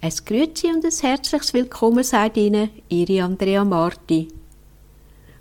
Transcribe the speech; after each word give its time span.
Es 0.00 0.24
Grüezi 0.24 0.68
und 0.68 0.84
ein 0.84 0.92
herzliches 0.92 1.52
Willkommen 1.52 2.04
seid 2.04 2.36
Ihnen, 2.36 2.70
Ihre 2.88 3.24
Andrea 3.24 3.64
Marti. 3.64 4.28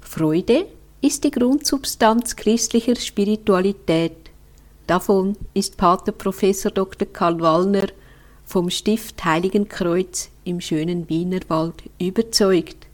Freude 0.01 0.65
ist 0.99 1.23
die 1.23 1.29
Grundsubstanz 1.29 2.35
christlicher 2.35 2.95
Spiritualität. 2.95 4.31
Davon 4.87 5.37
ist 5.53 5.77
Pater 5.77 6.11
Professor 6.11 6.71
Dr. 6.71 7.07
Karl 7.07 7.39
Wallner 7.39 7.89
vom 8.45 8.71
Stift 8.71 9.23
Heiligen 9.23 9.69
Kreuz 9.69 10.31
im 10.43 10.59
schönen 10.59 11.07
Wienerwald 11.07 11.83
überzeugt. 11.99 12.87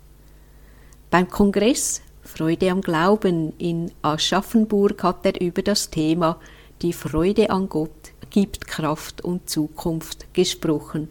Beim 1.09 1.29
Kongress 1.29 2.01
Freude 2.23 2.71
am 2.71 2.81
Glauben 2.81 3.53
in 3.57 3.89
Aschaffenburg 4.01 5.01
hat 5.01 5.25
er 5.25 5.39
über 5.39 5.61
das 5.61 5.89
Thema 5.89 6.41
Die 6.81 6.91
Freude 6.91 7.51
an 7.51 7.69
Gott 7.69 8.11
gibt 8.31 8.67
Kraft 8.67 9.23
und 9.23 9.49
Zukunft 9.49 10.33
gesprochen. 10.33 11.07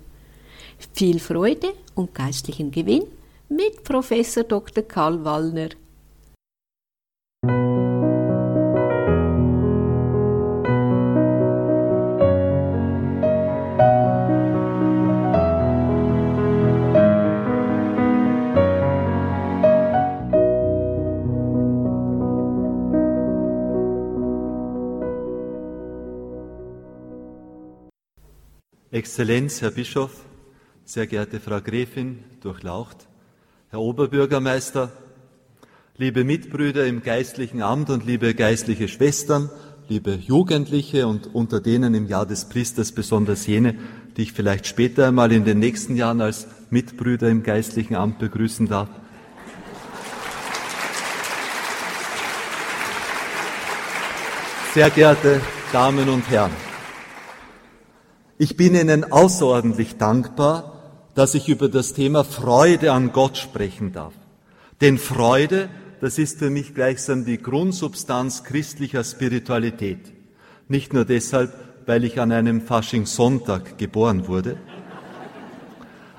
Viel 0.93 1.21
Freude 1.21 1.75
und 1.95 2.14
geistlichen 2.14 2.71
Gewinn 2.71 3.04
mit 3.49 3.85
Professor 3.85 4.45
Dr. 4.45 4.82
Karl 4.82 5.25
Wallner. 5.25 5.71
Exzellenz, 28.93 29.63
Herr 29.63 29.71
Bischof, 29.71 30.22
sehr 30.85 31.07
geehrte 31.07 31.41
Frau 31.41 31.61
Gräfin 31.61 32.25
Durchlaucht, 32.41 33.06
Herr 33.70 33.80
Oberbürgermeister, 33.80 34.91
liebe 35.97 36.24
Mitbrüder 36.24 36.86
im 36.86 37.02
geistlichen 37.02 37.62
Amt 37.62 37.89
und 37.89 38.05
liebe 38.05 38.34
geistliche 38.34 38.89
Schwestern, 38.89 39.48
liebe 39.89 40.14
Jugendliche 40.14 41.06
und 41.06 41.34
unter 41.34 41.61
denen 41.61 41.94
im 41.94 42.08
Jahr 42.08 42.27
des 42.27 42.48
Priesters 42.48 42.92
besonders 42.92 43.47
jene, 43.47 43.77
die 44.16 44.22
ich 44.22 44.33
vielleicht 44.33 44.66
später 44.66 45.08
einmal 45.08 45.30
in 45.33 45.44
den 45.44 45.61
nächsten 45.61 45.97
Jahren 45.97 46.20
als 46.20 46.48
Mitbrüder 46.70 47.28
im 47.28 47.42
geistlichen 47.42 47.94
Amt 47.94 48.19
begrüßen 48.19 48.67
darf. 48.67 48.89
Sehr 54.74 54.91
geehrte 54.91 55.41
Damen 55.72 56.08
und 56.08 56.28
Herren, 56.28 56.50
ich 58.39 58.56
bin 58.56 58.74
Ihnen 58.74 59.12
außerordentlich 59.12 59.98
dankbar, 59.98 60.71
dass 61.14 61.34
ich 61.34 61.48
über 61.48 61.68
das 61.68 61.92
Thema 61.92 62.24
Freude 62.24 62.92
an 62.92 63.12
Gott 63.12 63.36
sprechen 63.36 63.92
darf. 63.92 64.14
Denn 64.80 64.98
Freude, 64.98 65.68
das 66.00 66.18
ist 66.18 66.38
für 66.38 66.50
mich 66.50 66.74
gleichsam 66.74 67.24
die 67.24 67.38
Grundsubstanz 67.41 68.44
christlicher 68.44 69.05
Spiritualität. 69.05 70.12
Nicht 70.68 70.92
nur 70.92 71.05
deshalb, 71.05 71.52
weil 71.86 72.05
ich 72.05 72.20
an 72.20 72.33
einem 72.33 72.60
Faschingssonntag 72.60 73.78
geboren 73.78 74.27
wurde. 74.27 74.56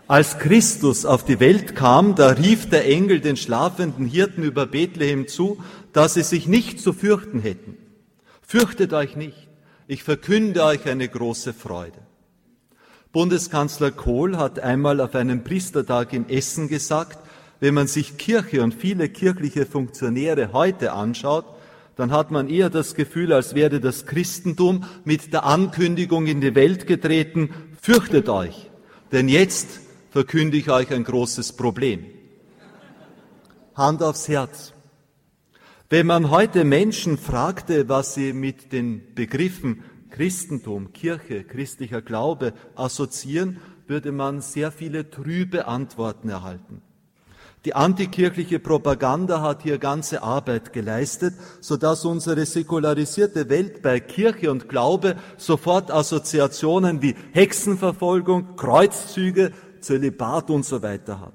Als 0.07 0.37
Christus 0.37 1.05
auf 1.05 1.23
die 1.25 1.39
Welt 1.39 1.75
kam, 1.75 2.15
da 2.15 2.29
rief 2.29 2.69
der 2.69 2.85
Engel 2.85 3.19
den 3.19 3.37
schlafenden 3.37 4.05
Hirten 4.05 4.43
über 4.43 4.65
Bethlehem 4.65 5.27
zu, 5.27 5.57
dass 5.91 6.13
sie 6.15 6.23
sich 6.23 6.47
nicht 6.47 6.79
zu 6.79 6.93
fürchten 6.93 7.39
hätten. 7.39 7.77
Fürchtet 8.41 8.93
euch 8.93 9.15
nicht, 9.15 9.47
ich 9.87 10.03
verkünde 10.03 10.63
euch 10.63 10.87
eine 10.87 11.07
große 11.07 11.53
Freude. 11.53 11.99
Bundeskanzler 13.13 13.91
Kohl 13.91 14.37
hat 14.37 14.59
einmal 14.59 14.99
auf 14.99 15.13
einem 15.13 15.43
Priestertag 15.43 16.13
in 16.13 16.27
Essen 16.29 16.67
gesagt, 16.67 17.19
wenn 17.59 17.75
man 17.75 17.85
sich 17.85 18.17
Kirche 18.17 18.63
und 18.63 18.73
viele 18.73 19.07
kirchliche 19.07 19.67
Funktionäre 19.67 20.51
heute 20.51 20.93
anschaut, 20.93 21.45
dann 21.95 22.11
hat 22.11 22.31
man 22.31 22.49
eher 22.49 22.71
das 22.71 22.95
Gefühl, 22.95 23.31
als 23.31 23.53
wäre 23.53 23.79
das 23.79 24.07
Christentum 24.07 24.85
mit 25.05 25.31
der 25.31 25.45
Ankündigung 25.45 26.25
in 26.25 26.41
die 26.41 26.55
Welt 26.55 26.87
getreten, 26.87 27.51
fürchtet 27.79 28.29
euch, 28.29 28.71
denn 29.11 29.29
jetzt 29.29 29.79
verkünde 30.09 30.57
ich 30.57 30.71
euch 30.71 30.91
ein 30.91 31.03
großes 31.03 31.53
Problem. 31.53 32.07
Hand 33.75 34.01
aufs 34.01 34.27
Herz. 34.27 34.73
Wenn 35.87 36.07
man 36.07 36.31
heute 36.31 36.65
Menschen 36.65 37.19
fragte, 37.19 37.87
was 37.87 38.15
sie 38.15 38.33
mit 38.33 38.71
den 38.71 39.13
Begriffen 39.13 39.83
Christentum, 40.13 40.93
Kirche, 40.93 41.43
christlicher 41.43 42.03
Glaube 42.03 42.53
assoziieren, 42.75 43.57
würde 43.87 44.11
man 44.11 44.41
sehr 44.41 44.71
viele 44.71 45.09
trübe 45.09 45.67
Antworten 45.67 46.29
erhalten. 46.29 46.83
Die 47.65 47.73
antikirchliche 47.73 48.59
Propaganda 48.59 49.41
hat 49.41 49.63
hier 49.63 49.79
ganze 49.79 50.21
Arbeit 50.21 50.71
geleistet, 50.71 51.33
sodass 51.61 52.05
unsere 52.05 52.45
säkularisierte 52.45 53.49
Welt 53.49 53.81
bei 53.81 53.99
Kirche 53.99 54.51
und 54.51 54.69
Glaube 54.69 55.15
sofort 55.37 55.89
Assoziationen 55.89 57.01
wie 57.01 57.15
Hexenverfolgung, 57.31 58.55
Kreuzzüge, 58.55 59.51
Zölibat 59.79 60.51
und 60.51 60.63
so 60.63 60.83
weiter 60.83 61.21
hat. 61.21 61.33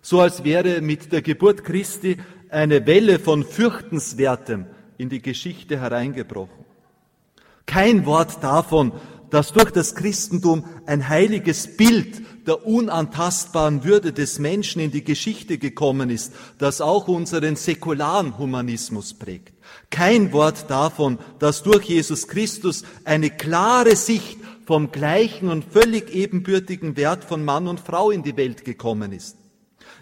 So 0.00 0.20
als 0.20 0.42
wäre 0.42 0.80
mit 0.80 1.12
der 1.12 1.20
Geburt 1.20 1.64
Christi 1.64 2.16
eine 2.48 2.86
Welle 2.86 3.18
von 3.18 3.44
Fürchtenswertem 3.44 4.64
in 4.96 5.10
die 5.10 5.20
Geschichte 5.20 5.78
hereingebrochen. 5.78 6.59
Kein 7.66 8.06
Wort 8.06 8.42
davon, 8.42 8.92
dass 9.30 9.52
durch 9.52 9.70
das 9.70 9.94
Christentum 9.94 10.64
ein 10.86 11.08
heiliges 11.08 11.76
Bild 11.76 12.22
der 12.46 12.66
unantastbaren 12.66 13.84
Würde 13.84 14.12
des 14.12 14.38
Menschen 14.38 14.80
in 14.80 14.90
die 14.90 15.04
Geschichte 15.04 15.58
gekommen 15.58 16.10
ist, 16.10 16.32
das 16.58 16.80
auch 16.80 17.06
unseren 17.06 17.56
säkularen 17.56 18.38
Humanismus 18.38 19.14
prägt. 19.14 19.54
Kein 19.90 20.32
Wort 20.32 20.68
davon, 20.68 21.18
dass 21.38 21.62
durch 21.62 21.84
Jesus 21.84 22.26
Christus 22.26 22.84
eine 23.04 23.30
klare 23.30 23.94
Sicht 23.94 24.38
vom 24.66 24.90
gleichen 24.90 25.48
und 25.48 25.64
völlig 25.64 26.14
ebenbürtigen 26.14 26.96
Wert 26.96 27.24
von 27.24 27.44
Mann 27.44 27.68
und 27.68 27.80
Frau 27.80 28.10
in 28.10 28.22
die 28.22 28.36
Welt 28.36 28.64
gekommen 28.64 29.12
ist. 29.12 29.36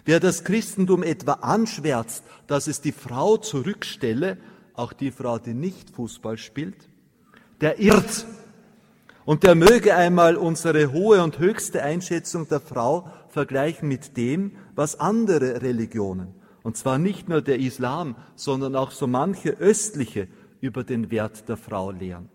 Wer 0.05 0.19
das 0.19 0.43
Christentum 0.43 1.03
etwa 1.03 1.33
anschwärzt, 1.33 2.23
dass 2.47 2.67
es 2.67 2.81
die 2.81 2.91
Frau 2.91 3.37
zurückstelle, 3.37 4.37
auch 4.73 4.93
die 4.93 5.11
Frau, 5.11 5.37
die 5.37 5.53
nicht 5.53 5.89
Fußball 5.91 6.37
spielt, 6.37 6.87
der 7.61 7.79
irrt. 7.79 8.25
Und 9.25 9.43
der 9.43 9.55
möge 9.55 9.95
einmal 9.95 10.37
unsere 10.37 10.91
hohe 10.91 11.21
und 11.23 11.39
höchste 11.39 11.83
Einschätzung 11.83 12.47
der 12.47 12.59
Frau 12.59 13.11
vergleichen 13.29 13.87
mit 13.87 14.17
dem, 14.17 14.53
was 14.75 14.99
andere 14.99 15.61
Religionen, 15.61 16.33
und 16.63 16.77
zwar 16.77 16.97
nicht 16.97 17.29
nur 17.29 17.41
der 17.41 17.59
Islam, 17.59 18.15
sondern 18.35 18.75
auch 18.75 18.91
so 18.91 19.05
manche 19.05 19.51
östliche 19.51 20.27
über 20.61 20.83
den 20.83 21.11
Wert 21.11 21.47
der 21.47 21.57
Frau 21.57 21.91
lehren. 21.91 22.29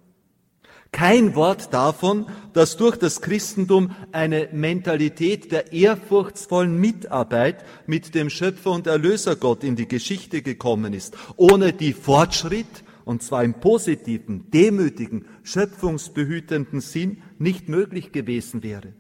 Kein 0.93 1.35
Wort 1.35 1.75
davon, 1.75 2.27
dass 2.53 2.77
durch 2.77 2.97
das 2.97 3.21
Christentum 3.21 3.91
eine 4.12 4.49
Mentalität 4.53 5.51
der 5.51 5.73
ehrfurchtsvollen 5.73 6.79
Mitarbeit 6.79 7.65
mit 7.89 8.15
dem 8.15 8.31
Schöpfer 8.31 8.71
und 8.71 8.87
Erlöser 8.87 9.35
Gott 9.35 9.65
in 9.65 9.75
die 9.75 9.89
Geschichte 9.89 10.43
gekommen 10.43 10.95
ist, 10.95 11.17
ohne 11.35 11.73
die 11.73 11.93
Fortschritt 11.93 12.84
und 13.04 13.22
zwar 13.22 13.44
im 13.44 13.54
positiven, 13.54 14.50
demütigen, 14.50 15.26
schöpfungsbehütenden 15.42 16.81
Sinn 16.81 17.22
nicht 17.38 17.69
möglich 17.69 18.12
gewesen 18.12 18.62
wäre. 18.62 18.94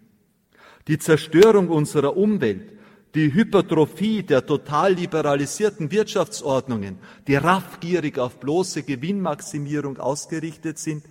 Die 0.88 0.98
Zerstörung 0.98 1.68
unserer 1.68 2.16
Umwelt, 2.16 2.72
die 3.14 3.32
Hypertrophie 3.32 4.22
der 4.22 4.44
total 4.44 4.94
liberalisierten 4.94 5.90
Wirtschaftsordnungen, 5.90 6.98
die 7.26 7.36
raffgierig 7.36 8.18
auf 8.18 8.40
bloße 8.40 8.82
Gewinnmaximierung 8.82 9.98
ausgerichtet 9.98 10.78
sind, 10.78 11.04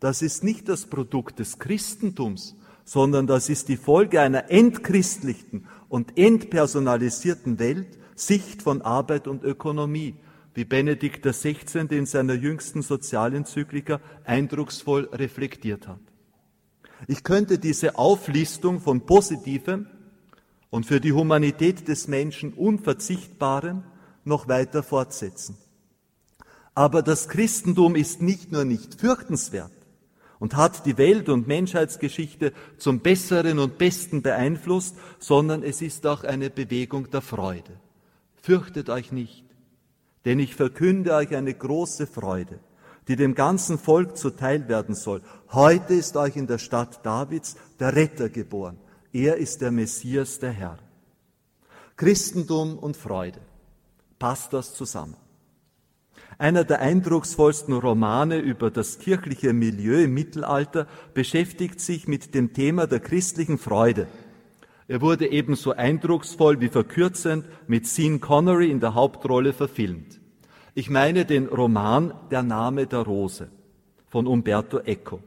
das 0.00 0.22
ist 0.22 0.42
nicht 0.42 0.68
das 0.68 0.86
Produkt 0.86 1.38
des 1.38 1.58
Christentums, 1.58 2.56
sondern 2.84 3.26
das 3.26 3.50
ist 3.50 3.68
die 3.68 3.76
Folge 3.76 4.20
einer 4.20 4.50
entchristlichten 4.50 5.66
und 5.88 6.16
entpersonalisierten 6.18 7.58
Welt, 7.58 7.98
Sicht 8.16 8.62
von 8.62 8.82
Arbeit 8.82 9.28
und 9.28 9.44
Ökonomie 9.44 10.16
wie 10.54 10.64
Benedikt 10.64 11.24
XVI. 11.24 11.86
in 11.90 12.06
seiner 12.06 12.34
jüngsten 12.34 12.82
Sozialenzyklika 12.82 14.00
eindrucksvoll 14.24 15.08
reflektiert 15.12 15.86
hat. 15.86 16.00
Ich 17.06 17.22
könnte 17.22 17.58
diese 17.58 17.96
Auflistung 17.96 18.80
von 18.80 19.06
Positivem 19.06 19.86
und 20.70 20.86
für 20.86 21.00
die 21.00 21.12
Humanität 21.12 21.88
des 21.88 22.08
Menschen 22.08 22.52
Unverzichtbarem 22.52 23.82
noch 24.24 24.48
weiter 24.48 24.82
fortsetzen. 24.82 25.56
Aber 26.74 27.02
das 27.02 27.28
Christentum 27.28 27.96
ist 27.96 28.22
nicht 28.22 28.52
nur 28.52 28.64
nicht 28.64 28.94
fürchtenswert 29.00 29.72
und 30.38 30.56
hat 30.56 30.86
die 30.86 30.98
Welt- 30.98 31.28
und 31.28 31.48
Menschheitsgeschichte 31.48 32.52
zum 32.78 33.00
Besseren 33.00 33.58
und 33.58 33.78
Besten 33.78 34.22
beeinflusst, 34.22 34.96
sondern 35.18 35.62
es 35.62 35.82
ist 35.82 36.06
auch 36.06 36.24
eine 36.24 36.50
Bewegung 36.50 37.10
der 37.10 37.20
Freude. 37.20 37.78
Fürchtet 38.40 38.88
euch 38.88 39.12
nicht. 39.12 39.44
Denn 40.24 40.38
ich 40.38 40.54
verkünde 40.54 41.14
euch 41.14 41.34
eine 41.34 41.54
große 41.54 42.06
Freude, 42.06 42.60
die 43.08 43.16
dem 43.16 43.34
ganzen 43.34 43.78
Volk 43.78 44.16
zuteil 44.16 44.68
werden 44.68 44.94
soll. 44.94 45.22
Heute 45.52 45.94
ist 45.94 46.16
euch 46.16 46.36
in 46.36 46.46
der 46.46 46.58
Stadt 46.58 47.04
Davids 47.04 47.56
der 47.78 47.96
Retter 47.96 48.28
geboren. 48.28 48.78
Er 49.12 49.36
ist 49.36 49.60
der 49.60 49.70
Messias, 49.70 50.38
der 50.38 50.52
Herr. 50.52 50.78
Christentum 51.96 52.78
und 52.78 52.96
Freude. 52.96 53.40
Passt 54.18 54.52
das 54.52 54.74
zusammen? 54.74 55.16
Einer 56.38 56.64
der 56.64 56.80
eindrucksvollsten 56.80 57.74
Romane 57.74 58.38
über 58.38 58.70
das 58.70 58.98
kirchliche 58.98 59.52
Milieu 59.52 60.04
im 60.04 60.14
Mittelalter 60.14 60.86
beschäftigt 61.12 61.80
sich 61.80 62.08
mit 62.08 62.34
dem 62.34 62.54
Thema 62.54 62.86
der 62.86 63.00
christlichen 63.00 63.58
Freude. 63.58 64.06
Er 64.90 65.00
wurde 65.00 65.30
ebenso 65.30 65.70
eindrucksvoll 65.70 66.60
wie 66.60 66.68
verkürzend 66.68 67.44
mit 67.68 67.86
Sean 67.86 68.20
Connery 68.20 68.72
in 68.72 68.80
der 68.80 68.94
Hauptrolle 68.94 69.52
verfilmt. 69.52 70.20
Ich 70.74 70.90
meine 70.90 71.24
den 71.24 71.46
Roman 71.46 72.12
Der 72.32 72.42
Name 72.42 72.88
der 72.88 73.02
Rose 73.02 73.52
von 74.08 74.26
Umberto 74.26 74.80
Eco. 74.80 75.20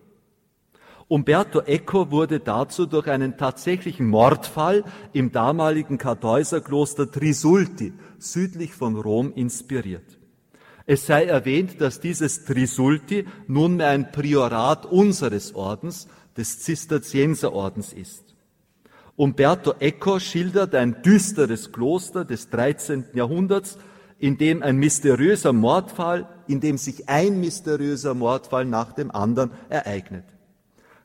Umberto 1.07 1.61
Eco 1.61 2.11
wurde 2.11 2.41
dazu 2.41 2.85
durch 2.85 3.07
einen 3.07 3.37
tatsächlichen 3.37 4.05
Mordfall 4.09 4.83
im 5.13 5.31
damaligen 5.31 5.97
Kartäuserkloster 5.97 7.09
Trisulti 7.09 7.93
südlich 8.17 8.73
von 8.73 8.97
Rom 8.97 9.31
inspiriert. 9.33 10.19
Es 10.85 11.05
sei 11.05 11.23
erwähnt, 11.23 11.79
dass 11.79 12.01
dieses 12.01 12.43
Trisulti 12.43 13.25
nunmehr 13.47 13.87
ein 13.87 14.11
Priorat 14.11 14.85
unseres 14.85 15.55
Ordens, 15.55 16.09
des 16.35 16.59
Zisterzienserordens 16.59 17.93
ist. 17.93 18.22
Umberto 19.15 19.75
Eco 19.79 20.19
schildert 20.19 20.73
ein 20.73 21.03
düsteres 21.03 21.71
Kloster 21.71 22.25
des 22.25 22.49
13. 22.49 23.05
Jahrhunderts, 23.13 23.77
in 24.17 24.37
dem 24.37 24.63
ein 24.63 24.77
mysteriöser 24.77 25.53
Mordfall, 25.53 26.27
in 26.47 26.61
dem 26.61 26.77
sich 26.77 27.09
ein 27.09 27.39
mysteriöser 27.39 28.15
Mordfall 28.15 28.65
nach 28.65 28.93
dem 28.93 29.11
anderen 29.11 29.51
ereignet. 29.69 30.25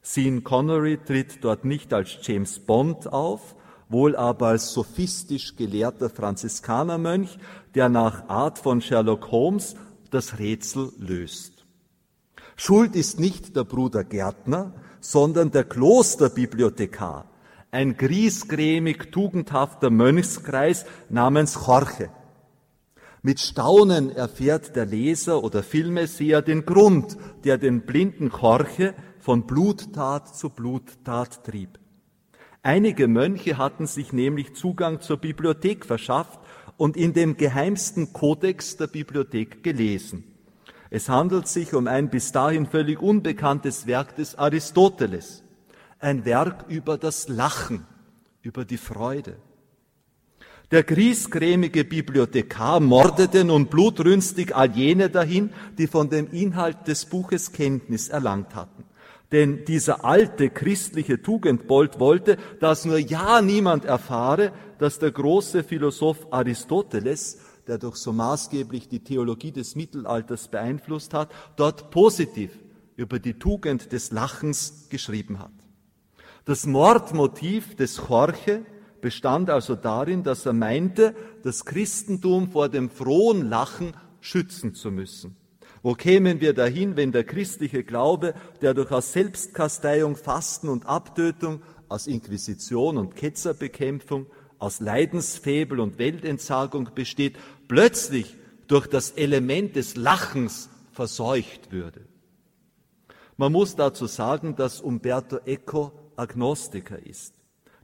Sean 0.00 0.42
Connery 0.42 0.98
tritt 1.04 1.44
dort 1.44 1.66
nicht 1.66 1.92
als 1.92 2.16
James 2.22 2.60
Bond 2.60 3.12
auf, 3.12 3.56
wohl 3.90 4.16
aber 4.16 4.48
als 4.48 4.72
sophistisch 4.72 5.56
gelehrter 5.56 6.08
Franziskanermönch, 6.08 7.38
der 7.74 7.90
nach 7.90 8.28
Art 8.28 8.58
von 8.58 8.80
Sherlock 8.80 9.30
Holmes 9.30 9.76
das 10.10 10.38
Rätsel 10.38 10.92
löst. 10.98 11.66
Schuld 12.56 12.96
ist 12.96 13.20
nicht 13.20 13.54
der 13.54 13.64
Bruder 13.64 14.02
Gärtner, 14.02 14.72
sondern 15.00 15.50
der 15.50 15.64
Klosterbibliothekar, 15.64 17.30
ein 17.70 17.96
griesgrämig 17.96 19.10
tugendhafter 19.10 19.90
Mönchskreis 19.90 20.86
namens 21.08 21.54
Jorge. 21.66 22.10
Mit 23.22 23.40
Staunen 23.40 24.10
erfährt 24.10 24.76
der 24.76 24.86
Leser 24.86 25.42
oder 25.42 25.62
Filmeseher 25.62 26.40
den 26.40 26.64
Grund, 26.64 27.16
der 27.44 27.58
den 27.58 27.82
blinden 27.82 28.30
Jorge 28.30 28.94
von 29.18 29.46
Bluttat 29.46 30.34
zu 30.34 30.50
Bluttat 30.50 31.44
trieb. 31.44 31.78
Einige 32.62 33.08
Mönche 33.08 33.58
hatten 33.58 33.86
sich 33.86 34.12
nämlich 34.12 34.54
Zugang 34.54 35.00
zur 35.00 35.18
Bibliothek 35.18 35.84
verschafft 35.84 36.40
und 36.76 36.96
in 36.96 37.12
dem 37.12 37.36
geheimsten 37.36 38.12
Kodex 38.12 38.76
der 38.76 38.86
Bibliothek 38.86 39.62
gelesen. 39.62 40.24
Es 40.90 41.08
handelt 41.08 41.48
sich 41.48 41.74
um 41.74 41.86
ein 41.86 42.08
bis 42.08 42.32
dahin 42.32 42.66
völlig 42.66 43.00
unbekanntes 43.00 43.86
Werk 43.86 44.16
des 44.16 44.36
Aristoteles, 44.36 45.44
ein 45.98 46.24
Werk 46.24 46.66
über 46.68 46.98
das 46.98 47.28
Lachen, 47.28 47.86
über 48.42 48.64
die 48.64 48.76
Freude. 48.76 49.36
Der 50.70 50.82
griesgrämige 50.82 51.84
Bibliothekar 51.84 52.80
mordete 52.80 53.42
nun 53.44 53.66
blutrünstig 53.68 54.54
all 54.54 54.70
jene 54.70 55.08
dahin, 55.08 55.50
die 55.78 55.86
von 55.86 56.10
dem 56.10 56.30
Inhalt 56.30 56.86
des 56.86 57.06
Buches 57.06 57.52
Kenntnis 57.52 58.08
erlangt 58.08 58.54
hatten. 58.54 58.84
Denn 59.32 59.64
dieser 59.64 60.04
alte 60.04 60.50
christliche 60.50 61.22
Tugendbold 61.22 61.98
wollte, 61.98 62.36
dass 62.60 62.84
nur 62.84 62.98
ja 62.98 63.40
niemand 63.40 63.86
erfahre, 63.86 64.52
dass 64.78 64.98
der 64.98 65.10
große 65.10 65.64
Philosoph 65.64 66.26
Aristoteles, 66.30 67.38
der 67.66 67.78
durch 67.78 67.96
so 67.96 68.12
maßgeblich 68.12 68.88
die 68.88 69.00
Theologie 69.00 69.52
des 69.52 69.74
Mittelalters 69.74 70.48
beeinflusst 70.48 71.14
hat, 71.14 71.30
dort 71.56 71.90
positiv 71.90 72.52
über 72.96 73.18
die 73.18 73.34
Tugend 73.34 73.92
des 73.92 74.10
Lachens 74.10 74.88
geschrieben 74.90 75.38
hat. 75.38 75.52
Das 76.48 76.64
Mordmotiv 76.64 77.76
des 77.76 77.98
Jorge 78.08 78.64
bestand 79.02 79.50
also 79.50 79.74
darin, 79.74 80.22
dass 80.22 80.46
er 80.46 80.54
meinte, 80.54 81.14
das 81.42 81.66
Christentum 81.66 82.50
vor 82.50 82.70
dem 82.70 82.88
frohen 82.88 83.50
Lachen 83.50 83.92
schützen 84.22 84.74
zu 84.74 84.90
müssen. 84.90 85.36
Wo 85.82 85.92
kämen 85.92 86.40
wir 86.40 86.54
dahin, 86.54 86.96
wenn 86.96 87.12
der 87.12 87.24
christliche 87.24 87.84
Glaube, 87.84 88.32
der 88.62 88.72
durch 88.72 88.90
aus 88.92 89.12
Selbstkasteiung, 89.12 90.16
Fasten 90.16 90.70
und 90.70 90.86
Abtötung, 90.86 91.60
aus 91.90 92.06
Inquisition 92.06 92.96
und 92.96 93.14
Ketzerbekämpfung, 93.14 94.24
aus 94.58 94.80
Leidensfebel 94.80 95.78
und 95.80 95.98
Weltentsagung 95.98 96.88
besteht, 96.94 97.36
plötzlich 97.68 98.38
durch 98.68 98.86
das 98.86 99.10
Element 99.10 99.76
des 99.76 99.96
Lachens 99.96 100.70
verseucht 100.92 101.72
würde? 101.72 102.06
Man 103.36 103.52
muss 103.52 103.76
dazu 103.76 104.06
sagen, 104.06 104.56
dass 104.56 104.80
Umberto 104.80 105.40
Eco 105.44 105.92
Agnostiker 106.18 106.98
ist, 106.98 107.34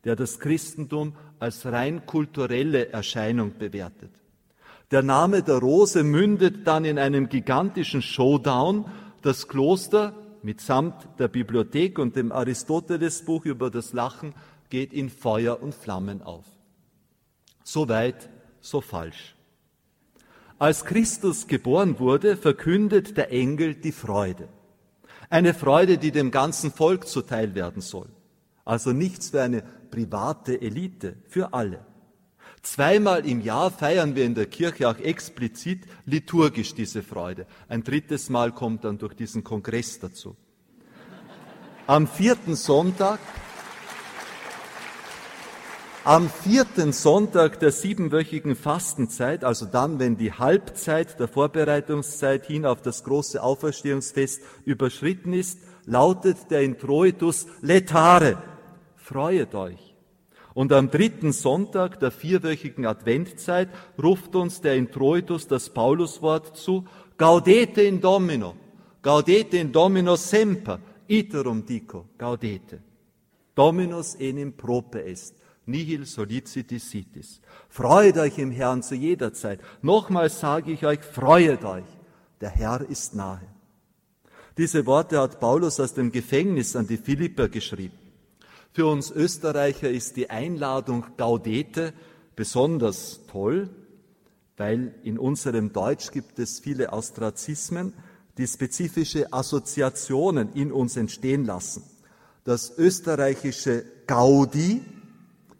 der 0.04 0.16
das 0.16 0.40
Christentum 0.40 1.16
als 1.38 1.64
rein 1.66 2.06
kulturelle 2.06 2.88
Erscheinung 2.88 3.56
bewertet. 3.58 4.10
Der 4.90 5.02
Name 5.02 5.42
der 5.42 5.58
Rose 5.58 6.02
mündet 6.02 6.66
dann 6.66 6.84
in 6.84 6.98
einem 6.98 7.28
gigantischen 7.28 8.02
Showdown. 8.02 8.84
Das 9.22 9.48
Kloster 9.48 10.14
mitsamt 10.42 11.08
der 11.18 11.28
Bibliothek 11.28 11.98
und 11.98 12.16
dem 12.16 12.32
Aristotelesbuch 12.32 13.44
über 13.46 13.70
das 13.70 13.92
Lachen 13.92 14.34
geht 14.68 14.92
in 14.92 15.08
Feuer 15.08 15.62
und 15.62 15.74
Flammen 15.74 16.22
auf. 16.22 16.44
So 17.62 17.88
weit, 17.88 18.28
so 18.60 18.80
falsch. 18.80 19.34
Als 20.58 20.84
Christus 20.84 21.46
geboren 21.46 21.98
wurde, 21.98 22.36
verkündet 22.36 23.16
der 23.16 23.32
Engel 23.32 23.74
die 23.74 23.92
Freude. 23.92 24.48
Eine 25.30 25.54
Freude, 25.54 25.98
die 25.98 26.12
dem 26.12 26.30
ganzen 26.30 26.70
Volk 26.70 27.08
zuteil 27.08 27.54
werden 27.54 27.82
soll. 27.82 28.08
Also 28.64 28.92
nichts 28.92 29.30
für 29.30 29.42
eine 29.42 29.62
private 29.90 30.60
Elite, 30.60 31.16
für 31.28 31.52
alle. 31.52 31.84
Zweimal 32.62 33.26
im 33.26 33.42
Jahr 33.42 33.70
feiern 33.70 34.16
wir 34.16 34.24
in 34.24 34.34
der 34.34 34.46
Kirche 34.46 34.88
auch 34.88 34.98
explizit 34.98 35.82
liturgisch 36.06 36.74
diese 36.74 37.02
Freude. 37.02 37.46
Ein 37.68 37.84
drittes 37.84 38.30
Mal 38.30 38.52
kommt 38.52 38.84
dann 38.84 38.96
durch 38.96 39.14
diesen 39.14 39.44
Kongress 39.44 39.98
dazu. 39.98 40.34
Am 41.86 42.08
vierten 42.08 42.56
Sonntag, 42.56 43.18
am 46.04 46.30
vierten 46.30 46.94
Sonntag 46.94 47.60
der 47.60 47.70
siebenwöchigen 47.70 48.56
Fastenzeit, 48.56 49.44
also 49.44 49.66
dann, 49.66 49.98
wenn 49.98 50.16
die 50.16 50.32
Halbzeit 50.32 51.20
der 51.20 51.28
Vorbereitungszeit 51.28 52.46
hin 52.46 52.64
auf 52.64 52.80
das 52.80 53.04
große 53.04 53.42
Auferstehungsfest 53.42 54.40
überschritten 54.64 55.34
ist, 55.34 55.58
lautet 55.84 56.50
der 56.50 56.62
Introitus 56.62 57.46
Letare. 57.60 58.53
Freuet 59.04 59.54
euch. 59.54 59.94
Und 60.54 60.72
am 60.72 60.90
dritten 60.90 61.32
Sonntag 61.32 62.00
der 62.00 62.10
vierwöchigen 62.10 62.86
Adventzeit 62.86 63.68
ruft 64.02 64.34
uns 64.34 64.62
der 64.62 64.76
Introitus 64.76 65.46
das 65.46 65.68
Pauluswort 65.68 66.56
zu, 66.56 66.86
Gaudete 67.18 67.82
in 67.82 68.00
Domino, 68.00 68.54
Gaudete 69.02 69.58
in 69.58 69.72
Domino 69.72 70.16
semper, 70.16 70.80
iterum 71.06 71.66
dico, 71.66 72.06
Gaudete. 72.16 72.82
Dominus 73.54 74.14
enim 74.14 74.54
prope 74.54 75.04
est, 75.04 75.34
nihil 75.66 76.06
soliciti 76.06 76.78
sitis. 76.78 77.42
Freut 77.68 78.16
euch 78.16 78.38
im 78.38 78.52
Herrn 78.52 78.82
zu 78.82 78.94
jeder 78.94 79.34
Zeit. 79.34 79.60
Nochmals 79.82 80.40
sage 80.40 80.72
ich 80.72 80.86
euch, 80.86 81.00
freuet 81.00 81.62
euch. 81.64 81.84
Der 82.40 82.50
Herr 82.50 82.80
ist 82.88 83.14
nahe. 83.14 83.46
Diese 84.56 84.86
Worte 84.86 85.20
hat 85.20 85.40
Paulus 85.40 85.78
aus 85.78 85.92
dem 85.92 86.10
Gefängnis 86.10 86.74
an 86.74 86.86
die 86.86 86.96
Philipper 86.96 87.48
geschrieben. 87.48 88.03
Für 88.74 88.86
uns 88.86 89.12
Österreicher 89.12 89.88
ist 89.88 90.16
die 90.16 90.30
Einladung 90.30 91.04
Gaudete 91.16 91.92
besonders 92.34 93.20
toll, 93.30 93.70
weil 94.56 94.96
in 95.04 95.16
unserem 95.16 95.72
Deutsch 95.72 96.10
gibt 96.10 96.40
es 96.40 96.58
viele 96.58 96.92
Austrazismen, 96.92 97.92
die 98.36 98.48
spezifische 98.48 99.32
Assoziationen 99.32 100.52
in 100.54 100.72
uns 100.72 100.96
entstehen 100.96 101.44
lassen. 101.44 101.84
Das 102.42 102.76
österreichische 102.76 103.84
Gaudi, 104.08 104.82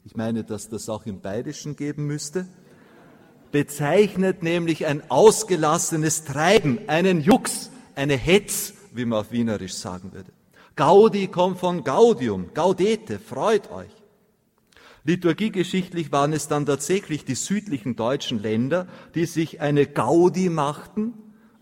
ich 0.05 0.17
meine, 0.17 0.43
dass 0.43 0.69
das 0.69 0.89
auch 0.89 1.07
im 1.07 1.21
Bayerischen 1.21 1.77
geben 1.77 2.09
müsste, 2.09 2.49
bezeichnet 3.53 4.43
nämlich 4.43 4.87
ein 4.87 5.09
ausgelassenes 5.09 6.25
Treiben, 6.25 6.81
einen 6.89 7.21
Jux, 7.21 7.71
eine 7.95 8.17
Hetz, 8.17 8.75
wie 8.93 9.05
man 9.05 9.21
auf 9.21 9.31
Wienerisch 9.31 9.75
sagen 9.75 10.13
würde. 10.13 10.33
Gaudi 10.77 11.29
kommt 11.29 11.59
von 11.59 11.85
Gaudium, 11.85 12.53
Gaudete, 12.53 13.19
freut 13.19 13.71
euch. 13.71 13.91
Liturgiegeschichtlich 15.05 16.11
waren 16.11 16.33
es 16.33 16.49
dann 16.49 16.67
tatsächlich 16.67 17.25
die 17.25 17.35
südlichen 17.35 17.95
deutschen 17.95 18.41
Länder, 18.41 18.89
die 19.15 19.27
sich 19.27 19.61
eine 19.61 19.87
Gaudi 19.87 20.49
machten, 20.49 21.15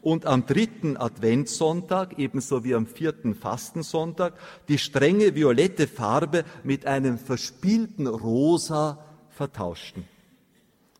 und 0.02 0.26
am 0.26 0.46
dritten 0.46 0.96
Adventssonntag, 0.96 2.18
ebenso 2.18 2.64
wie 2.64 2.74
am 2.74 2.86
vierten 2.86 3.36
Fastensonntag, 3.36 4.34
die 4.68 4.78
strenge 4.78 5.36
violette 5.36 5.86
Farbe 5.86 6.44
mit 6.64 6.86
einem 6.86 7.18
verspielten 7.18 8.08
Rosa 8.08 8.98
vertauschten. 9.30 10.04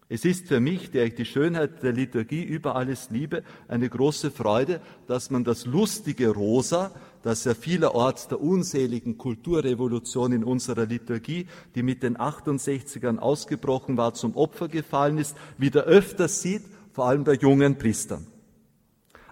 Es 0.09 0.25
ist 0.25 0.47
für 0.47 0.61
mich, 0.61 0.91
der 0.91 1.07
ich 1.07 1.15
die 1.15 1.25
Schönheit 1.25 1.83
der 1.83 1.93
Liturgie 1.93 2.45
über 2.45 2.77
alles 2.77 3.11
liebe, 3.11 3.43
eine 3.67 3.89
große 3.89 4.31
Freude, 4.31 4.81
dass 5.09 5.31
man 5.31 5.43
das 5.43 5.67
lustige 5.67 6.29
Rosa, 6.29 6.93
das 7.23 7.45
ja 7.45 7.55
vielerorts 7.55 8.29
der 8.29 8.41
unseligen 8.41 9.19
Kulturrevolution 9.19 10.33
in 10.33 10.45
unserer 10.45 10.87
Liturgie, 10.87 11.47
die 11.75 11.83
mit 11.83 12.03
den 12.03 12.17
68ern 12.17 13.19
ausgebrochen 13.19 13.97
war, 13.97 14.15
zum 14.15 14.37
Opfer 14.37 14.69
gefallen 14.69 15.19
ist, 15.19 15.37
wieder 15.59 15.85
öfter 15.85 16.29
sieht, 16.29 16.63
vor 16.93 17.07
allem 17.07 17.25
bei 17.25 17.35
jungen 17.35 17.79
Priestern. 17.79 18.27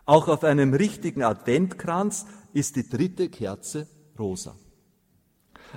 Auch 0.07 0.29
auf 0.29 0.45
einem 0.45 0.75
richtigen 0.75 1.23
Adventkranz 1.23 2.27
ist 2.53 2.77
die 2.77 2.89
dritte 2.89 3.29
Kerze 3.29 3.87
rosa. 4.19 4.57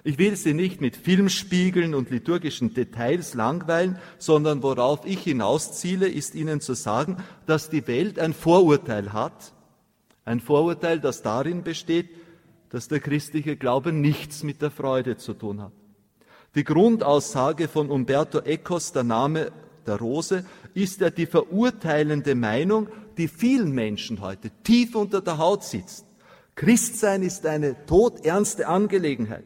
Ich 0.03 0.17
will 0.17 0.35
Sie 0.35 0.53
nicht 0.53 0.81
mit 0.81 0.95
Filmspiegeln 0.95 1.93
und 1.93 2.09
liturgischen 2.09 2.73
Details 2.73 3.35
langweilen, 3.35 3.99
sondern 4.17 4.63
worauf 4.63 5.05
ich 5.05 5.19
hinausziele, 5.19 6.07
ist 6.07 6.33
Ihnen 6.33 6.61
zu 6.61 6.73
sagen, 6.73 7.17
dass 7.45 7.69
die 7.69 7.85
Welt 7.85 8.17
ein 8.17 8.33
Vorurteil 8.33 9.13
hat. 9.13 9.52
Ein 10.25 10.39
Vorurteil, 10.39 10.99
das 10.99 11.21
darin 11.21 11.63
besteht, 11.63 12.09
dass 12.69 12.87
der 12.87 12.99
christliche 12.99 13.55
Glaube 13.55 13.91
nichts 13.91 14.43
mit 14.43 14.61
der 14.61 14.71
Freude 14.71 15.17
zu 15.17 15.33
tun 15.33 15.61
hat. 15.61 15.73
Die 16.55 16.63
Grundaussage 16.63 17.67
von 17.67 17.89
Umberto 17.89 18.39
Ecos, 18.39 18.91
der 18.91 19.03
Name 19.03 19.51
der 19.85 19.97
Rose, 19.97 20.45
ist 20.73 21.01
ja 21.01 21.09
die 21.09 21.25
verurteilende 21.25 22.35
Meinung, 22.35 22.87
die 23.17 23.27
vielen 23.27 23.71
Menschen 23.71 24.21
heute 24.21 24.49
tief 24.63 24.95
unter 24.95 25.21
der 25.21 25.37
Haut 25.37 25.63
sitzt. 25.63 26.05
Christsein 26.55 27.23
ist 27.23 27.45
eine 27.45 27.85
todernste 27.85 28.67
Angelegenheit. 28.67 29.45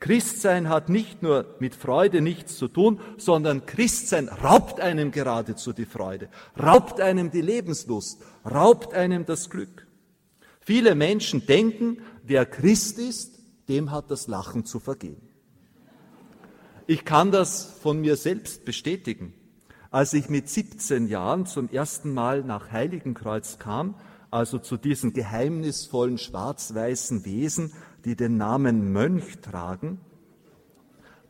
Christsein 0.00 0.68
hat 0.68 0.88
nicht 0.88 1.22
nur 1.22 1.46
mit 1.60 1.74
Freude 1.74 2.20
nichts 2.20 2.56
zu 2.56 2.68
tun, 2.68 3.00
sondern 3.16 3.66
Christsein 3.66 4.28
raubt 4.28 4.80
einem 4.80 5.10
geradezu 5.10 5.72
die 5.72 5.86
Freude, 5.86 6.28
raubt 6.60 7.00
einem 7.00 7.30
die 7.30 7.40
Lebenslust, 7.40 8.22
raubt 8.44 8.94
einem 8.94 9.24
das 9.24 9.48
Glück. 9.48 9.86
Viele 10.64 10.94
Menschen 10.94 11.44
denken, 11.44 11.98
wer 12.22 12.46
Christ 12.46 12.98
ist, 12.98 13.38
dem 13.68 13.90
hat 13.90 14.10
das 14.10 14.28
Lachen 14.28 14.64
zu 14.64 14.80
vergehen. 14.80 15.20
Ich 16.86 17.04
kann 17.04 17.30
das 17.30 17.78
von 17.82 18.00
mir 18.00 18.16
selbst 18.16 18.64
bestätigen. 18.64 19.34
Als 19.90 20.14
ich 20.14 20.28
mit 20.28 20.48
17 20.48 21.06
Jahren 21.06 21.46
zum 21.46 21.68
ersten 21.68 22.12
Mal 22.12 22.42
nach 22.42 22.72
Heiligenkreuz 22.72 23.58
kam, 23.58 23.94
also 24.30 24.58
zu 24.58 24.76
diesen 24.76 25.12
geheimnisvollen 25.12 26.18
schwarz-weißen 26.18 27.24
Wesen, 27.24 27.72
die 28.04 28.16
den 28.16 28.36
Namen 28.38 28.90
Mönch 28.92 29.40
tragen, 29.40 30.00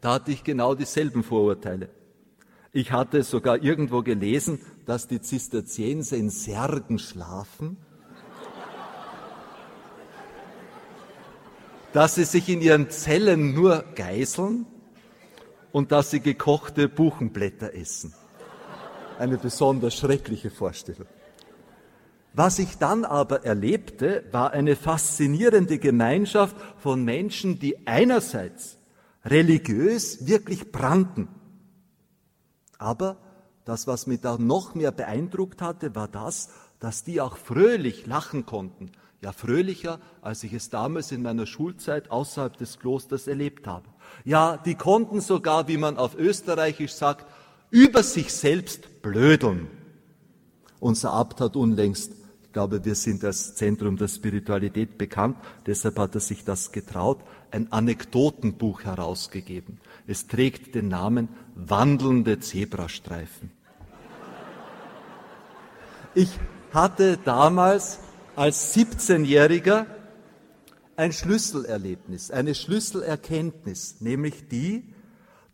da 0.00 0.14
hatte 0.14 0.30
ich 0.30 0.44
genau 0.44 0.74
dieselben 0.74 1.22
Vorurteile. 1.22 1.88
Ich 2.72 2.92
hatte 2.92 3.22
sogar 3.22 3.62
irgendwo 3.62 4.02
gelesen, 4.02 4.60
dass 4.86 5.08
die 5.08 5.20
Zisterzienser 5.20 6.16
in 6.16 6.30
Särgen 6.30 6.98
schlafen, 6.98 7.78
dass 11.94 12.16
sie 12.16 12.24
sich 12.24 12.48
in 12.48 12.60
ihren 12.60 12.90
Zellen 12.90 13.54
nur 13.54 13.84
geißeln 13.94 14.66
und 15.70 15.92
dass 15.92 16.10
sie 16.10 16.18
gekochte 16.18 16.88
Buchenblätter 16.88 17.72
essen. 17.72 18.12
Eine 19.16 19.38
besonders 19.38 19.94
schreckliche 19.94 20.50
Vorstellung. 20.50 21.06
Was 22.32 22.58
ich 22.58 22.78
dann 22.78 23.04
aber 23.04 23.44
erlebte, 23.44 24.24
war 24.32 24.50
eine 24.50 24.74
faszinierende 24.74 25.78
Gemeinschaft 25.78 26.56
von 26.78 27.04
Menschen, 27.04 27.60
die 27.60 27.86
einerseits 27.86 28.76
religiös 29.24 30.26
wirklich 30.26 30.72
brannten, 30.72 31.28
aber 32.76 33.18
das, 33.64 33.86
was 33.86 34.08
mich 34.08 34.20
da 34.20 34.36
noch 34.36 34.74
mehr 34.74 34.90
beeindruckt 34.90 35.62
hatte, 35.62 35.94
war 35.94 36.08
das, 36.08 36.50
dass 36.80 37.04
die 37.04 37.20
auch 37.20 37.36
fröhlich 37.36 38.04
lachen 38.04 38.46
konnten. 38.46 38.90
Ja, 39.24 39.32
fröhlicher, 39.32 40.00
als 40.20 40.44
ich 40.44 40.52
es 40.52 40.68
damals 40.68 41.10
in 41.10 41.22
meiner 41.22 41.46
Schulzeit 41.46 42.10
außerhalb 42.10 42.56
des 42.58 42.78
Klosters 42.78 43.26
erlebt 43.26 43.66
habe. 43.66 43.86
Ja, 44.24 44.58
die 44.58 44.74
konnten 44.74 45.22
sogar, 45.22 45.66
wie 45.66 45.78
man 45.78 45.96
auf 45.96 46.14
Österreichisch 46.14 46.92
sagt, 46.92 47.26
über 47.70 48.02
sich 48.02 48.32
selbst 48.32 49.02
blödeln. 49.02 49.68
Unser 50.78 51.12
Abt 51.12 51.40
hat 51.40 51.56
unlängst 51.56 52.12
glaube, 52.54 52.84
wir 52.84 52.94
sind 52.94 53.22
als 53.24 53.54
Zentrum 53.56 53.98
der 53.98 54.08
Spiritualität 54.08 54.96
bekannt. 54.96 55.36
Deshalb 55.66 55.98
hat 55.98 56.14
er 56.14 56.20
sich 56.20 56.44
das 56.44 56.72
getraut, 56.72 57.20
ein 57.50 57.70
Anekdotenbuch 57.70 58.84
herausgegeben. 58.84 59.80
Es 60.06 60.26
trägt 60.26 60.74
den 60.74 60.88
Namen 60.88 61.28
Wandelnde 61.54 62.40
Zebrastreifen. 62.40 63.50
Ich 66.14 66.30
hatte 66.72 67.18
damals 67.24 67.98
als 68.36 68.74
17-Jähriger 68.74 69.86
ein 70.96 71.12
Schlüsselerlebnis, 71.12 72.30
eine 72.30 72.54
Schlüsselerkenntnis, 72.54 73.96
nämlich 74.00 74.48
die, 74.48 74.94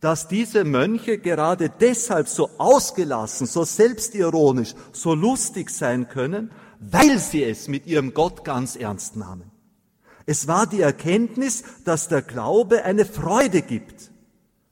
dass 0.01 0.29
diese 0.29 0.65
Mönche 0.65 1.19
gerade 1.19 1.69
deshalb 1.69 2.29
so 2.29 2.51
ausgelassen, 2.59 3.47
so 3.47 3.65
selbstironisch, 3.65 4.75
so 4.93 5.15
lustig 5.15 5.71
sein 5.71 6.09
können, 6.09 6.51
weil 6.79 7.19
sie 7.19 7.45
es 7.45 7.69
mit 7.69 7.87
ihrem 7.87 8.15
Gott 8.15 8.45
ganz 8.45 8.77
ernst 8.77 9.17
nahmen. 9.17 9.51
Es 10.25 10.47
war 10.47 10.67
die 10.67 10.81
Erkenntnis, 10.81 11.65
dass 11.85 12.09
der 12.09 12.23
Glaube 12.23 12.85
eine 12.85 13.05
Freude 13.05 13.63
gibt, 13.63 14.11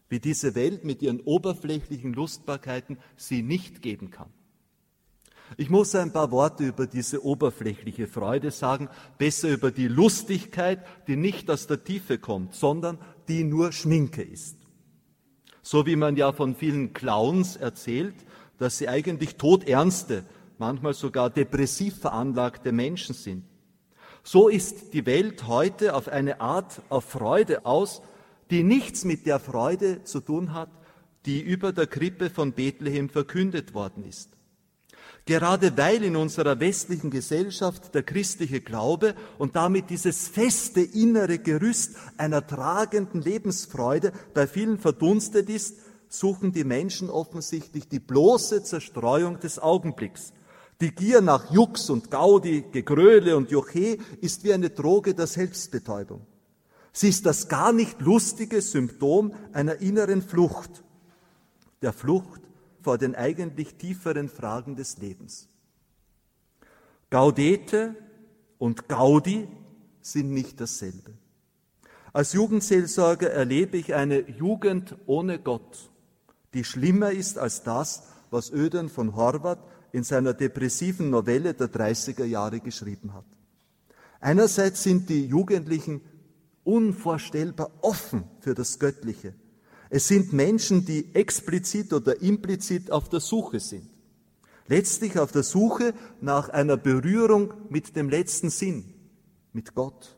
wie 0.08 0.20
diese 0.20 0.54
Welt 0.54 0.84
mit 0.84 1.02
ihren 1.02 1.20
oberflächlichen 1.20 2.14
Lustbarkeiten 2.14 2.98
sie 3.16 3.42
nicht 3.42 3.82
geben 3.82 4.10
kann. 4.10 4.30
Ich 5.56 5.70
muss 5.70 5.94
ein 5.94 6.12
paar 6.12 6.30
Worte 6.30 6.64
über 6.64 6.86
diese 6.86 7.24
oberflächliche 7.24 8.06
Freude 8.06 8.50
sagen, 8.50 8.88
besser 9.16 9.48
über 9.48 9.70
die 9.70 9.88
Lustigkeit, 9.88 10.84
die 11.06 11.16
nicht 11.16 11.50
aus 11.50 11.66
der 11.66 11.82
Tiefe 11.84 12.18
kommt, 12.18 12.54
sondern 12.54 12.98
die 13.28 13.44
nur 13.44 13.72
Schminke 13.72 14.22
ist. 14.22 14.56
So 15.62 15.86
wie 15.86 15.96
man 15.96 16.16
ja 16.16 16.32
von 16.32 16.54
vielen 16.54 16.92
Clowns 16.92 17.56
erzählt, 17.56 18.14
dass 18.58 18.78
sie 18.78 18.88
eigentlich 18.88 19.36
todernste 19.36 20.24
manchmal 20.58 20.94
sogar 20.94 21.30
depressiv 21.30 21.98
veranlagte 21.98 22.72
Menschen 22.72 23.14
sind. 23.14 23.44
So 24.22 24.48
ist 24.48 24.92
die 24.92 25.06
Welt 25.06 25.46
heute 25.46 25.94
auf 25.94 26.08
eine 26.08 26.40
Art 26.40 26.82
auf 26.88 27.04
Freude 27.04 27.64
aus, 27.64 28.02
die 28.50 28.62
nichts 28.62 29.04
mit 29.04 29.26
der 29.26 29.38
Freude 29.38 30.04
zu 30.04 30.20
tun 30.20 30.52
hat, 30.52 30.70
die 31.26 31.40
über 31.40 31.72
der 31.72 31.86
Krippe 31.86 32.30
von 32.30 32.52
Bethlehem 32.52 33.08
verkündet 33.08 33.74
worden 33.74 34.04
ist. 34.04 34.37
Gerade 35.28 35.76
weil 35.76 36.04
in 36.04 36.16
unserer 36.16 36.58
westlichen 36.58 37.10
Gesellschaft 37.10 37.94
der 37.94 38.02
christliche 38.02 38.62
Glaube 38.62 39.14
und 39.36 39.56
damit 39.56 39.90
dieses 39.90 40.26
feste 40.26 40.80
innere 40.80 41.38
Gerüst 41.38 41.96
einer 42.16 42.46
tragenden 42.46 43.20
Lebensfreude 43.20 44.12
bei 44.32 44.46
vielen 44.46 44.78
verdunstet 44.78 45.50
ist, 45.50 45.80
suchen 46.08 46.52
die 46.52 46.64
Menschen 46.64 47.10
offensichtlich 47.10 47.90
die 47.90 47.98
bloße 47.98 48.62
Zerstreuung 48.62 49.38
des 49.38 49.58
Augenblicks. 49.58 50.32
Die 50.80 50.94
Gier 50.94 51.20
nach 51.20 51.50
Jux 51.50 51.90
und 51.90 52.10
Gaudi, 52.10 52.64
Gegröle 52.72 53.36
und 53.36 53.50
Joche 53.50 53.98
ist 54.22 54.44
wie 54.44 54.54
eine 54.54 54.70
Droge 54.70 55.12
der 55.12 55.26
Selbstbetäubung. 55.26 56.22
Sie 56.94 57.10
ist 57.10 57.26
das 57.26 57.48
gar 57.48 57.74
nicht 57.74 58.00
lustige 58.00 58.62
Symptom 58.62 59.34
einer 59.52 59.82
inneren 59.82 60.22
Flucht, 60.22 60.82
der 61.82 61.92
Flucht 61.92 62.47
vor 62.88 62.96
den 62.96 63.14
eigentlich 63.14 63.74
tieferen 63.74 64.30
Fragen 64.30 64.74
des 64.74 64.96
Lebens. 64.96 65.46
Gaudete 67.10 67.94
und 68.56 68.88
Gaudi 68.88 69.46
sind 70.00 70.30
nicht 70.30 70.58
dasselbe. 70.58 71.12
Als 72.14 72.32
Jugendseelsorger 72.32 73.30
erlebe 73.30 73.76
ich 73.76 73.94
eine 73.94 74.20
Jugend 74.20 74.96
ohne 75.04 75.38
Gott, 75.38 75.90
die 76.54 76.64
schlimmer 76.64 77.10
ist 77.10 77.36
als 77.36 77.62
das, 77.62 78.04
was 78.30 78.50
Ödern 78.50 78.88
von 78.88 79.14
Horvath 79.14 79.62
in 79.92 80.02
seiner 80.02 80.32
depressiven 80.32 81.10
Novelle 81.10 81.52
der 81.52 81.68
30er 81.70 82.24
Jahre 82.24 82.60
geschrieben 82.60 83.12
hat. 83.12 83.26
Einerseits 84.18 84.82
sind 84.82 85.10
die 85.10 85.26
Jugendlichen 85.26 86.00
unvorstellbar 86.64 87.70
offen 87.82 88.24
für 88.40 88.54
das 88.54 88.78
Göttliche. 88.78 89.34
Es 89.90 90.08
sind 90.08 90.32
Menschen, 90.32 90.84
die 90.84 91.14
explizit 91.14 91.92
oder 91.92 92.20
implizit 92.20 92.90
auf 92.90 93.08
der 93.08 93.20
Suche 93.20 93.60
sind. 93.60 93.88
Letztlich 94.66 95.18
auf 95.18 95.32
der 95.32 95.42
Suche 95.42 95.94
nach 96.20 96.50
einer 96.50 96.76
Berührung 96.76 97.54
mit 97.70 97.96
dem 97.96 98.10
letzten 98.10 98.50
Sinn, 98.50 98.84
mit 99.52 99.74
Gott. 99.74 100.16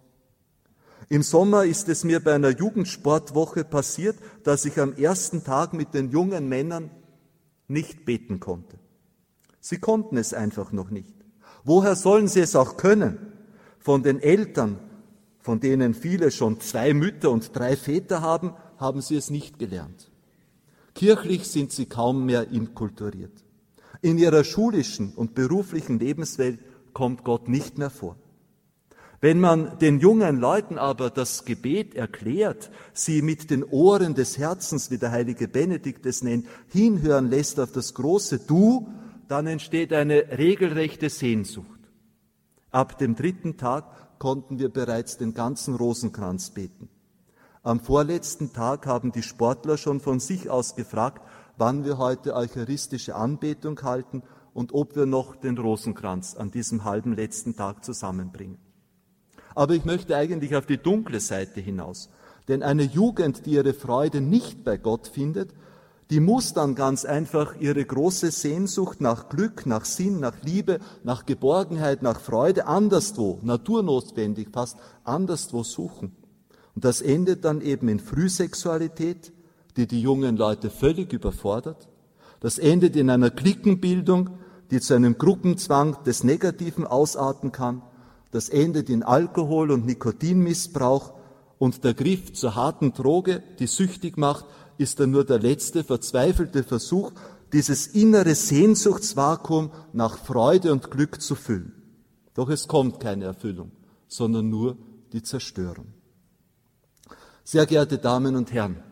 Im 1.09 1.23
Sommer 1.23 1.65
ist 1.65 1.89
es 1.89 2.05
mir 2.05 2.21
bei 2.21 2.35
einer 2.35 2.51
Jugendsportwoche 2.51 3.65
passiert, 3.65 4.17
dass 4.45 4.65
ich 4.65 4.79
am 4.81 4.95
ersten 4.95 5.45
Tag 5.45 5.73
mit 5.73 5.95
den 5.95 6.11
jungen 6.11 6.49
Männern 6.49 6.91
nicht 7.69 8.05
beten 8.05 8.41
konnte. 8.41 8.79
Sie 9.61 9.79
konnten 9.79 10.17
es 10.17 10.35
einfach 10.35 10.73
noch 10.73 10.91
nicht. 10.91 11.15
Woher 11.65 11.95
sollen 11.95 12.29
sie 12.29 12.41
es 12.41 12.57
auch 12.57 12.77
können? 12.77 13.19
Von 13.79 14.03
den 14.03 14.21
Eltern, 14.21 14.79
von 15.41 15.61
denen 15.61 15.95
viele 15.95 16.31
schon 16.31 16.61
zwei 16.61 16.93
Mütter 16.95 17.31
und 17.31 17.57
drei 17.57 17.77
Väter 17.77 18.21
haben, 18.23 18.55
haben 18.81 19.01
sie 19.01 19.17
es 19.17 19.31
nicht 19.31 19.59
gelernt. 19.59 20.11
Kirchlich 20.95 21.47
sind 21.49 21.73
sie 21.73 21.87
kaum 21.87 22.27
mehr 22.27 22.49
inkulturiert. 22.51 23.45
In 24.03 24.19
ihrer 24.19 24.45
schulischen 24.45 25.13
und 25.15 25.35
beruflichen 25.35 25.99
Lebenswelt 25.99 26.59
kommt 26.93 27.23
Gott 27.23 27.49
nicht 27.49 27.79
mehr 27.79 27.91
vor. 27.91 28.17
Wenn 29.21 29.39
man 29.39 29.79
den 29.79 30.01
jungen 30.01 30.41
Leuten 30.41 30.79
aber 30.79 31.11
das 31.11 31.45
Gebet 31.45 31.95
erklärt, 31.95 32.71
sie 32.95 33.21
mit 33.21 33.51
den 33.51 33.65
Ohren 33.65 34.15
des 34.15 34.39
Herzens, 34.39 34.91
wie 34.91 34.97
der 34.97 35.11
heilige 35.11 35.47
Benedikt 35.47 36.07
es 36.07 36.23
nennt, 36.23 36.47
hinhören 36.69 37.29
lässt 37.29 37.61
auf 37.61 37.71
das 37.73 37.93
große 37.93 38.39
Du, 38.47 38.89
dann 39.29 39.47
entsteht 39.47 39.93
eine 39.93 40.39
regelrechte 40.39 41.11
Sehnsucht. 41.11 41.67
Ab 42.71 42.99
dem 42.99 43.15
dritten 43.15 43.59
Tag 43.59 44.19
konnten 44.19 44.59
wir 44.59 44.71
bereits 44.71 45.19
den 45.19 45.35
ganzen 45.35 45.75
Rosenkranz 45.75 46.51
beten. 46.51 46.89
Am 47.63 47.79
vorletzten 47.79 48.55
Tag 48.55 48.87
haben 48.87 49.13
die 49.13 49.23
Sportler 49.23 49.77
schon 49.77 50.01
von 50.01 50.19
sich 50.19 50.49
aus 50.49 50.77
gefragt, 50.77 51.23
wann 51.59 51.85
wir 51.85 51.99
heute 51.99 52.35
eucharistische 52.35 53.15
Anbetung 53.15 53.83
halten 53.83 54.23
und 54.55 54.73
ob 54.73 54.97
wir 54.97 55.05
noch 55.05 55.37
den 55.37 55.59
Rosenkranz 55.59 56.37
an 56.37 56.51
diesem 56.51 56.85
halben 56.85 57.15
letzten 57.15 57.55
Tag 57.55 57.85
zusammenbringen. 57.85 58.57
Aber 59.55 59.75
ich 59.75 59.85
möchte 59.85 60.17
eigentlich 60.17 60.57
auf 60.57 60.65
die 60.65 60.79
dunkle 60.79 61.21
Seite 61.21 61.61
hinaus. 61.61 62.09
Denn 62.49 62.63
eine 62.63 62.85
Jugend, 62.85 63.45
die 63.45 63.53
ihre 63.53 63.75
Freude 63.75 64.23
nicht 64.23 64.65
bei 64.65 64.79
Gott 64.79 65.09
findet, 65.09 65.53
die 66.09 66.21
muss 66.21 66.55
dann 66.55 66.75
ganz 66.75 67.05
einfach 67.05 67.55
ihre 67.61 67.85
große 67.85 68.31
Sehnsucht 68.31 69.03
nach 69.03 69.29
Glück, 69.29 69.67
nach 69.67 69.85
Sinn, 69.85 70.19
nach 70.19 70.43
Liebe, 70.43 70.79
nach 71.05 71.27
Geborgenheit, 71.27 72.03
nach 72.03 72.21
Freude 72.21 72.67
anderswo, 72.67 73.39
naturnotwendig 73.43 74.49
fast 74.51 74.79
anderswo 75.05 75.63
suchen. 75.63 76.17
Und 76.81 76.87
das 76.87 77.03
endet 77.03 77.45
dann 77.45 77.61
eben 77.61 77.89
in 77.89 78.01
Frühsexualität, 78.01 79.35
die 79.77 79.87
die 79.87 80.01
jungen 80.01 80.39
Leute 80.39 80.71
völlig 80.71 81.13
überfordert. 81.13 81.91
Das 82.41 82.57
endet 82.57 82.97
in 82.97 83.11
einer 83.11 83.29
Klickenbildung, 83.29 84.31
die 84.71 84.81
zu 84.81 84.95
einem 84.95 85.19
Gruppenzwang 85.19 86.03
des 86.05 86.25
Negativen 86.25 86.87
ausarten 86.87 87.53
kann. 87.53 87.83
Das 88.31 88.49
endet 88.49 88.89
in 88.89 89.03
Alkohol- 89.03 89.73
und 89.73 89.85
Nikotinmissbrauch 89.85 91.13
und 91.59 91.85
der 91.85 91.93
Griff 91.93 92.33
zur 92.33 92.55
harten 92.55 92.95
Droge, 92.95 93.43
die 93.59 93.67
süchtig 93.67 94.17
macht, 94.17 94.47
ist 94.79 95.01
dann 95.01 95.11
nur 95.11 95.27
der 95.27 95.39
letzte 95.39 95.85
verzweifelte 95.85 96.63
Versuch, 96.63 97.13
dieses 97.53 97.89
innere 97.89 98.35
Sehnsuchtsvakuum 98.35 99.71
nach 99.93 100.17
Freude 100.17 100.73
und 100.73 100.91
Glück 100.91 101.21
zu 101.21 101.35
füllen. 101.35 101.75
Doch 102.33 102.49
es 102.49 102.69
kommt 102.69 103.01
keine 103.01 103.27
Erfüllung, 103.27 103.71
sondern 104.09 104.49
nur 104.49 104.79
die 105.13 105.23
Zerstörung. 105.23 106.00
Sehr 107.45 107.67
geehrte 107.67 107.99
Damen 107.99 108.37
und 108.37 108.53
Herren, 108.53 108.83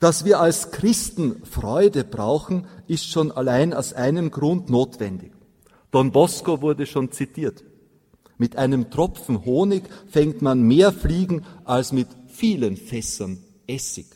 dass 0.00 0.24
wir 0.24 0.40
als 0.40 0.72
Christen 0.72 1.44
Freude 1.44 2.04
brauchen, 2.04 2.66
ist 2.88 3.08
schon 3.08 3.30
allein 3.30 3.72
aus 3.72 3.92
einem 3.92 4.30
Grund 4.30 4.68
notwendig. 4.68 5.32
Don 5.92 6.10
Bosco 6.10 6.60
wurde 6.60 6.86
schon 6.86 7.12
zitiert. 7.12 7.62
Mit 8.36 8.56
einem 8.56 8.90
Tropfen 8.90 9.44
Honig 9.44 9.84
fängt 10.08 10.42
man 10.42 10.62
mehr 10.62 10.92
Fliegen 10.92 11.44
als 11.64 11.92
mit 11.92 12.08
vielen 12.26 12.76
Fässern 12.76 13.38
Essig. 13.68 14.06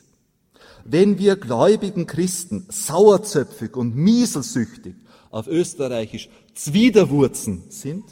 Wenn 0.85 1.19
wir 1.19 1.37
gläubigen 1.37 2.07
Christen 2.07 2.67
sauerzöpfig 2.69 3.76
und 3.76 3.95
mieselsüchtig, 3.95 4.97
auf 5.31 5.47
Österreichisch 5.49 6.29
Zwiderwurzen 6.55 7.65
sind, 7.69 8.05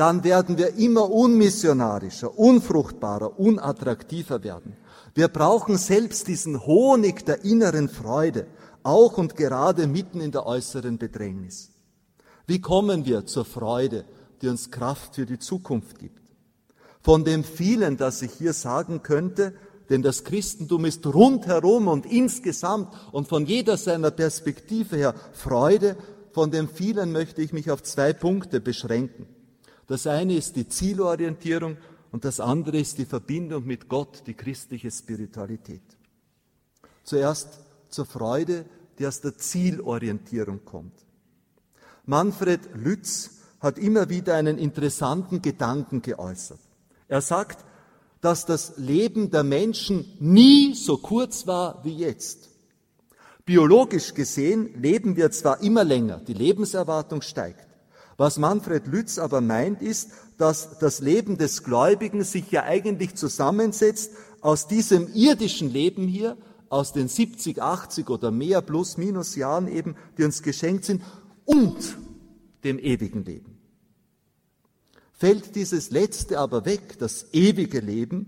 dann 0.00 0.24
werden 0.24 0.56
wir 0.58 0.76
immer 0.76 1.10
unmissionarischer, 1.10 2.38
unfruchtbarer, 2.38 3.38
unattraktiver 3.38 4.42
werden. 4.42 4.76
Wir 5.14 5.28
brauchen 5.28 5.76
selbst 5.76 6.26
diesen 6.28 6.66
Honig 6.66 7.26
der 7.26 7.44
inneren 7.44 7.88
Freude, 7.88 8.46
auch 8.82 9.18
und 9.18 9.36
gerade 9.36 9.86
mitten 9.86 10.20
in 10.20 10.32
der 10.32 10.46
äußeren 10.46 10.96
Bedrängnis. 10.98 11.70
Wie 12.46 12.60
kommen 12.60 13.04
wir 13.04 13.26
zur 13.26 13.44
Freude 13.44 14.04
die 14.40 14.48
uns 14.48 14.70
Kraft 14.70 15.16
für 15.16 15.26
die 15.26 15.38
Zukunft 15.38 15.98
gibt. 15.98 16.20
Von 17.02 17.24
dem 17.24 17.44
vielen, 17.44 17.96
das 17.96 18.22
ich 18.22 18.32
hier 18.32 18.52
sagen 18.52 19.02
könnte, 19.02 19.54
denn 19.88 20.02
das 20.02 20.24
Christentum 20.24 20.84
ist 20.84 21.06
rundherum 21.06 21.88
und 21.88 22.06
insgesamt 22.06 22.92
und 23.12 23.28
von 23.28 23.46
jeder 23.46 23.76
seiner 23.76 24.10
Perspektive 24.10 24.96
her 24.96 25.14
Freude, 25.32 25.96
von 26.32 26.50
dem 26.50 26.68
vielen 26.68 27.10
möchte 27.10 27.42
ich 27.42 27.52
mich 27.52 27.70
auf 27.70 27.82
zwei 27.82 28.12
Punkte 28.12 28.60
beschränken. 28.60 29.26
Das 29.90 30.06
eine 30.06 30.36
ist 30.36 30.54
die 30.54 30.68
Zielorientierung 30.68 31.76
und 32.12 32.24
das 32.24 32.38
andere 32.38 32.78
ist 32.78 32.98
die 32.98 33.06
Verbindung 33.06 33.66
mit 33.66 33.88
Gott, 33.88 34.22
die 34.24 34.34
christliche 34.34 34.88
Spiritualität. 34.88 35.82
Zuerst 37.02 37.58
zur 37.88 38.06
Freude, 38.06 38.66
die 39.00 39.06
aus 39.08 39.20
der 39.20 39.36
Zielorientierung 39.36 40.64
kommt. 40.64 40.92
Manfred 42.06 42.60
Lütz 42.72 43.40
hat 43.58 43.80
immer 43.80 44.08
wieder 44.08 44.36
einen 44.36 44.58
interessanten 44.58 45.42
Gedanken 45.42 46.02
geäußert. 46.02 46.60
Er 47.08 47.20
sagt, 47.20 47.64
dass 48.20 48.46
das 48.46 48.74
Leben 48.76 49.32
der 49.32 49.42
Menschen 49.42 50.06
nie 50.20 50.72
so 50.74 50.98
kurz 50.98 51.48
war 51.48 51.84
wie 51.84 51.96
jetzt. 51.96 52.48
Biologisch 53.44 54.14
gesehen 54.14 54.80
leben 54.80 55.16
wir 55.16 55.32
zwar 55.32 55.60
immer 55.64 55.82
länger, 55.82 56.18
die 56.20 56.34
Lebenserwartung 56.34 57.22
steigt. 57.22 57.69
Was 58.20 58.36
Manfred 58.36 58.86
Lütz 58.86 59.18
aber 59.18 59.40
meint, 59.40 59.80
ist, 59.80 60.10
dass 60.36 60.78
das 60.78 61.00
Leben 61.00 61.38
des 61.38 61.64
Gläubigen 61.64 62.22
sich 62.22 62.50
ja 62.50 62.64
eigentlich 62.64 63.14
zusammensetzt 63.14 64.12
aus 64.42 64.68
diesem 64.68 65.10
irdischen 65.14 65.70
Leben 65.70 66.06
hier, 66.06 66.36
aus 66.68 66.92
den 66.92 67.08
70, 67.08 67.62
80 67.62 68.10
oder 68.10 68.30
mehr 68.30 68.60
plus 68.60 68.98
minus 68.98 69.36
Jahren 69.36 69.68
eben, 69.68 69.96
die 70.18 70.24
uns 70.24 70.42
geschenkt 70.42 70.84
sind, 70.84 71.02
und 71.46 71.96
dem 72.62 72.78
ewigen 72.78 73.24
Leben. 73.24 73.58
Fällt 75.14 75.56
dieses 75.56 75.90
Letzte 75.90 76.40
aber 76.40 76.66
weg, 76.66 76.98
das 76.98 77.24
ewige 77.32 77.80
Leben, 77.80 78.26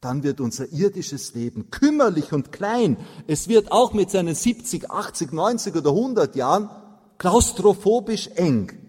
dann 0.00 0.22
wird 0.22 0.40
unser 0.40 0.72
irdisches 0.72 1.34
Leben 1.34 1.68
kümmerlich 1.72 2.32
und 2.32 2.52
klein. 2.52 2.96
Es 3.26 3.48
wird 3.48 3.72
auch 3.72 3.92
mit 3.92 4.10
seinen 4.10 4.36
70, 4.36 4.88
80, 4.88 5.32
90 5.32 5.74
oder 5.74 5.90
100 5.90 6.36
Jahren 6.36 6.70
klaustrophobisch 7.18 8.28
eng. 8.36 8.83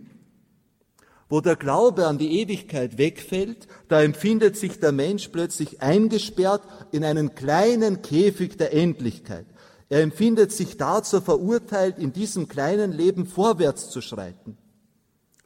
Wo 1.27 1.41
der 1.41 1.55
Glaube 1.55 2.07
an 2.07 2.17
die 2.17 2.39
Ewigkeit 2.41 2.97
wegfällt, 2.97 3.67
da 3.88 4.01
empfindet 4.01 4.57
sich 4.57 4.79
der 4.79 4.91
Mensch 4.91 5.29
plötzlich 5.29 5.81
eingesperrt 5.81 6.61
in 6.91 7.03
einen 7.03 7.33
kleinen 7.33 8.01
Käfig 8.01 8.57
der 8.57 8.73
Endlichkeit. 8.73 9.45
Er 9.89 10.01
empfindet 10.01 10.51
sich 10.51 10.77
dazu 10.77 11.21
verurteilt, 11.21 11.97
in 11.97 12.13
diesem 12.13 12.47
kleinen 12.47 12.91
Leben 12.91 13.25
vorwärts 13.25 13.89
zu 13.89 14.01
schreiten. 14.01 14.57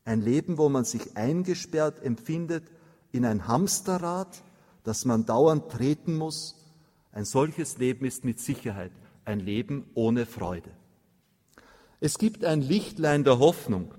Ein 0.06 0.22
Leben, 0.22 0.58
wo 0.58 0.70
man 0.70 0.86
sich 0.86 1.16
eingesperrt 1.16 2.04
empfindet 2.04 2.64
in 3.12 3.26
ein 3.26 3.48
Hamsterrad, 3.48 4.42
das 4.84 5.06
man 5.06 5.26
dauernd 5.26 5.70
treten 5.72 6.16
muss. 6.16 6.56
Ein 7.12 7.26
solches 7.26 7.78
Leben 7.78 8.06
ist 8.06 8.26
mit 8.26 8.40
Sicherheit 8.40 8.92
ein 9.26 9.40
Leben 9.40 9.86
ohne 9.94 10.26
Freude. 10.26 10.72
Es 12.00 12.18
gibt 12.18 12.44
ein 12.46 12.62
Lichtlein 12.62 13.24
der 13.24 13.40
Hoffnung, 13.40 13.94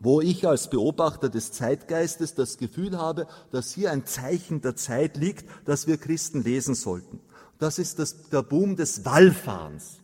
wo 0.00 0.20
ich 0.20 0.48
als 0.48 0.70
Beobachter 0.70 1.28
des 1.28 1.52
Zeitgeistes 1.52 2.34
das 2.34 2.56
Gefühl 2.56 2.98
habe, 2.98 3.26
dass 3.52 3.72
hier 3.72 3.90
ein 3.90 4.06
Zeichen 4.06 4.62
der 4.62 4.74
Zeit 4.74 5.16
liegt, 5.16 5.48
das 5.66 5.86
wir 5.86 5.98
Christen 5.98 6.42
lesen 6.42 6.74
sollten. 6.74 7.20
Das 7.58 7.78
ist 7.78 7.98
das, 7.98 8.30
der 8.30 8.42
Boom 8.42 8.76
des 8.76 9.04
Wallfahrens. 9.04 9.98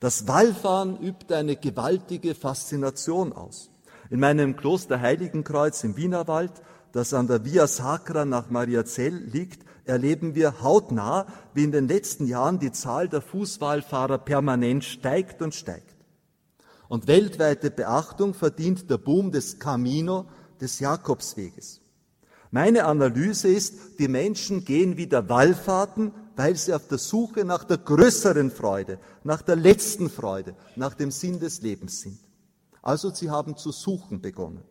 Das 0.00 0.26
Wallfahren 0.26 0.98
übt 1.00 1.32
eine 1.34 1.56
gewaltige 1.56 2.34
Faszination 2.34 3.32
aus. 3.32 3.70
In 4.10 4.20
meinem 4.20 4.56
Kloster 4.56 5.00
Heiligenkreuz 5.00 5.84
im 5.84 5.96
Wienerwald, 5.96 6.52
das 6.92 7.12
an 7.12 7.26
der 7.26 7.44
Via 7.44 7.66
Sacra 7.66 8.24
nach 8.24 8.50
Mariazell 8.50 9.14
liegt, 9.14 9.66
erleben 9.84 10.34
wir 10.34 10.62
hautnah, 10.62 11.26
wie 11.54 11.64
in 11.64 11.72
den 11.72 11.88
letzten 11.88 12.26
Jahren 12.26 12.58
die 12.58 12.72
Zahl 12.72 13.08
der 13.08 13.20
Fußwallfahrer 13.20 14.18
permanent 14.18 14.84
steigt 14.84 15.42
und 15.42 15.54
steigt. 15.54 15.95
Und 16.88 17.06
weltweite 17.06 17.70
Beachtung 17.70 18.34
verdient 18.34 18.88
der 18.90 18.98
Boom 18.98 19.32
des 19.32 19.58
Camino, 19.58 20.26
des 20.60 20.78
Jakobsweges. 20.78 21.80
Meine 22.50 22.84
Analyse 22.84 23.48
ist, 23.48 23.98
die 23.98 24.08
Menschen 24.08 24.64
gehen 24.64 24.96
wieder 24.96 25.28
Wallfahrten, 25.28 26.12
weil 26.36 26.56
sie 26.56 26.74
auf 26.74 26.86
der 26.86 26.98
Suche 26.98 27.44
nach 27.44 27.64
der 27.64 27.78
größeren 27.78 28.50
Freude, 28.50 28.98
nach 29.24 29.42
der 29.42 29.56
letzten 29.56 30.08
Freude, 30.08 30.54
nach 30.76 30.94
dem 30.94 31.10
Sinn 31.10 31.40
des 31.40 31.62
Lebens 31.62 32.02
sind. 32.02 32.18
Also 32.82 33.10
sie 33.10 33.30
haben 33.30 33.56
zu 33.56 33.72
suchen 33.72 34.20
begonnen. 34.20 34.62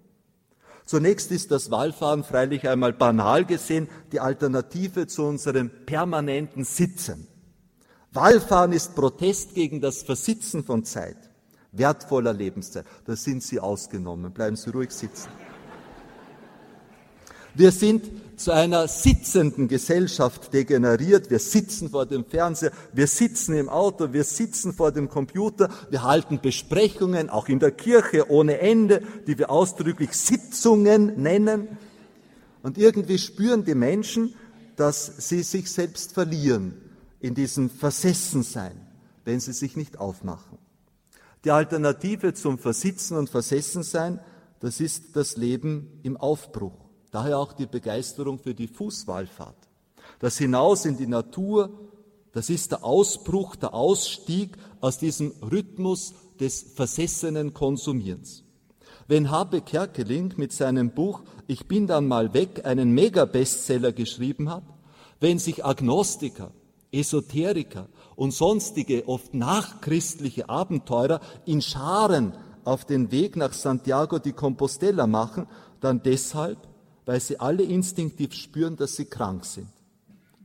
Zunächst 0.86 1.32
ist 1.32 1.52
das 1.52 1.72
Wallfahren 1.72 2.24
freilich 2.24 2.70
einmal 2.70 2.94
banal 2.94 3.44
gesehen 3.44 3.90
die 4.12 4.20
Alternative 4.20 5.08
zu 5.08 5.24
unserem 5.24 5.72
permanenten 5.86 6.64
Sitzen. 6.64 7.28
Wallfahren 8.12 8.72
ist 8.72 8.96
Protest 8.96 9.56
gegen 9.56 9.82
das 9.82 10.04
Versitzen 10.04 10.64
von 10.64 10.86
Zeit. 10.86 11.18
Wertvoller 11.78 12.34
Lebenszeit. 12.34 12.86
Da 13.06 13.16
sind 13.16 13.44
Sie 13.44 13.60
ausgenommen. 13.60 14.32
Bleiben 14.32 14.56
Sie 14.56 14.70
ruhig 14.70 14.92
sitzen. 14.92 15.30
Wir 17.54 17.72
sind 17.72 18.12
zu 18.38 18.52
einer 18.52 18.88
sitzenden 18.90 19.70
Gesellschaft 19.70 20.54
degeneriert. 20.54 21.30
Wir 21.30 21.40
sitzen 21.40 21.90
vor 21.90 22.06
dem 22.06 22.26
Fernseher, 22.26 22.72
wir 22.92 23.08
sitzen 23.08 23.56
im 23.56 23.70
Auto, 23.70 24.12
wir 24.12 24.26
sitzen 24.26 24.74
vor 24.74 24.92
dem 24.92 25.10
Computer, 25.10 25.70
wir 25.90 26.04
halten 26.04 26.42
Besprechungen, 26.42 27.30
auch 27.30 27.48
in 27.48 27.60
der 27.60 27.72
Kirche 27.72 28.30
ohne 28.30 28.60
Ende, 28.60 29.02
die 29.26 29.38
wir 29.38 29.50
ausdrücklich 29.50 30.12
Sitzungen 30.12 31.22
nennen. 31.22 31.78
Und 32.62 32.78
irgendwie 32.78 33.18
spüren 33.18 33.64
die 33.64 33.76
Menschen, 33.76 34.36
dass 34.76 35.30
sie 35.30 35.44
sich 35.44 35.72
selbst 35.72 36.14
verlieren 36.14 36.74
in 37.22 37.36
diesem 37.36 37.70
Versessensein, 37.70 38.76
wenn 39.24 39.40
sie 39.40 39.54
sich 39.54 39.78
nicht 39.78 39.98
aufmachen. 39.98 40.55
Die 41.46 41.52
Alternative 41.52 42.34
zum 42.34 42.58
Versitzen 42.58 43.16
und 43.18 43.30
Versessensein, 43.30 44.20
das 44.62 44.80
ist 44.80 45.16
das 45.16 45.38
Leben 45.38 46.00
im 46.02 46.18
Aufbruch. 46.18 46.74
Daher 47.12 47.38
auch 47.38 47.54
die 47.54 47.68
Begeisterung 47.68 48.40
für 48.40 48.56
die 48.56 48.68
Fußwallfahrt. 48.68 49.56
Das 50.18 50.40
Hinaus 50.40 50.86
in 50.86 50.98
die 50.98 51.06
Natur, 51.06 51.70
das 52.32 52.50
ist 52.50 52.72
der 52.72 52.84
Ausbruch, 52.84 53.56
der 53.56 53.76
Ausstieg 53.76 54.58
aus 54.82 54.98
diesem 54.98 55.34
Rhythmus 55.40 56.16
des 56.40 56.66
versessenen 56.74 57.54
Konsumierens. 57.54 58.44
Wenn 59.08 59.30
Habe 59.30 59.62
Kerkeling 59.62 60.34
mit 60.38 60.52
seinem 60.52 60.96
Buch 60.96 61.22
Ich 61.46 61.68
bin 61.68 61.86
dann 61.86 62.08
mal 62.08 62.34
weg 62.34 62.66
einen 62.66 62.92
Mega-Bestseller 62.92 63.92
geschrieben 63.92 64.50
hat, 64.50 64.64
wenn 65.20 65.38
sich 65.38 65.64
Agnostiker, 65.64 66.52
Esoteriker 66.92 67.88
und 68.16 68.32
sonstige 68.32 69.08
oft 69.08 69.34
nachchristliche 69.34 70.50
Abenteurer 70.50 71.20
in 71.46 71.62
Scharen 71.62 72.34
auf 72.64 72.86
den 72.86 73.12
Weg 73.12 73.36
nach 73.36 73.54
Santiago 73.54 74.20
de 74.20 74.34
Compostela 74.34 75.08
machen, 75.08 75.48
dann 75.82 76.02
deshalb, 76.02 76.58
weil 77.06 77.20
sie 77.20 77.40
alle 77.40 77.64
instinktiv 77.64 78.34
spüren, 78.34 78.76
dass 78.76 78.96
sie 78.96 79.06
krank 79.06 79.46
sind. 79.46 79.70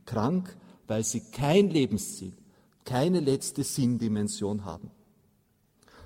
Krank, 0.05 0.55
weil 0.87 1.03
sie 1.03 1.21
kein 1.31 1.69
Lebensziel, 1.69 2.33
keine 2.85 3.19
letzte 3.19 3.63
Sinndimension 3.63 4.65
haben. 4.65 4.91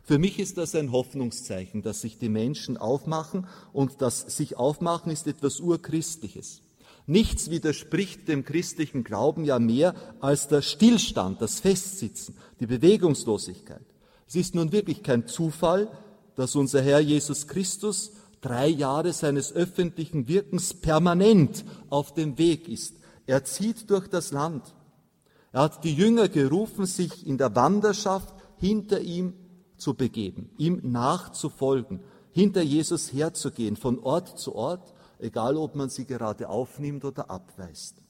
Für 0.04 0.20
mich 0.20 0.38
ist 0.38 0.58
das 0.60 0.76
ein 0.76 0.92
Hoffnungszeichen, 0.92 1.82
dass 1.82 2.02
sich 2.02 2.20
die 2.20 2.30
Menschen 2.30 2.78
aufmachen 2.78 3.48
und 3.74 4.04
das 4.04 4.22
sich 4.22 4.56
aufmachen 4.56 5.12
ist 5.12 5.26
etwas 5.26 5.60
Urchristliches. 5.60 6.62
Nichts 7.08 7.50
widerspricht 7.50 8.28
dem 8.28 8.44
christlichen 8.44 9.04
Glauben 9.04 9.46
ja 9.46 9.60
mehr 9.60 9.94
als 10.22 10.48
der 10.48 10.62
Stillstand, 10.62 11.42
das 11.42 11.60
Festsitzen, 11.60 12.36
die 12.60 12.66
Bewegungslosigkeit. 12.66 13.86
Es 14.28 14.36
ist 14.36 14.56
nun 14.56 14.72
wirklich 14.72 15.04
kein 15.04 15.28
Zufall, 15.28 15.88
dass 16.36 16.56
unser 16.56 16.82
Herr 16.82 17.00
Jesus 17.00 17.48
Christus 17.48 18.12
drei 18.42 18.68
Jahre 18.68 19.14
seines 19.14 19.54
öffentlichen 19.54 20.28
Wirkens 20.28 20.74
permanent 20.74 21.64
auf 21.90 22.14
dem 22.14 22.38
Weg 22.38 22.68
ist. 22.68 22.96
Er 23.28 23.44
zieht 23.44 23.90
durch 23.90 24.08
das 24.08 24.32
Land. 24.32 24.74
Er 25.52 25.62
hat 25.62 25.84
die 25.84 25.94
Jünger 25.94 26.28
gerufen, 26.28 26.86
sich 26.86 27.26
in 27.26 27.38
der 27.38 27.56
Wanderschaft 27.56 28.34
hinter 28.58 29.00
ihm 29.00 29.34
zu 29.78 29.94
begeben, 29.94 30.50
ihm 30.58 30.80
nachzufolgen, 30.84 32.02
hinter 32.32 32.62
Jesus 32.62 33.14
herzugehen, 33.14 33.78
von 33.78 34.00
Ort 34.00 34.40
zu 34.40 34.56
Ort, 34.56 34.94
egal 35.20 35.58
ob 35.58 35.76
man 35.76 35.90
sie 35.90 36.06
gerade 36.06 36.50
aufnimmt 36.50 37.06
oder 37.06 37.30
abweist. 37.30 38.02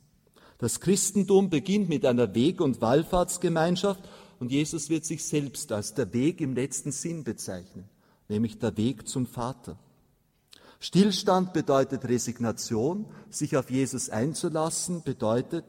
Das 0.58 0.80
Christentum 0.80 1.50
beginnt 1.50 1.90
mit 1.90 2.06
einer 2.06 2.34
Weg- 2.34 2.62
und 2.62 2.82
Wallfahrtsgemeinschaft 2.82 4.02
und 4.40 4.52
Jesus 4.52 4.90
wird 4.90 5.06
sich 5.06 5.24
selbst 5.24 5.72
als 5.72 5.94
der 5.94 6.14
Weg 6.14 6.42
im 6.42 6.54
letzten 6.54 6.92
Sinn 6.92 7.24
bezeichnen, 7.24 7.90
nämlich 8.30 8.60
der 8.60 8.76
Weg 8.78 9.08
zum 9.08 9.28
Vater. 9.28 9.78
Stillstand 10.80 11.54
bedeutet 11.54 12.06
Resignation, 12.06 13.06
sich 13.30 13.58
auf 13.58 13.70
Jesus 13.70 14.10
einzulassen, 14.10 15.04
bedeutet 15.04 15.66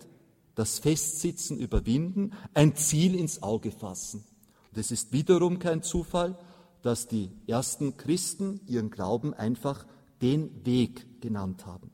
das 0.55 0.79
Festsitzen 0.79 1.59
überwinden, 1.59 2.33
ein 2.55 2.77
Ziel 2.77 3.15
ins 3.15 3.43
Auge 3.43 3.71
fassen. 3.71 4.25
Und 4.71 4.79
es 4.79 4.91
ist 4.91 5.13
wiederum 5.13 5.59
kein 5.59 5.83
Zufall, 5.83 6.39
dass 6.83 7.09
die 7.09 7.31
ersten 7.47 7.97
Christen 7.97 8.61
ihren 8.67 8.91
Glauben 8.91 9.35
einfach 9.35 9.87
den 10.23 10.65
Weg 10.65 11.21
genannt 11.21 11.67
haben. 11.67 11.91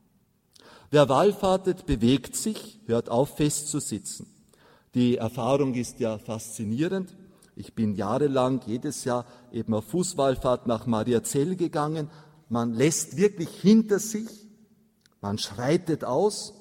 Wer 0.91 1.09
wallfahrtet, 1.09 1.85
bewegt 1.85 2.35
sich, 2.35 2.79
hört 2.85 3.09
auf 3.09 3.37
festzusitzen. 3.37 4.27
Die 4.93 5.17
Erfahrung 5.17 5.73
ist 5.73 5.99
ja 5.99 6.19
faszinierend. 6.19 7.15
Ich 7.55 7.73
bin 7.73 7.95
jahrelang 7.95 8.61
jedes 8.65 9.03
Jahr 9.03 9.25
eben 9.51 9.73
auf 9.73 9.85
Fußwallfahrt 9.85 10.67
nach 10.67 10.85
Mariazell 10.85 11.55
gegangen, 11.55 12.09
man 12.49 12.73
lässt 12.73 13.17
wirklich 13.17 13.49
hinter 13.49 13.97
sich, 13.99 14.27
man 15.21 15.39
schreitet 15.39 16.03
aus, 16.03 16.53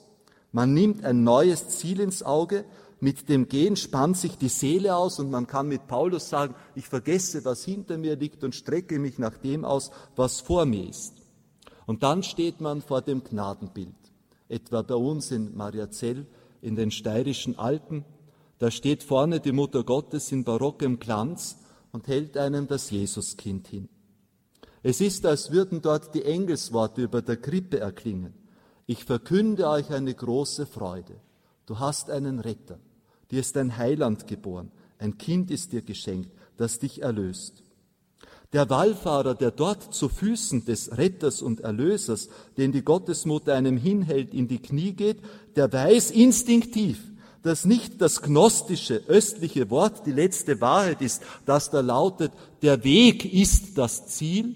man 0.50 0.72
nimmt 0.72 1.04
ein 1.04 1.24
neues 1.24 1.68
Ziel 1.68 2.00
ins 2.00 2.22
Auge, 2.22 2.64
mit 3.00 3.28
dem 3.28 3.48
Gehen 3.48 3.76
spannt 3.76 4.16
sich 4.16 4.38
die 4.38 4.48
Seele 4.48 4.94
aus 4.94 5.18
und 5.18 5.30
man 5.30 5.46
kann 5.46 5.68
mit 5.68 5.88
Paulus 5.88 6.28
sagen, 6.28 6.54
ich 6.74 6.86
vergesse, 6.86 7.44
was 7.44 7.64
hinter 7.64 7.98
mir 7.98 8.16
liegt 8.16 8.44
und 8.44 8.54
strecke 8.54 8.98
mich 8.98 9.18
nach 9.18 9.36
dem 9.36 9.64
aus, 9.64 9.90
was 10.14 10.40
vor 10.40 10.64
mir 10.64 10.88
ist. 10.88 11.21
Und 11.86 12.02
dann 12.02 12.22
steht 12.22 12.60
man 12.60 12.80
vor 12.80 13.02
dem 13.02 13.24
Gnadenbild, 13.24 13.94
etwa 14.48 14.82
bei 14.82 14.94
uns 14.94 15.30
in 15.30 15.56
Mariazell 15.56 16.26
in 16.60 16.76
den 16.76 16.90
steirischen 16.90 17.58
Alpen. 17.58 18.04
Da 18.58 18.70
steht 18.70 19.02
vorne 19.02 19.40
die 19.40 19.52
Mutter 19.52 19.82
Gottes 19.82 20.30
in 20.30 20.44
barockem 20.44 20.98
Glanz 20.98 21.58
und 21.90 22.06
hält 22.06 22.36
einem 22.36 22.66
das 22.66 22.90
Jesuskind 22.90 23.66
hin. 23.68 23.88
Es 24.82 25.00
ist, 25.00 25.26
als 25.26 25.52
würden 25.52 25.80
dort 25.80 26.14
die 26.14 26.24
Engelsworte 26.24 27.02
über 27.02 27.22
der 27.22 27.36
Krippe 27.36 27.78
erklingen. 27.78 28.34
Ich 28.86 29.04
verkünde 29.04 29.68
euch 29.68 29.90
eine 29.90 30.12
große 30.12 30.66
Freude. 30.66 31.20
Du 31.66 31.78
hast 31.78 32.10
einen 32.10 32.40
Retter. 32.40 32.78
Dir 33.30 33.40
ist 33.40 33.56
ein 33.56 33.76
Heiland 33.76 34.26
geboren. 34.26 34.72
Ein 34.98 35.18
Kind 35.18 35.50
ist 35.50 35.72
dir 35.72 35.82
geschenkt, 35.82 36.30
das 36.56 36.78
dich 36.78 37.02
erlöst. 37.02 37.62
Der 38.52 38.68
Wallfahrer, 38.68 39.34
der 39.34 39.50
dort 39.50 39.94
zu 39.94 40.10
Füßen 40.10 40.66
des 40.66 40.98
Retters 40.98 41.40
und 41.40 41.60
Erlösers, 41.60 42.28
den 42.58 42.70
die 42.72 42.82
Gottesmutter 42.82 43.54
einem 43.54 43.78
hinhält, 43.78 44.34
in 44.34 44.46
die 44.46 44.58
Knie 44.58 44.92
geht, 44.92 45.18
der 45.56 45.72
weiß 45.72 46.10
instinktiv, 46.10 46.98
dass 47.42 47.64
nicht 47.64 48.02
das 48.02 48.20
gnostische 48.20 49.02
östliche 49.08 49.70
Wort 49.70 50.06
die 50.06 50.12
letzte 50.12 50.60
Wahrheit 50.60 51.00
ist, 51.00 51.22
das 51.46 51.70
da 51.70 51.80
lautet, 51.80 52.32
der 52.60 52.84
Weg 52.84 53.32
ist 53.32 53.78
das 53.78 54.06
Ziel, 54.08 54.54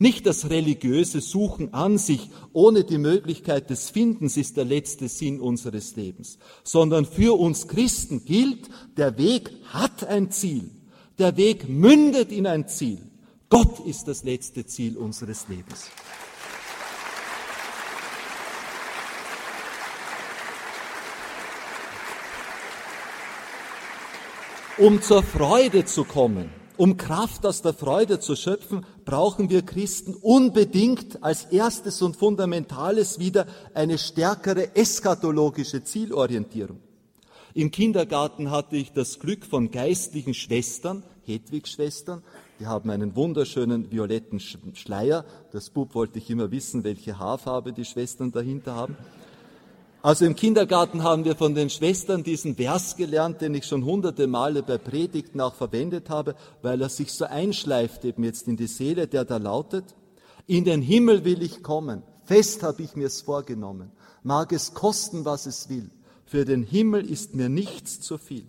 nicht 0.00 0.26
das 0.26 0.50
religiöse 0.50 1.20
Suchen 1.20 1.74
an 1.74 1.98
sich 1.98 2.30
ohne 2.52 2.84
die 2.84 2.98
Möglichkeit 2.98 3.70
des 3.70 3.90
Findens 3.90 4.36
ist 4.36 4.56
der 4.56 4.64
letzte 4.64 5.08
Sinn 5.08 5.40
unseres 5.40 5.96
Lebens, 5.96 6.38
sondern 6.62 7.04
für 7.04 7.38
uns 7.38 7.66
Christen 7.66 8.24
gilt, 8.24 8.68
der 8.96 9.16
Weg 9.18 9.50
hat 9.66 10.04
ein 10.04 10.30
Ziel. 10.30 10.70
Der 11.18 11.36
Weg 11.36 11.68
mündet 11.68 12.30
in 12.30 12.46
ein 12.46 12.68
Ziel. 12.68 13.07
Gott 13.50 13.80
ist 13.86 14.06
das 14.06 14.24
letzte 14.24 14.66
Ziel 14.66 14.98
unseres 14.98 15.48
Lebens. 15.48 15.90
Um 24.76 25.00
zur 25.00 25.22
Freude 25.22 25.86
zu 25.86 26.04
kommen, 26.04 26.50
um 26.76 26.96
Kraft 26.96 27.44
aus 27.46 27.62
der 27.62 27.72
Freude 27.72 28.20
zu 28.20 28.36
schöpfen, 28.36 28.86
brauchen 29.04 29.48
wir 29.48 29.62
Christen 29.62 30.14
unbedingt 30.14 31.22
als 31.24 31.46
erstes 31.46 32.02
und 32.02 32.16
fundamentales 32.16 33.18
wieder 33.18 33.46
eine 33.74 33.98
stärkere 33.98 34.76
eschatologische 34.76 35.82
Zielorientierung. 35.82 36.80
Im 37.54 37.70
Kindergarten 37.70 38.50
hatte 38.50 38.76
ich 38.76 38.92
das 38.92 39.18
Glück 39.18 39.44
von 39.44 39.70
geistlichen 39.70 40.34
Schwestern, 40.34 41.02
Hedwig-Schwestern, 41.24 42.22
die 42.58 42.66
haben 42.66 42.90
einen 42.90 43.14
wunderschönen 43.14 43.90
violetten 43.90 44.40
Schleier. 44.40 45.24
Das 45.52 45.70
Bub 45.70 45.94
wollte 45.94 46.18
ich 46.18 46.28
immer 46.28 46.50
wissen, 46.50 46.82
welche 46.84 47.18
Haarfarbe 47.18 47.72
die 47.72 47.84
Schwestern 47.84 48.32
dahinter 48.32 48.74
haben. 48.74 48.96
Also 50.00 50.24
im 50.24 50.36
Kindergarten 50.36 51.02
haben 51.02 51.24
wir 51.24 51.34
von 51.34 51.54
den 51.54 51.70
Schwestern 51.70 52.22
diesen 52.22 52.54
Vers 52.54 52.96
gelernt, 52.96 53.40
den 53.40 53.54
ich 53.54 53.66
schon 53.66 53.84
hunderte 53.84 54.26
Male 54.26 54.62
bei 54.62 54.78
Predigten 54.78 55.40
auch 55.40 55.54
verwendet 55.54 56.08
habe, 56.08 56.36
weil 56.62 56.80
er 56.80 56.88
sich 56.88 57.12
so 57.12 57.24
einschleift 57.24 58.04
eben 58.04 58.22
jetzt 58.22 58.46
in 58.46 58.56
die 58.56 58.68
Seele, 58.68 59.08
der 59.08 59.24
da 59.24 59.38
lautet, 59.38 59.96
in 60.46 60.64
den 60.64 60.82
Himmel 60.82 61.24
will 61.24 61.42
ich 61.42 61.62
kommen, 61.62 62.02
fest 62.24 62.62
habe 62.62 62.82
ich 62.82 62.94
mir's 62.94 63.22
vorgenommen, 63.22 63.90
mag 64.22 64.52
es 64.52 64.72
kosten, 64.72 65.24
was 65.24 65.46
es 65.46 65.68
will, 65.68 65.90
für 66.24 66.44
den 66.44 66.62
Himmel 66.62 67.04
ist 67.04 67.34
mir 67.34 67.48
nichts 67.48 68.00
zu 68.00 68.18
viel. 68.18 68.46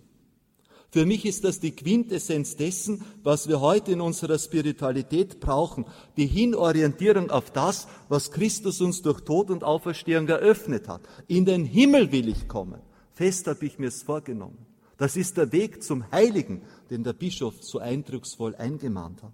Für 0.91 1.06
mich 1.06 1.25
ist 1.25 1.43
das 1.43 1.60
die 1.60 1.75
Quintessenz 1.75 2.56
dessen, 2.56 3.04
was 3.21 3.47
wir 3.47 3.62
heute 3.62 3.91
in 3.91 4.02
unserer 4.02 4.39
Spiritualität 4.39 5.39
brauchen. 5.39 5.86
Die 6.17 6.25
Hinorientierung 6.25 7.30
auf 7.30 7.52
das, 7.52 7.88
was 8.08 8.32
Christus 8.32 8.82
uns 8.82 9.04
durch 9.04 9.21
Tod 9.21 9.52
und 9.52 9.63
Auferstehung 9.63 10.28
eröffnet 10.28 10.88
hat. 10.88 11.02
In 11.28 11.45
den 11.45 11.65
Himmel 11.65 12.12
will 12.12 12.28
ich 12.28 12.47
kommen. 12.47 12.82
Fest 13.13 13.45
habe 13.47 13.65
ich 13.65 13.78
mir's 13.78 14.02
vorgenommen. 14.02 14.65
Das 14.97 15.15
ist 15.15 15.38
der 15.38 15.52
Weg 15.52 15.84
zum 15.84 16.12
Heiligen, 16.12 16.63
den 16.89 17.04
der 17.04 17.13
Bischof 17.13 17.54
so 17.62 17.80
eindrucksvoll 17.80 18.56
eingemahnt 18.56 19.21
hat. 19.21 19.34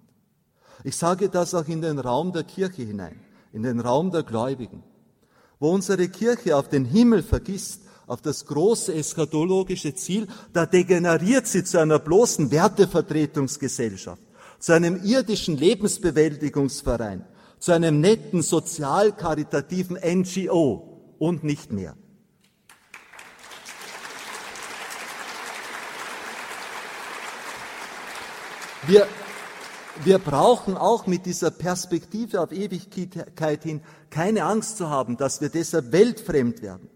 Ich 0.84 0.98
sage 0.98 1.30
das 1.30 1.54
auch 1.54 1.68
in 1.68 1.82
den 1.82 2.00
Raum 2.00 2.34
der 2.34 2.44
Kirche 2.44 2.84
hinein, 2.84 3.20
in 3.54 3.64
den 3.64 3.80
Raum 3.80 4.12
der 4.12 4.24
Gläubigen. 4.24 4.84
Wo 5.60 5.72
unsere 5.72 6.10
Kirche 6.10 6.58
auf 6.58 6.68
den 6.68 6.84
Himmel 6.84 7.24
vergisst, 7.24 7.85
auf 8.08 8.22
das 8.22 8.46
große 8.46 8.94
eschatologische 8.94 9.96
Ziel, 9.96 10.28
da 10.54 10.66
degeneriert 10.66 11.48
sie 11.48 11.64
zu 11.64 11.80
einer 11.80 12.00
bloßen 12.00 12.52
Wertevertretungsgesellschaft, 12.52 14.22
zu 14.60 14.74
einem 14.74 15.04
irdischen 15.04 15.58
Lebensbewältigungsverein, 15.58 17.26
zu 17.60 17.72
einem 17.72 18.00
netten 18.00 18.42
sozial-karitativen 18.42 19.98
NGO 19.98 21.16
und 21.18 21.44
nicht 21.44 21.72
mehr. 21.72 21.96
Wir, 28.88 29.08
wir 30.04 30.20
brauchen 30.20 30.78
auch 30.78 31.08
mit 31.08 31.26
dieser 31.26 31.50
Perspektive 31.50 32.40
auf 32.40 32.52
Ewigkeit 32.52 33.64
hin 33.64 33.82
keine 34.12 34.44
Angst 34.44 34.78
zu 34.78 34.92
haben, 34.92 35.18
dass 35.18 35.42
wir 35.42 35.50
deshalb 35.50 35.92
weltfremd 35.92 36.62
werden, 36.62 36.88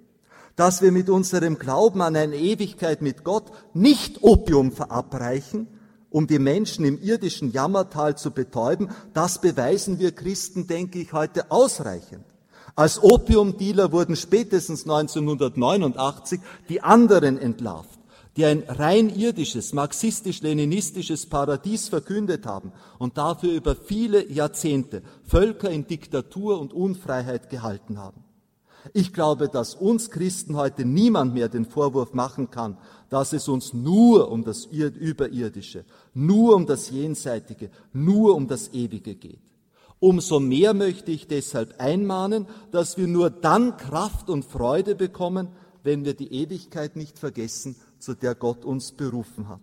dass 0.60 0.82
wir 0.82 0.92
mit 0.92 1.10
unserem 1.10 1.58
Glauben 1.58 2.02
an 2.02 2.18
eine 2.18 2.36
Ewigkeit 2.36 3.02
mit 3.02 3.24
Gott 3.24 3.46
nicht 3.74 4.24
Opium 4.24 4.74
verabreichen, 4.74 5.68
um 6.10 6.28
die 6.28 6.38
Menschen 6.38 6.84
im 6.84 7.02
irdischen 7.02 7.54
Jammertal 7.54 8.18
zu 8.18 8.32
betäuben, 8.32 8.90
das 9.14 9.40
beweisen 9.40 10.00
wir 10.00 10.12
Christen, 10.12 10.68
denke 10.68 11.00
ich, 11.00 11.14
heute 11.14 11.50
ausreichend. 11.50 12.26
Als 12.76 13.02
Opiumdealer 13.02 13.94
wurden 13.94 14.18
spätestens 14.18 14.84
1989 14.84 16.42
die 16.68 16.82
anderen 16.82 17.38
entlarvt 17.38 17.98
die 18.38 18.46
ein 18.46 18.64
rein 18.68 19.10
irdisches, 19.10 19.74
marxistisch-leninistisches 19.74 21.26
Paradies 21.26 21.90
verkündet 21.90 22.46
haben 22.46 22.72
und 22.98 23.18
dafür 23.18 23.52
über 23.52 23.76
viele 23.76 24.32
Jahrzehnte 24.32 25.02
Völker 25.26 25.70
in 25.70 25.88
Diktatur 25.88 26.62
und 26.62 26.72
Unfreiheit 26.72 27.50
gehalten 27.50 27.98
haben. 27.98 28.24
Ich 28.94 29.14
glaube, 29.14 29.50
dass 29.50 29.76
uns 29.76 30.10
Christen 30.10 30.56
heute 30.56 30.86
niemand 30.86 31.34
mehr 31.34 31.50
den 31.50 31.66
Vorwurf 31.66 32.14
machen 32.14 32.50
kann, 32.50 32.78
dass 33.10 33.34
es 33.34 33.48
uns 33.48 33.74
nur 33.74 34.32
um 34.32 34.44
das 34.44 34.66
Überirdische, 34.66 35.86
nur 36.14 36.56
um 36.56 36.66
das 36.66 36.90
Jenseitige, 36.90 37.70
nur 37.94 38.36
um 38.36 38.48
das 38.48 38.74
Ewige 38.74 39.16
geht. 39.16 39.42
Umso 40.00 40.40
mehr 40.40 40.74
möchte 40.74 41.12
ich 41.12 41.28
deshalb 41.28 41.80
einmahnen, 41.80 42.48
dass 42.72 42.98
wir 42.98 43.08
nur 43.08 43.30
dann 43.30 43.76
Kraft 43.76 44.30
und 44.30 44.46
Freude 44.46 44.96
bekommen, 44.96 45.50
wenn 45.84 46.06
wir 46.06 46.14
die 46.14 46.34
Ewigkeit 46.34 46.96
nicht 46.96 47.20
vergessen 47.20 47.76
zu 48.00 48.14
der 48.14 48.36
Gott 48.36 48.64
uns 48.64 48.94
berufen 48.94 49.50
hat. 49.50 49.60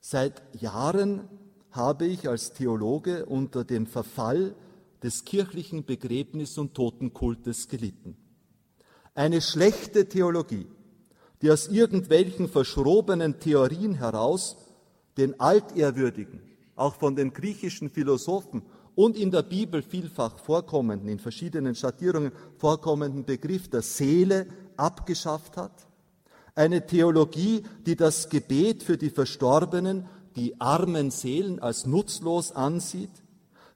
Seit 0.00 0.42
Jahren 0.60 1.28
habe 1.70 2.06
ich 2.06 2.28
als 2.28 2.52
Theologe 2.52 3.26
unter 3.26 3.64
dem 3.64 3.86
Verfall 3.86 4.56
des 5.02 5.24
kirchlichen 5.24 5.84
Begräbnis- 5.84 6.58
und 6.58 6.74
Totenkultes 6.74 7.68
gelitten. 7.68 8.16
Eine 9.14 9.40
schlechte 9.40 10.08
Theologie, 10.08 10.66
die 11.42 11.50
aus 11.50 11.68
irgendwelchen 11.68 12.48
verschrobenen 12.48 13.40
Theorien 13.40 13.94
heraus 13.94 14.56
den 15.16 15.38
altehrwürdigen, 15.40 16.40
auch 16.76 16.94
von 16.94 17.16
den 17.16 17.32
griechischen 17.32 17.90
Philosophen 17.90 18.62
und 18.94 19.16
in 19.16 19.30
der 19.30 19.42
Bibel 19.42 19.82
vielfach 19.82 20.38
vorkommenden, 20.38 21.08
in 21.08 21.18
verschiedenen 21.18 21.74
Schattierungen 21.74 22.32
vorkommenden 22.58 23.24
Begriff 23.24 23.68
der 23.68 23.82
Seele 23.82 24.46
abgeschafft 24.76 25.56
hat 25.56 25.86
eine 26.54 26.86
Theologie, 26.86 27.62
die 27.86 27.96
das 27.96 28.28
Gebet 28.28 28.82
für 28.82 28.96
die 28.96 29.10
Verstorbenen, 29.10 30.06
die 30.36 30.60
armen 30.60 31.10
Seelen 31.10 31.58
als 31.58 31.86
nutzlos 31.86 32.52
ansieht, 32.52 33.10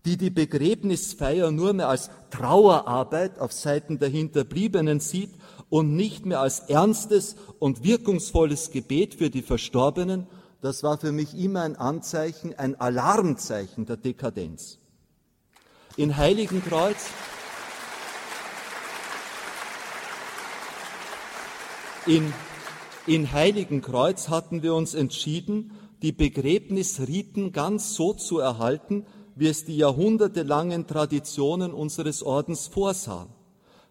die 0.04 0.16
die 0.16 0.30
Begräbnisfeier 0.30 1.50
nur 1.50 1.72
mehr 1.72 1.88
als 1.88 2.10
Trauerarbeit 2.30 3.38
auf 3.38 3.52
Seiten 3.52 3.98
der 3.98 4.08
Hinterbliebenen 4.08 5.00
sieht 5.00 5.30
und 5.70 5.96
nicht 5.96 6.26
mehr 6.26 6.40
als 6.40 6.60
ernstes 6.60 7.36
und 7.58 7.84
wirkungsvolles 7.84 8.70
Gebet 8.70 9.14
für 9.14 9.30
die 9.30 9.42
Verstorbenen, 9.42 10.26
das 10.60 10.82
war 10.82 10.98
für 10.98 11.12
mich 11.12 11.34
immer 11.34 11.62
ein 11.62 11.76
Anzeichen, 11.76 12.54
ein 12.58 12.78
Alarmzeichen 12.80 13.86
der 13.86 13.96
Dekadenz. 13.96 14.78
In 15.96 16.16
Heiligenkreuz 16.16 17.06
in 22.06 22.32
in 23.06 23.32
Heiligenkreuz 23.32 24.30
hatten 24.30 24.62
wir 24.62 24.74
uns 24.74 24.94
entschieden, 24.94 25.72
die 26.00 26.12
Begräbnisriten 26.12 27.52
ganz 27.52 27.94
so 27.94 28.14
zu 28.14 28.38
erhalten, 28.38 29.04
wie 29.36 29.48
es 29.48 29.64
die 29.64 29.76
jahrhundertelangen 29.76 30.86
Traditionen 30.86 31.72
unseres 31.72 32.22
Ordens 32.22 32.66
vorsahen, 32.66 33.28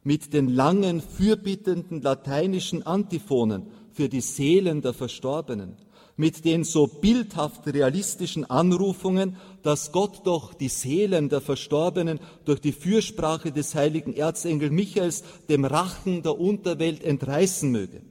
mit 0.04 0.34
den 0.34 0.50
langen, 0.50 1.02
fürbittenden 1.02 2.02
lateinischen 2.02 2.86
Antiphonen 2.86 3.68
für 3.92 4.10
die 4.10 4.22
Seelen 4.22 4.82
der 4.82 4.94
Verstorbenen, 4.94 5.78
mit 6.16 6.46
den 6.46 6.64
so 6.64 6.88
bildhaft 6.88 7.66
realistischen 7.68 8.46
Anrufungen, 8.46 9.38
dass 9.64 9.92
Gott 9.92 10.22
doch 10.26 10.54
die 10.54 10.70
Seelen 10.70 11.30
der 11.30 11.42
Verstorbenen 11.42 12.20
durch 12.46 12.60
die 12.60 12.72
Fürsprache 12.72 13.52
des 13.52 13.74
heiligen 13.76 14.14
Erzengel 14.14 14.70
Michaels 14.70 15.24
dem 15.50 15.66
Rachen 15.66 16.22
der 16.22 16.40
Unterwelt 16.40 17.04
entreißen 17.04 17.72
möge. 17.72 18.02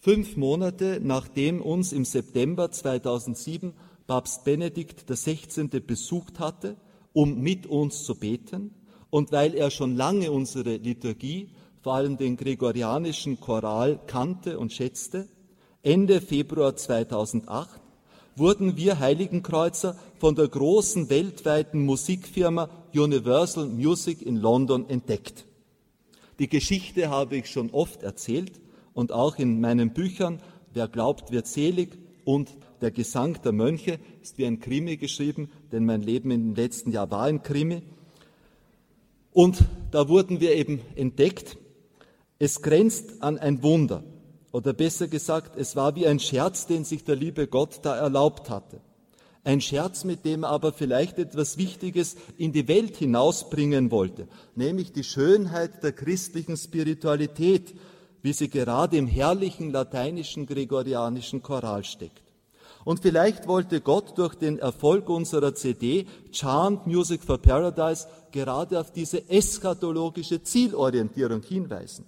Fünf 0.00 0.36
Monate 0.36 1.00
nachdem 1.02 1.60
uns 1.60 1.92
im 1.92 2.04
September 2.04 2.70
2007 2.70 3.74
Papst 4.08 4.44
Benedikt 4.44 5.06
XVI. 5.06 5.68
besucht 5.80 6.40
hatte, 6.40 6.76
um 7.12 7.40
mit 7.40 7.66
uns 7.66 8.04
zu 8.04 8.14
beten, 8.14 8.74
und 9.10 9.32
weil 9.32 9.54
er 9.54 9.70
schon 9.70 9.96
lange 9.96 10.32
unsere 10.32 10.76
Liturgie, 10.76 11.50
vor 11.82 11.94
allem 11.94 12.16
den 12.16 12.36
gregorianischen 12.36 13.38
Choral, 13.38 14.00
kannte 14.06 14.58
und 14.58 14.72
schätzte, 14.72 15.28
Ende 15.82 16.22
Februar 16.22 16.74
2008 16.74 17.80
wurden 18.34 18.78
wir 18.78 18.98
Heiligenkreuzer 18.98 19.96
von 20.18 20.34
der 20.34 20.48
großen 20.48 21.10
weltweiten 21.10 21.84
Musikfirma 21.84 22.70
Universal 22.94 23.66
Music 23.66 24.22
in 24.22 24.36
London 24.36 24.88
entdeckt. 24.88 25.44
Die 26.38 26.48
Geschichte 26.48 27.10
habe 27.10 27.36
ich 27.36 27.50
schon 27.50 27.70
oft 27.70 28.02
erzählt, 28.02 28.52
und 28.94 29.12
auch 29.12 29.36
in 29.36 29.60
meinen 29.60 29.92
Büchern 29.92 30.40
Wer 30.72 30.88
glaubt, 30.88 31.30
wird 31.30 31.46
selig 31.46 31.98
und 32.24 32.50
Der 32.80 32.90
Gesang 32.90 33.40
der 33.42 33.52
Mönche 33.52 33.98
ist 34.22 34.38
wie 34.38 34.46
ein 34.46 34.60
Krimi 34.60 34.96
geschrieben, 34.96 35.50
denn 35.72 35.84
mein 35.84 36.02
Leben 36.02 36.30
im 36.30 36.54
letzten 36.54 36.92
Jahr 36.92 37.10
war 37.10 37.24
ein 37.24 37.42
Krimi. 37.42 37.82
Und 39.32 39.64
da 39.90 40.08
wurden 40.08 40.40
wir 40.40 40.54
eben 40.54 40.80
entdeckt. 40.94 41.58
Es 42.38 42.62
grenzt 42.62 43.22
an 43.22 43.38
ein 43.38 43.62
Wunder. 43.62 44.04
Oder 44.52 44.72
besser 44.72 45.08
gesagt, 45.08 45.56
es 45.56 45.76
war 45.76 45.94
wie 45.96 46.06
ein 46.06 46.20
Scherz, 46.20 46.66
den 46.66 46.84
sich 46.84 47.04
der 47.04 47.16
liebe 47.16 47.46
Gott 47.46 47.80
da 47.82 47.96
erlaubt 47.96 48.48
hatte. 48.48 48.80
Ein 49.44 49.60
Scherz, 49.60 50.04
mit 50.04 50.24
dem 50.24 50.42
er 50.42 50.50
aber 50.50 50.72
vielleicht 50.72 51.18
etwas 51.18 51.58
Wichtiges 51.58 52.16
in 52.36 52.52
die 52.52 52.68
Welt 52.68 52.96
hinausbringen 52.96 53.90
wollte, 53.90 54.28
nämlich 54.54 54.92
die 54.92 55.04
Schönheit 55.04 55.82
der 55.82 55.92
christlichen 55.92 56.56
Spiritualität, 56.56 57.74
wie 58.22 58.32
sie 58.32 58.48
gerade 58.48 58.96
im 58.96 59.06
herrlichen 59.06 59.70
lateinischen 59.70 60.46
gregorianischen 60.46 61.42
Choral 61.42 61.84
steckt. 61.84 62.27
Und 62.88 63.00
vielleicht 63.00 63.46
wollte 63.46 63.82
Gott 63.82 64.16
durch 64.16 64.34
den 64.34 64.58
Erfolg 64.58 65.10
unserer 65.10 65.54
CD 65.54 66.06
Chant 66.32 66.86
Music 66.86 67.22
for 67.22 67.36
Paradise 67.36 68.08
gerade 68.32 68.80
auf 68.80 68.90
diese 68.90 69.28
eschatologische 69.28 70.42
Zielorientierung 70.42 71.42
hinweisen. 71.42 72.06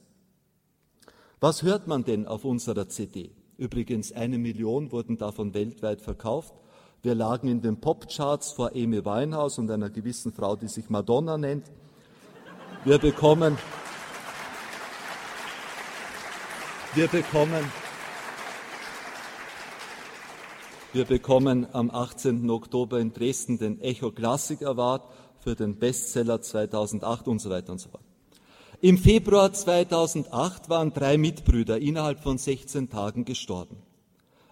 Was 1.38 1.62
hört 1.62 1.87
man 1.87 2.05
denn 2.05 2.27
auf 2.27 2.47
unserer 2.47 2.88
CD? 2.88 3.31
Übrigens, 3.59 4.11
eine 4.12 4.38
Million 4.38 4.90
wurden 4.90 5.19
davon 5.19 5.53
weltweit 5.53 6.01
verkauft. 6.01 6.55
Wir 7.03 7.14
lagen 7.14 7.49
in 7.49 7.61
den 7.61 7.79
Popcharts 7.79 8.53
vor 8.53 8.71
Amy 8.71 9.05
Winehouse 9.05 9.59
und 9.59 9.71
einer 9.71 9.90
gewissen 9.90 10.33
Frau, 10.33 10.57
die 10.57 10.69
sich 10.69 10.88
Madonna 10.88 11.37
nennt. 11.37 11.66
Wir 12.87 12.97
bekommen 12.97 13.59
Wir 16.95 17.07
bekommen, 17.07 17.71
wir 20.92 21.05
bekommen 21.05 21.66
am 21.72 21.90
18. 21.90 22.50
Oktober 22.50 22.98
in 22.98 23.12
Dresden 23.12 23.59
den 23.59 23.81
Echo 23.81 24.11
Classic 24.11 24.61
Award 24.62 25.05
für 25.38 25.55
den 25.55 25.76
Bestseller 25.76 26.42
2008 26.42 27.29
und 27.29 27.38
so 27.40 27.48
weiter 27.48 27.72
und 27.72 27.79
so 27.79 27.90
fort. 27.90 28.03
Im 28.81 28.98
Februar 28.98 29.53
2008 29.53 30.68
waren 30.68 30.92
drei 30.92 31.16
Mitbrüder 31.16 31.79
innerhalb 31.79 32.20
von 32.20 32.38
16 32.38 32.90
Tagen 32.90 33.24
gestorben. 33.24 33.76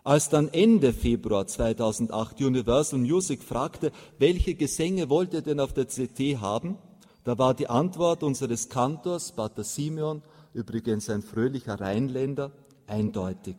Als 0.05 0.29
dann 0.29 0.49
Ende 0.49 0.93
Februar 0.93 1.47
2008 1.47 2.41
Universal 2.41 3.01
Music 3.01 3.43
fragte, 3.43 3.91
welche 4.19 4.55
Gesänge 4.55 5.11
wollt 5.11 5.35
ihr 5.35 5.43
denn 5.43 5.61
auf 5.61 5.73
der 5.73 5.87
CT 5.87 6.41
haben, 6.41 6.79
da 7.25 7.37
war 7.37 7.53
die 7.53 7.69
Antwort 7.69 8.23
unseres 8.23 8.69
Kantors, 8.69 9.33
Pater 9.33 9.65
Simeon, 9.65 10.23
übrigens 10.55 11.11
ein 11.11 11.23
fröhlicher 11.23 11.81
Rheinländer, 11.81 12.53
eindeutig. 12.87 13.57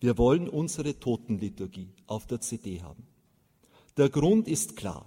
Wir 0.00 0.16
wollen 0.16 0.48
unsere 0.48 0.98
Totenliturgie 0.98 1.92
auf 2.06 2.26
der 2.26 2.40
CD 2.40 2.82
haben. 2.82 3.06
Der 3.96 4.08
Grund 4.08 4.48
ist 4.48 4.76
klar. 4.76 5.06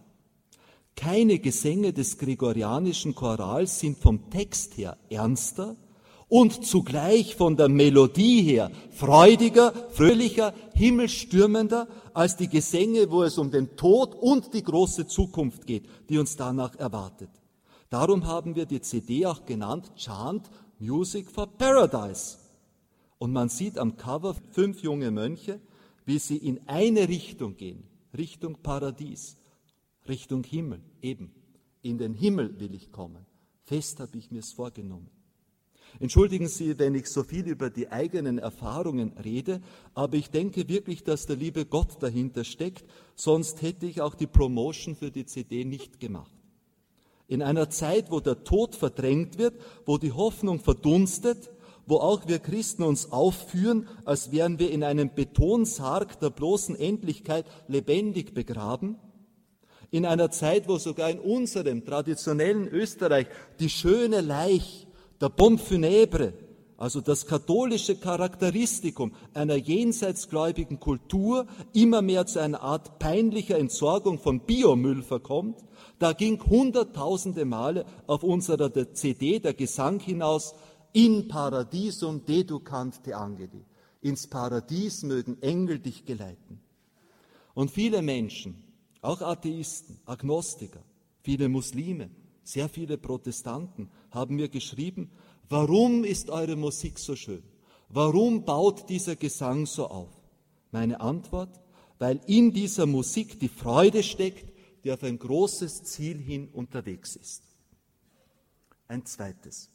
Keine 0.95 1.39
Gesänge 1.39 1.91
des 1.91 2.19
gregorianischen 2.19 3.15
Chorals 3.15 3.79
sind 3.79 3.97
vom 3.97 4.29
Text 4.29 4.77
her 4.77 4.97
ernster 5.09 5.75
und 6.29 6.65
zugleich 6.65 7.35
von 7.35 7.57
der 7.57 7.69
Melodie 7.69 8.43
her 8.43 8.71
freudiger, 8.91 9.73
fröhlicher, 9.91 10.53
himmelstürmender 10.75 11.87
als 12.13 12.37
die 12.37 12.47
Gesänge, 12.47 13.09
wo 13.09 13.23
es 13.23 13.39
um 13.39 13.49
den 13.49 13.75
Tod 13.75 14.13
und 14.13 14.53
die 14.53 14.63
große 14.63 15.07
Zukunft 15.07 15.65
geht, 15.65 15.87
die 16.09 16.19
uns 16.19 16.35
danach 16.35 16.75
erwartet. 16.75 17.29
Darum 17.89 18.27
haben 18.27 18.55
wir 18.55 18.67
die 18.67 18.81
CD 18.81 19.25
auch 19.25 19.45
genannt 19.45 19.91
Chant 19.95 20.49
Music 20.79 21.31
for 21.31 21.47
Paradise. 21.47 22.42
Und 23.23 23.31
man 23.31 23.47
sieht 23.47 23.77
am 23.77 23.95
Cover 23.95 24.35
fünf 24.51 24.83
junge 24.83 25.09
Mönche, 25.09 25.61
wie 26.05 26.19
sie 26.19 26.35
in 26.35 26.59
eine 26.67 27.07
Richtung 27.07 27.55
gehen, 27.55 27.85
Richtung 28.17 28.57
Paradies, 28.61 29.37
Richtung 30.09 30.43
Himmel, 30.43 30.81
eben. 31.01 31.31
In 31.81 31.97
den 31.97 32.15
Himmel 32.15 32.59
will 32.59 32.75
ich 32.75 32.91
kommen. 32.91 33.25
Fest 33.63 34.01
habe 34.01 34.17
ich 34.17 34.29
mir's 34.29 34.51
vorgenommen. 34.51 35.09
Entschuldigen 36.01 36.49
Sie, 36.49 36.77
wenn 36.77 36.95
ich 36.95 37.07
so 37.07 37.23
viel 37.23 37.47
über 37.47 37.69
die 37.69 37.89
eigenen 37.89 38.39
Erfahrungen 38.39 39.13
rede, 39.13 39.61
aber 39.93 40.17
ich 40.17 40.29
denke 40.29 40.67
wirklich, 40.67 41.05
dass 41.05 41.25
der 41.25 41.37
liebe 41.37 41.65
Gott 41.65 42.03
dahinter 42.03 42.43
steckt, 42.43 42.83
sonst 43.15 43.61
hätte 43.61 43.85
ich 43.85 44.01
auch 44.01 44.15
die 44.15 44.27
Promotion 44.27 44.97
für 44.97 45.11
die 45.11 45.25
CD 45.25 45.63
nicht 45.63 46.01
gemacht. 46.01 46.35
In 47.29 47.41
einer 47.41 47.69
Zeit, 47.69 48.11
wo 48.11 48.19
der 48.19 48.43
Tod 48.43 48.75
verdrängt 48.75 49.37
wird, 49.37 49.55
wo 49.85 49.97
die 49.97 50.11
Hoffnung 50.11 50.59
verdunstet, 50.59 51.52
wo 51.85 51.97
auch 51.97 52.27
wir 52.27 52.39
Christen 52.39 52.83
uns 52.83 53.11
aufführen, 53.11 53.87
als 54.05 54.31
wären 54.31 54.59
wir 54.59 54.71
in 54.71 54.83
einem 54.83 55.13
Betonsarg 55.13 56.19
der 56.19 56.29
bloßen 56.29 56.75
Endlichkeit 56.77 57.45
lebendig 57.67 58.33
begraben, 58.33 58.97
in 59.91 60.05
einer 60.05 60.31
Zeit, 60.31 60.67
wo 60.67 60.77
sogar 60.77 61.09
in 61.09 61.19
unserem 61.19 61.85
traditionellen 61.85 62.67
Österreich 62.67 63.27
die 63.59 63.69
schöne 63.69 64.21
Leich 64.21 64.87
der 65.21 65.29
funèbre, 65.29 66.33
also 66.77 66.99
das 66.99 67.27
katholische 67.27 67.95
Charakteristikum 67.95 69.13
einer 69.33 69.55
jenseitsgläubigen 69.55 70.79
Kultur, 70.79 71.45
immer 71.73 72.01
mehr 72.01 72.25
zu 72.25 72.39
einer 72.39 72.61
Art 72.61 72.99
peinlicher 72.99 73.57
Entsorgung 73.57 74.19
von 74.19 74.41
Biomüll 74.41 75.03
verkommt, 75.03 75.63
da 75.99 76.11
ging 76.11 76.41
hunderttausende 76.43 77.45
Male 77.45 77.85
auf 78.07 78.23
unserer 78.23 78.71
CD 78.93 79.39
der 79.39 79.53
Gesang 79.53 79.99
hinaus, 79.99 80.55
in 80.93 81.27
Paradisum 81.27 82.23
deducant 82.25 83.03
te 83.03 83.15
angeli. 83.15 83.65
Ins 84.01 84.27
Paradies 84.27 85.03
mögen 85.03 85.41
Engel 85.41 85.79
dich 85.79 86.05
geleiten. 86.05 86.59
Und 87.53 87.71
viele 87.71 88.01
Menschen, 88.01 88.63
auch 89.01 89.21
Atheisten, 89.21 89.99
Agnostiker, 90.05 90.83
viele 91.21 91.49
Muslime, 91.49 92.09
sehr 92.43 92.69
viele 92.69 92.97
Protestanten 92.97 93.89
haben 94.11 94.35
mir 94.35 94.49
geschrieben, 94.49 95.09
warum 95.49 96.03
ist 96.03 96.29
eure 96.29 96.55
Musik 96.55 96.99
so 96.99 97.15
schön? 97.15 97.43
Warum 97.89 98.43
baut 98.43 98.89
dieser 98.89 99.15
Gesang 99.15 99.65
so 99.65 99.87
auf? 99.87 100.09
Meine 100.71 100.99
Antwort, 100.99 101.61
weil 101.99 102.19
in 102.25 102.51
dieser 102.51 102.85
Musik 102.85 103.39
die 103.39 103.49
Freude 103.49 104.03
steckt, 104.03 104.51
die 104.83 104.91
auf 104.91 105.03
ein 105.03 105.17
großes 105.17 105.83
Ziel 105.83 106.17
hin 106.17 106.49
unterwegs 106.51 107.15
ist. 107.15 107.43
Ein 108.87 109.05
zweites. 109.05 109.72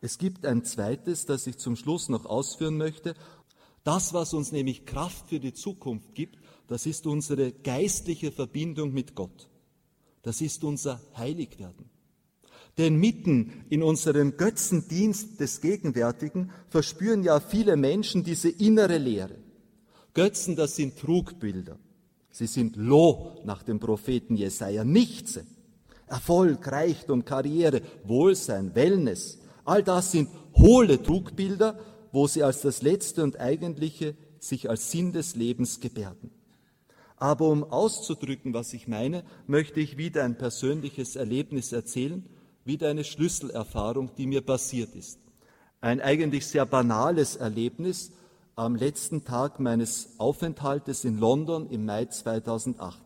Es 0.00 0.18
gibt 0.18 0.46
ein 0.46 0.64
zweites, 0.64 1.26
das 1.26 1.46
ich 1.46 1.58
zum 1.58 1.76
Schluss 1.76 2.08
noch 2.08 2.24
ausführen 2.24 2.76
möchte. 2.76 3.14
Das, 3.84 4.14
was 4.14 4.34
uns 4.34 4.52
nämlich 4.52 4.86
Kraft 4.86 5.28
für 5.28 5.40
die 5.40 5.52
Zukunft 5.52 6.14
gibt, 6.14 6.38
das 6.68 6.86
ist 6.86 7.06
unsere 7.06 7.52
geistliche 7.52 8.32
Verbindung 8.32 8.92
mit 8.92 9.14
Gott. 9.14 9.50
Das 10.22 10.40
ist 10.40 10.64
unser 10.64 11.00
Heiligwerden. 11.16 11.90
Denn 12.78 12.96
mitten 12.96 13.64
in 13.68 13.82
unserem 13.82 14.36
Götzendienst 14.36 15.40
des 15.40 15.60
Gegenwärtigen 15.60 16.50
verspüren 16.68 17.22
ja 17.22 17.40
viele 17.40 17.76
Menschen 17.76 18.22
diese 18.22 18.48
innere 18.48 18.98
Leere. 18.98 19.36
Götzen, 20.14 20.56
das 20.56 20.76
sind 20.76 20.98
Trugbilder. 20.98 21.78
Sie 22.30 22.46
sind 22.46 22.76
Loh 22.76 23.40
nach 23.44 23.62
dem 23.62 23.80
Propheten 23.80 24.36
Jesaja, 24.36 24.84
Nichts. 24.84 25.40
Erfolg, 26.06 26.66
Reichtum, 26.66 27.24
Karriere, 27.24 27.82
Wohlsein, 28.04 28.74
Wellness. 28.74 29.38
All 29.70 29.84
das 29.84 30.10
sind 30.10 30.28
hohle 30.56 31.00
Trugbilder, 31.00 31.78
wo 32.10 32.26
sie 32.26 32.42
als 32.42 32.60
das 32.60 32.82
Letzte 32.82 33.22
und 33.22 33.38
Eigentliche 33.38 34.16
sich 34.40 34.68
als 34.68 34.90
Sinn 34.90 35.12
des 35.12 35.36
Lebens 35.36 35.78
gebärden. 35.78 36.32
Aber 37.18 37.46
um 37.46 37.62
auszudrücken, 37.62 38.52
was 38.52 38.72
ich 38.72 38.88
meine, 38.88 39.22
möchte 39.46 39.78
ich 39.78 39.96
wieder 39.96 40.24
ein 40.24 40.36
persönliches 40.36 41.14
Erlebnis 41.14 41.70
erzählen, 41.70 42.28
wieder 42.64 42.88
eine 42.88 43.04
Schlüsselerfahrung, 43.04 44.10
die 44.16 44.26
mir 44.26 44.40
passiert 44.40 44.96
ist. 44.96 45.20
Ein 45.80 46.00
eigentlich 46.00 46.48
sehr 46.48 46.66
banales 46.66 47.36
Erlebnis 47.36 48.10
am 48.56 48.74
letzten 48.74 49.24
Tag 49.24 49.60
meines 49.60 50.18
Aufenthaltes 50.18 51.04
in 51.04 51.20
London 51.20 51.70
im 51.70 51.84
Mai 51.84 52.06
2008. 52.06 52.98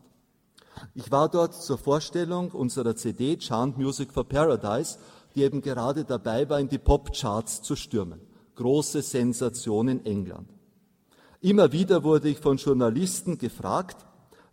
Ich 0.95 1.11
war 1.11 1.29
dort 1.29 1.55
zur 1.55 1.77
Vorstellung 1.77 2.53
unserer 2.53 2.97
CD 2.97 3.37
Chant 3.37 3.77
Music 3.77 4.13
for 4.13 4.25
Paradise, 4.25 4.99
die 5.35 5.43
eben 5.43 5.61
gerade 5.61 6.05
dabei 6.05 6.49
war, 6.49 6.61
in 6.61 6.69
die 6.69 6.79
Popcharts 6.79 7.63
zu 7.63 7.77
stürmen. 7.77 8.21
Große 8.55 9.03
Sensation 9.03 9.89
in 9.89 10.07
England. 10.07 10.49
Immer 11.41 11.73
wieder 11.73 12.05
wurde 12.05 12.29
ich 12.29 12.39
von 12.39 12.57
Journalisten 12.57 13.37
gefragt, 13.37 14.07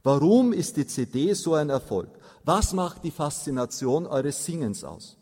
warum 0.03 0.51
ist 0.53 0.77
die 0.77 0.87
CD 0.87 1.33
so 1.33 1.53
ein 1.53 1.69
Erfolg? 1.69 2.09
Was 2.43 2.73
macht 2.73 3.03
die 3.03 3.11
Faszination 3.11 4.07
eures 4.07 4.43
Singens 4.43 4.83
aus? 4.83 5.17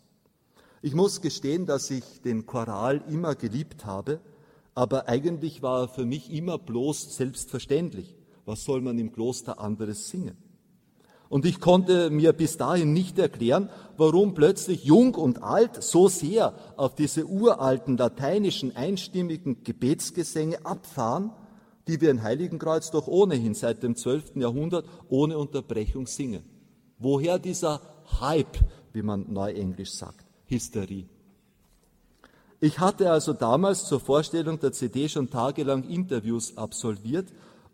Ich 0.81 0.95
muss 0.95 1.19
gestehen, 1.19 1.65
dass 1.65 1.91
ich 1.91 2.21
den 2.21 2.45
Choral 2.45 3.03
immer 3.09 3.35
geliebt 3.35 3.85
habe, 3.85 4.21
aber 4.73 5.09
eigentlich 5.09 5.61
war 5.61 5.81
er 5.81 5.87
für 5.89 6.05
mich 6.05 6.31
immer 6.31 6.57
bloß 6.57 7.17
selbstverständlich. 7.17 8.15
Was 8.45 8.63
soll 8.63 8.81
man 8.81 8.97
im 8.97 9.11
Kloster 9.11 9.59
anderes 9.59 10.07
singen? 10.07 10.37
Und 11.29 11.45
ich 11.45 11.59
konnte 11.59 12.09
mir 12.09 12.33
bis 12.33 12.57
dahin 12.57 12.91
nicht 12.91 13.19
erklären, 13.19 13.69
warum 13.97 14.33
plötzlich 14.33 14.83
Jung 14.83 15.15
und 15.15 15.43
Alt 15.43 15.81
so 15.83 16.07
sehr 16.07 16.53
auf 16.75 16.95
diese 16.95 17.25
uralten 17.25 17.97
lateinischen 17.97 18.75
einstimmigen 18.75 19.63
Gebetsgesänge 19.63 20.65
abfahren 20.65 21.31
die 21.89 21.99
wir 22.01 22.11
in 22.11 22.21
Heiligenkreuz 22.21 22.91
doch 22.91 23.07
ohnehin 23.07 23.55
seit 23.55 23.81
dem 23.81 23.95
12. 23.95 24.35
Jahrhundert 24.35 24.85
ohne 25.09 25.39
Unterbrechung 25.39 26.05
singen. 26.05 26.43
Woher 26.99 27.39
dieser 27.39 27.81
Hype, 28.21 28.59
wie 28.93 29.01
man 29.01 29.25
neuenglisch 29.33 29.93
sagt, 29.93 30.23
Hysterie? 30.45 31.07
Ich 32.59 32.77
hatte 32.77 33.09
also 33.09 33.33
damals 33.33 33.85
zur 33.85 33.99
Vorstellung 33.99 34.59
der 34.59 34.71
CD 34.71 35.09
schon 35.09 35.31
tagelang 35.31 35.83
Interviews 35.83 36.55
absolviert 36.57 37.29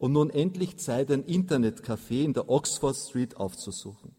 und 0.05 0.11
nun 0.11 0.29
endlich 0.29 0.77
Zeit, 0.77 1.09
ein 1.09 1.23
Internetcafé 1.23 2.23
in 2.23 2.33
der 2.33 2.47
Oxford 2.47 2.95
Street 2.95 3.37
aufzusuchen. 3.37 4.11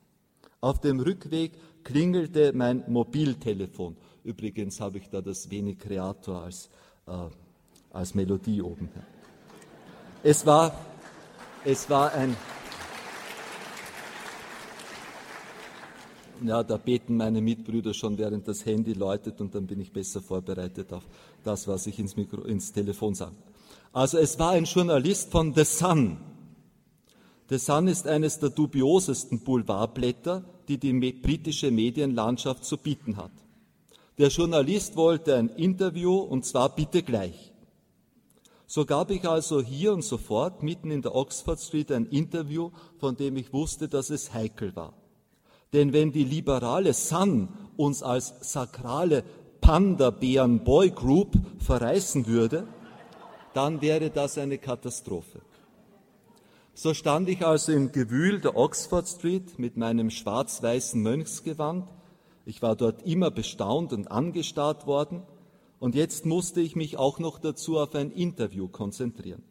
Auf 0.60 0.80
dem 0.80 0.98
Rückweg 0.98 1.52
klingelte 1.84 2.52
mein 2.52 2.82
Mobiltelefon. 2.88 3.96
Übrigens 4.24 4.80
habe 4.80 4.98
ich 4.98 5.08
da 5.10 5.20
das 5.20 5.48
wenig 5.48 5.78
Kreator 5.78 6.42
als, 6.42 6.70
äh, 7.06 7.12
als 7.92 8.16
Melodie 8.16 8.62
oben. 8.62 8.88
Es 10.24 10.44
war, 10.44 10.76
es 11.64 11.88
war 11.88 12.12
ein, 12.12 12.36
ja, 16.42 16.64
da 16.64 16.78
beten 16.78 17.16
meine 17.16 17.40
Mitbrüder 17.40 17.94
schon, 17.94 18.18
während 18.18 18.48
das 18.48 18.66
Handy 18.66 18.94
läutet 18.94 19.40
und 19.40 19.54
dann 19.54 19.68
bin 19.68 19.80
ich 19.80 19.92
besser 19.92 20.20
vorbereitet 20.20 20.92
auf 20.92 21.04
das, 21.44 21.68
was 21.68 21.86
ich 21.86 22.00
ins, 22.00 22.16
Mikro, 22.16 22.42
ins 22.42 22.72
Telefon 22.72 23.14
sage. 23.14 23.36
Also 23.96 24.18
es 24.18 24.38
war 24.38 24.50
ein 24.50 24.64
Journalist 24.64 25.30
von 25.30 25.54
The 25.54 25.64
Sun. 25.64 26.18
The 27.48 27.56
Sun 27.56 27.88
ist 27.88 28.06
eines 28.06 28.38
der 28.38 28.50
dubiosesten 28.50 29.40
Boulevardblätter, 29.40 30.44
die 30.68 30.76
die 30.76 30.92
britische 31.12 31.70
Medienlandschaft 31.70 32.66
zu 32.66 32.76
bieten 32.76 33.16
hat. 33.16 33.30
Der 34.18 34.28
Journalist 34.28 34.96
wollte 34.96 35.36
ein 35.36 35.48
Interview 35.48 36.14
und 36.18 36.44
zwar 36.44 36.76
bitte 36.76 37.02
gleich. 37.02 37.54
So 38.66 38.84
gab 38.84 39.10
ich 39.10 39.26
also 39.26 39.62
hier 39.62 39.94
und 39.94 40.04
sofort 40.04 40.62
mitten 40.62 40.90
in 40.90 41.00
der 41.00 41.14
Oxford 41.14 41.58
Street 41.58 41.90
ein 41.90 42.04
Interview, 42.04 42.72
von 42.98 43.16
dem 43.16 43.38
ich 43.38 43.54
wusste, 43.54 43.88
dass 43.88 44.10
es 44.10 44.34
heikel 44.34 44.76
war. 44.76 44.92
Denn 45.72 45.94
wenn 45.94 46.12
die 46.12 46.24
liberale 46.24 46.92
Sun 46.92 47.48
uns 47.78 48.02
als 48.02 48.34
sakrale 48.42 49.24
Panda-Bären-Boy 49.62 50.90
Group 50.90 51.32
verreißen 51.60 52.26
würde, 52.26 52.68
dann 53.56 53.80
wäre 53.80 54.10
das 54.10 54.36
eine 54.36 54.58
Katastrophe. 54.58 55.40
So 56.74 56.92
stand 56.92 57.30
ich 57.30 57.46
also 57.46 57.72
im 57.72 57.90
Gewühl 57.90 58.38
der 58.42 58.54
Oxford 58.54 59.08
Street 59.08 59.58
mit 59.58 59.78
meinem 59.78 60.10
schwarz-weißen 60.10 61.00
Mönchsgewand. 61.00 61.88
Ich 62.44 62.60
war 62.60 62.76
dort 62.76 63.06
immer 63.06 63.30
bestaunt 63.30 63.94
und 63.94 64.10
angestarrt 64.10 64.86
worden 64.86 65.22
und 65.78 65.94
jetzt 65.94 66.26
musste 66.26 66.60
ich 66.60 66.76
mich 66.76 66.98
auch 66.98 67.18
noch 67.18 67.38
dazu 67.38 67.78
auf 67.78 67.94
ein 67.94 68.10
Interview 68.10 68.68
konzentrieren. 68.68 69.42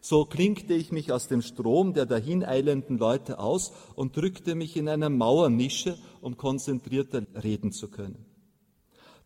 So 0.00 0.24
klinkte 0.24 0.74
ich 0.74 0.92
mich 0.92 1.10
aus 1.10 1.26
dem 1.26 1.42
Strom 1.42 1.92
der 1.92 2.06
dahineilenden 2.06 2.98
Leute 2.98 3.40
aus 3.40 3.72
und 3.96 4.16
drückte 4.16 4.54
mich 4.54 4.76
in 4.76 4.88
einer 4.88 5.10
Mauernische, 5.10 5.98
um 6.20 6.36
konzentrierter 6.36 7.26
reden 7.42 7.72
zu 7.72 7.88
können. 7.88 8.29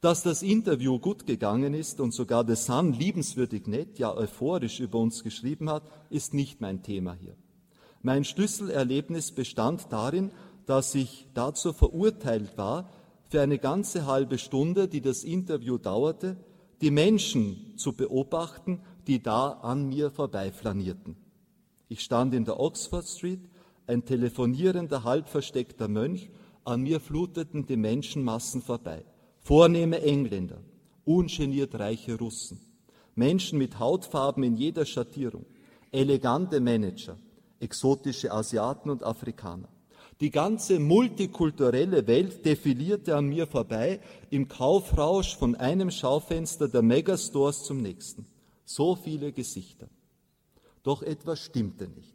Dass 0.04 0.22
das 0.22 0.42
Interview 0.42 0.98
gut 0.98 1.24
gegangen 1.24 1.72
ist 1.72 1.98
und 1.98 2.12
sogar 2.12 2.46
The 2.46 2.56
Sun 2.56 2.92
liebenswürdig 2.92 3.66
nett, 3.66 3.98
ja 3.98 4.14
euphorisch 4.14 4.78
über 4.80 4.98
uns 4.98 5.24
geschrieben 5.24 5.70
hat, 5.70 5.82
ist 6.10 6.34
nicht 6.34 6.60
mein 6.60 6.82
Thema 6.82 7.14
hier. 7.14 7.34
Mein 8.02 8.24
Schlüsselerlebnis 8.24 9.32
bestand 9.32 9.86
darin, 9.88 10.30
dass 10.66 10.94
ich 10.94 11.26
dazu 11.32 11.72
verurteilt 11.72 12.58
war, 12.58 12.90
für 13.30 13.40
eine 13.40 13.58
ganze 13.58 14.04
halbe 14.04 14.36
Stunde, 14.36 14.88
die 14.88 15.00
das 15.00 15.24
Interview 15.24 15.78
dauerte, 15.78 16.36
die 16.82 16.90
Menschen 16.90 17.72
zu 17.78 17.94
beobachten, 17.94 18.82
die 19.06 19.22
da 19.22 19.52
an 19.52 19.88
mir 19.88 20.10
vorbeiflanierten. 20.10 21.16
Ich 21.88 22.00
stand 22.00 22.34
in 22.34 22.44
der 22.44 22.60
Oxford 22.60 23.08
Street, 23.08 23.48
ein 23.86 24.04
telefonierender, 24.04 25.02
halb 25.02 25.30
versteckter 25.30 25.88
Mönch, 25.88 26.28
an 26.62 26.82
mir 26.82 27.00
fluteten 27.00 27.64
die 27.64 27.78
Menschenmassen 27.78 28.60
vorbei. 28.60 29.02
Vornehme 29.44 30.00
Engländer, 30.00 30.62
ungeniert 31.04 31.74
reiche 31.74 32.16
Russen, 32.16 32.58
Menschen 33.14 33.58
mit 33.58 33.78
Hautfarben 33.78 34.42
in 34.42 34.56
jeder 34.56 34.86
Schattierung, 34.86 35.44
elegante 35.92 36.60
Manager, 36.60 37.18
exotische 37.60 38.32
Asiaten 38.32 38.88
und 38.88 39.02
Afrikaner. 39.02 39.68
Die 40.20 40.30
ganze 40.30 40.80
multikulturelle 40.80 42.06
Welt 42.06 42.46
defilierte 42.46 43.14
an 43.16 43.26
mir 43.26 43.46
vorbei 43.46 44.00
im 44.30 44.48
Kaufrausch 44.48 45.36
von 45.36 45.54
einem 45.56 45.90
Schaufenster 45.90 46.66
der 46.66 46.80
Megastores 46.80 47.64
zum 47.64 47.82
nächsten. 47.82 48.24
So 48.64 48.96
viele 48.96 49.30
Gesichter. 49.30 49.90
Doch 50.82 51.02
etwas 51.02 51.40
stimmte 51.40 51.86
nicht. 51.88 52.14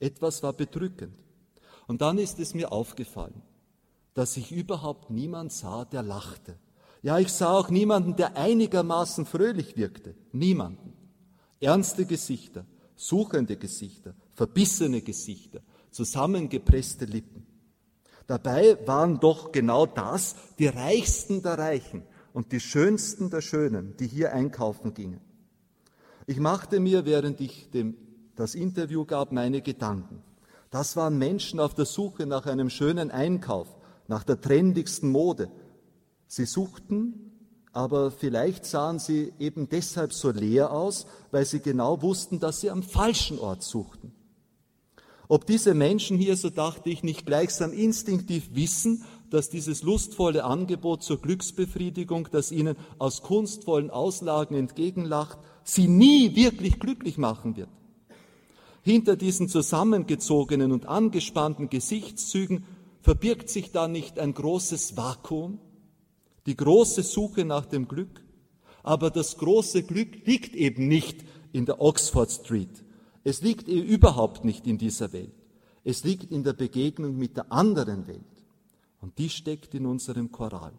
Etwas 0.00 0.42
war 0.42 0.54
bedrückend. 0.54 1.12
Und 1.86 2.00
dann 2.00 2.16
ist 2.16 2.38
es 2.38 2.54
mir 2.54 2.72
aufgefallen, 2.72 3.42
dass 4.14 4.36
ich 4.36 4.52
überhaupt 4.52 5.10
niemand 5.10 5.52
sah, 5.52 5.84
der 5.84 6.02
lachte. 6.02 6.56
Ja, 7.02 7.18
ich 7.18 7.32
sah 7.32 7.52
auch 7.52 7.68
niemanden, 7.68 8.16
der 8.16 8.36
einigermaßen 8.36 9.26
fröhlich 9.26 9.76
wirkte. 9.76 10.14
Niemanden. 10.32 10.94
Ernste 11.60 12.06
Gesichter, 12.06 12.64
suchende 12.96 13.56
Gesichter, 13.56 14.14
verbissene 14.32 15.02
Gesichter, 15.02 15.60
zusammengepresste 15.90 17.04
Lippen. 17.04 17.46
Dabei 18.26 18.78
waren 18.86 19.20
doch 19.20 19.52
genau 19.52 19.84
das 19.84 20.36
die 20.58 20.68
Reichsten 20.68 21.42
der 21.42 21.58
Reichen 21.58 22.02
und 22.32 22.52
die 22.52 22.60
Schönsten 22.60 23.28
der 23.30 23.42
Schönen, 23.42 23.96
die 23.98 24.06
hier 24.06 24.32
einkaufen 24.32 24.94
gingen. 24.94 25.20
Ich 26.26 26.38
machte 26.38 26.80
mir, 26.80 27.04
während 27.04 27.40
ich 27.40 27.70
dem, 27.70 27.96
das 28.34 28.54
Interview 28.54 29.04
gab, 29.04 29.30
meine 29.30 29.60
Gedanken. 29.60 30.22
Das 30.70 30.96
waren 30.96 31.18
Menschen 31.18 31.60
auf 31.60 31.74
der 31.74 31.84
Suche 31.84 32.26
nach 32.26 32.46
einem 32.46 32.70
schönen 32.70 33.10
Einkauf, 33.10 33.76
nach 34.08 34.24
der 34.24 34.40
trendigsten 34.40 35.10
Mode. 35.10 35.50
Sie 36.26 36.46
suchten, 36.46 37.32
aber 37.72 38.10
vielleicht 38.10 38.66
sahen 38.66 38.98
sie 38.98 39.32
eben 39.38 39.68
deshalb 39.68 40.12
so 40.12 40.30
leer 40.30 40.72
aus, 40.72 41.06
weil 41.30 41.44
sie 41.44 41.60
genau 41.60 42.02
wussten, 42.02 42.38
dass 42.38 42.60
sie 42.60 42.70
am 42.70 42.82
falschen 42.82 43.38
Ort 43.38 43.62
suchten. 43.62 44.12
Ob 45.28 45.46
diese 45.46 45.74
Menschen 45.74 46.18
hier, 46.18 46.36
so 46.36 46.50
dachte 46.50 46.90
ich, 46.90 47.02
nicht 47.02 47.26
gleichsam 47.26 47.72
instinktiv 47.72 48.50
wissen, 48.52 49.04
dass 49.30 49.48
dieses 49.48 49.82
lustvolle 49.82 50.44
Angebot 50.44 51.02
zur 51.02 51.20
Glücksbefriedigung, 51.20 52.28
das 52.30 52.52
ihnen 52.52 52.76
aus 52.98 53.22
kunstvollen 53.22 53.90
Auslagen 53.90 54.54
entgegenlacht, 54.54 55.38
sie 55.64 55.88
nie 55.88 56.36
wirklich 56.36 56.78
glücklich 56.78 57.18
machen 57.18 57.56
wird. 57.56 57.70
Hinter 58.82 59.16
diesen 59.16 59.48
zusammengezogenen 59.48 60.70
und 60.70 60.86
angespannten 60.86 61.70
Gesichtszügen 61.70 62.64
verbirgt 63.04 63.48
sich 63.48 63.70
da 63.70 63.86
nicht 63.86 64.18
ein 64.18 64.34
großes 64.34 64.96
Vakuum, 64.96 65.60
die 66.46 66.56
große 66.56 67.04
Suche 67.04 67.44
nach 67.44 67.66
dem 67.66 67.86
Glück, 67.86 68.24
aber 68.82 69.10
das 69.10 69.38
große 69.38 69.84
Glück 69.84 70.26
liegt 70.26 70.56
eben 70.56 70.88
nicht 70.88 71.24
in 71.52 71.66
der 71.66 71.80
Oxford 71.80 72.32
Street 72.32 72.84
es 73.24 73.40
liegt 73.40 73.68
überhaupt 73.68 74.44
nicht 74.44 74.66
in 74.66 74.76
dieser 74.76 75.12
Welt. 75.14 75.32
Es 75.82 76.04
liegt 76.04 76.30
in 76.30 76.44
der 76.44 76.52
Begegnung 76.52 77.16
mit 77.16 77.38
der 77.38 77.50
anderen 77.50 78.06
Welt. 78.06 78.20
Und 79.00 79.18
die 79.18 79.30
steckt 79.30 79.74
in 79.74 79.86
unserem 79.86 80.30
Choral. 80.30 80.72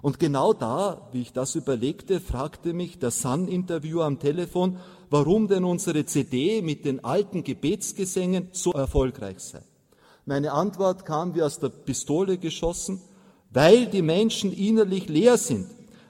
Und 0.00 0.18
genau 0.18 0.52
da, 0.52 1.08
wie 1.12 1.20
ich 1.20 1.32
das 1.32 1.54
überlegte, 1.54 2.20
fragte 2.20 2.72
mich 2.72 2.98
der 2.98 3.10
Sun-Interviewer 3.10 4.04
am 4.04 4.18
Telefon, 4.18 4.78
warum 5.10 5.46
denn 5.46 5.64
unsere 5.64 6.04
CD 6.06 6.62
mit 6.62 6.84
den 6.84 7.04
alten 7.04 7.44
Gebetsgesängen 7.44 8.48
so 8.52 8.72
erfolgreich 8.72 9.40
sei. 9.40 9.62
Meine 10.24 10.52
Antwort 10.52 11.04
kam 11.04 11.34
wie 11.34 11.42
aus 11.42 11.58
der 11.58 11.68
Pistole 11.68 12.38
geschossen, 12.38 13.00
weil 13.50 13.86
die 13.86 14.02
Menschen 14.02 14.52
innerlich 14.52 15.08
leer 15.08 15.36
sind, 15.36 15.66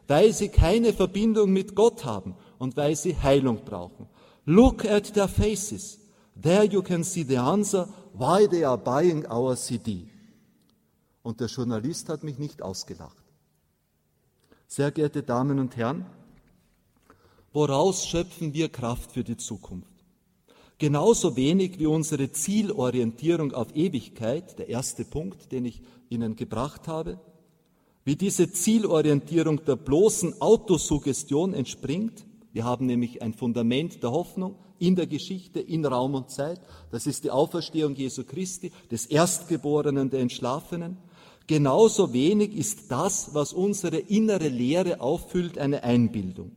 weil 0.07 0.33
sie 0.33 0.49
keine 0.49 0.93
Verbindung 0.93 1.53
mit 1.53 1.75
Gott 1.75 2.05
haben 2.05 2.37
und 2.59 2.77
weil 2.77 2.95
sie 2.95 3.17
Heilung 3.17 3.65
brauchen. 3.65 4.07
Look 4.45 4.85
at 4.85 5.15
their 5.15 5.29
faces. 5.29 5.99
There 6.41 6.65
you 6.65 6.83
can 6.83 7.05
see 7.05 7.25
the 7.25 7.39
answer 7.39 7.89
why 8.13 8.47
they 8.49 8.65
are 8.65 8.79
buying 8.79 9.27
our 9.31 9.57
CD. 9.57 10.09
Und 11.23 11.41
der 11.41 11.49
Journalist 11.49 12.09
hat 12.09 12.25
mich 12.25 12.39
nicht 12.39 12.63
ausgelacht. 12.63 13.23
Sehr 14.67 14.91
geehrte 14.91 15.23
Damen 15.23 15.59
und 15.59 15.77
Herren, 15.77 16.07
woraus 17.53 18.07
schöpfen 18.07 18.55
wir 18.55 18.69
Kraft 18.69 19.13
für 19.13 19.23
die 19.23 19.37
Zukunft? 19.37 19.92
Genauso 20.83 21.37
wenig 21.37 21.79
wie 21.79 21.87
unsere 21.87 22.33
Zielorientierung 22.33 23.53
auf 23.53 23.69
Ewigkeit, 23.77 24.59
der 24.59 24.69
erste 24.69 25.05
Punkt, 25.05 25.53
den 25.53 25.65
ich 25.65 25.81
Ihnen 26.09 26.35
gebracht 26.35 26.89
habe, 26.89 27.21
wie 28.05 28.17
diese 28.17 28.51
Zielorientierung 28.51 29.65
der 29.65 29.77
bloßen 29.77 30.43
Autosuggestion 30.43 31.55
entspringt, 31.55 32.27
wir 32.53 32.65
haben 32.65 32.87
nämlich 32.87 33.23
ein 33.23 33.33
Fundament 33.33 34.03
der 34.03 34.11
Hoffnung 34.11 34.57
in 34.81 34.97
der 34.97 35.07
Geschichte, 35.07 35.61
in 35.61 35.85
Raum 35.85 36.17
und 36.17 36.31
Zeit. 36.31 36.61
Das 36.91 37.07
ist 37.07 37.23
die 37.23 37.31
Auferstehung 37.31 37.95
Jesu 37.95 38.25
Christi, 38.25 38.73
des 38.91 39.07
Erstgeborenen, 39.07 40.11
der 40.11 40.19
Entschlafenen. 40.19 40.97
Genauso 41.47 42.13
wenig 42.13 42.57
ist 42.57 42.91
das, 42.91 43.33
was 43.35 43.53
unsere 43.53 43.99
innere 43.99 44.49
Lehre 44.49 45.01
auffüllt, 45.01 45.59
eine 45.59 45.85
Einbildung. 45.85 46.57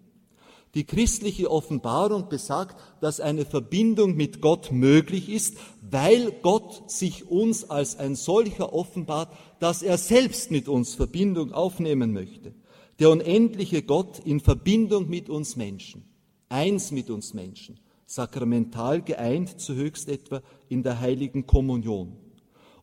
Die 0.75 0.83
christliche 0.83 1.49
Offenbarung 1.49 2.29
besagt, 2.29 2.75
dass 3.01 3.19
eine 3.19 3.45
Verbindung 3.45 4.15
mit 4.15 4.41
Gott 4.41 4.71
möglich 4.71 5.29
ist, 5.29 5.57
weil 5.81 6.31
Gott 6.41 6.91
sich 6.91 7.29
uns 7.29 7.69
als 7.69 7.97
ein 7.97 8.15
solcher 8.15 8.73
offenbart, 8.73 9.33
dass 9.59 9.81
er 9.81 9.97
selbst 9.97 10.51
mit 10.51 10.67
uns 10.67 10.93
Verbindung 10.95 11.53
aufnehmen 11.53 12.13
möchte 12.13 12.53
der 12.99 13.09
unendliche 13.09 13.83
Gott 13.83 14.19
in 14.19 14.39
Verbindung 14.39 15.09
mit 15.09 15.29
uns 15.29 15.55
Menschen, 15.55 16.05
eins 16.49 16.91
mit 16.91 17.09
uns 17.09 17.33
Menschen, 17.33 17.79
sakramental 18.05 19.01
geeint 19.01 19.59
zu 19.59 19.75
höchst 19.75 20.09
etwa 20.09 20.41
in 20.69 20.83
der 20.83 20.99
heiligen 20.99 21.45
Kommunion. 21.45 22.15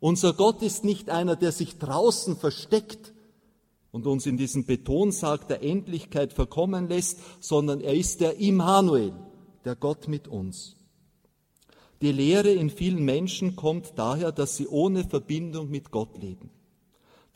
Unser 0.01 0.33
Gott 0.35 0.63
ist 0.63 0.85
nicht 0.85 1.11
einer, 1.11 1.37
der 1.37 1.53
sich 1.53 1.79
draußen 1.79 2.37
versteckt 2.37 3.12
und 3.93 4.07
uns 4.07 4.27
in 4.27 4.37
diesen 4.37 4.65
Betonsarg 4.65 5.47
der 5.47 5.63
Endlichkeit 5.63 6.33
verkommen 6.33 6.89
lässt, 6.89 7.21
sondern 7.41 7.81
er 7.81 7.95
ist 7.95 8.21
der 8.21 8.39
Immanuel, 8.39 9.13
der 9.65 9.77
Gott 9.77 10.09
mit 10.09 10.27
uns. 10.27 10.77
Die 12.01 12.11
Lehre 12.11 12.51
in 12.51 12.71
vielen 12.71 13.05
Menschen 13.05 13.55
kommt 13.55 13.93
daher, 13.97 14.33
dass 14.33 14.57
sie 14.57 14.67
ohne 14.67 15.05
Verbindung 15.05 15.71
mit 15.71 15.93
Gott 15.93 16.21
leben. 16.21 16.51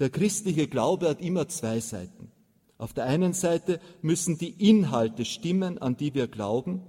Der 0.00 0.10
christliche 0.10 0.66
Glaube 0.66 1.08
hat 1.08 1.20
immer 1.20 1.46
zwei 1.46 1.78
Seiten. 1.78 2.32
Auf 2.78 2.92
der 2.92 3.04
einen 3.04 3.32
Seite 3.32 3.80
müssen 4.02 4.38
die 4.38 4.68
Inhalte 4.68 5.24
stimmen, 5.24 5.78
an 5.78 5.96
die 5.96 6.14
wir 6.14 6.26
glauben. 6.26 6.82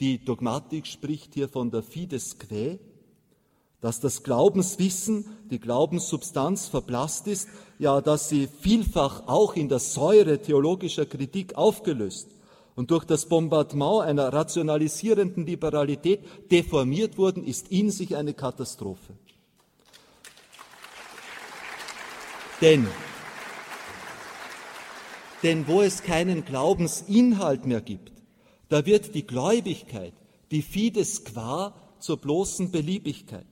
Die 0.00 0.22
Dogmatik 0.22 0.86
spricht 0.86 1.34
hier 1.34 1.48
von 1.48 1.70
der 1.70 1.82
Fides 1.82 2.38
Quae, 2.38 2.78
dass 3.80 4.00
das 4.00 4.22
Glaubenswissen, 4.22 5.24
die 5.50 5.58
Glaubenssubstanz 5.58 6.68
verblasst 6.68 7.26
ist, 7.26 7.48
ja, 7.78 8.00
dass 8.00 8.28
sie 8.28 8.46
vielfach 8.46 9.26
auch 9.26 9.54
in 9.56 9.68
der 9.68 9.78
Säure 9.78 10.40
theologischer 10.40 11.06
Kritik 11.06 11.54
aufgelöst 11.54 12.28
und 12.76 12.90
durch 12.90 13.04
das 13.04 13.26
Bombardement 13.26 14.02
einer 14.02 14.32
rationalisierenden 14.32 15.46
Liberalität 15.46 16.20
deformiert 16.50 17.16
wurden, 17.18 17.44
ist 17.44 17.68
in 17.68 17.90
sich 17.90 18.16
eine 18.16 18.34
Katastrophe. 18.34 19.14
Denn 22.60 22.86
denn 25.42 25.66
wo 25.66 25.80
es 25.80 26.02
keinen 26.02 26.44
Glaubensinhalt 26.44 27.64
mehr 27.64 27.80
gibt, 27.80 28.12
da 28.68 28.84
wird 28.84 29.14
die 29.14 29.26
Gläubigkeit, 29.26 30.12
die 30.50 30.62
Fides 30.62 31.24
qua, 31.24 31.74
zur 31.98 32.18
bloßen 32.18 32.70
Beliebigkeit. 32.70 33.46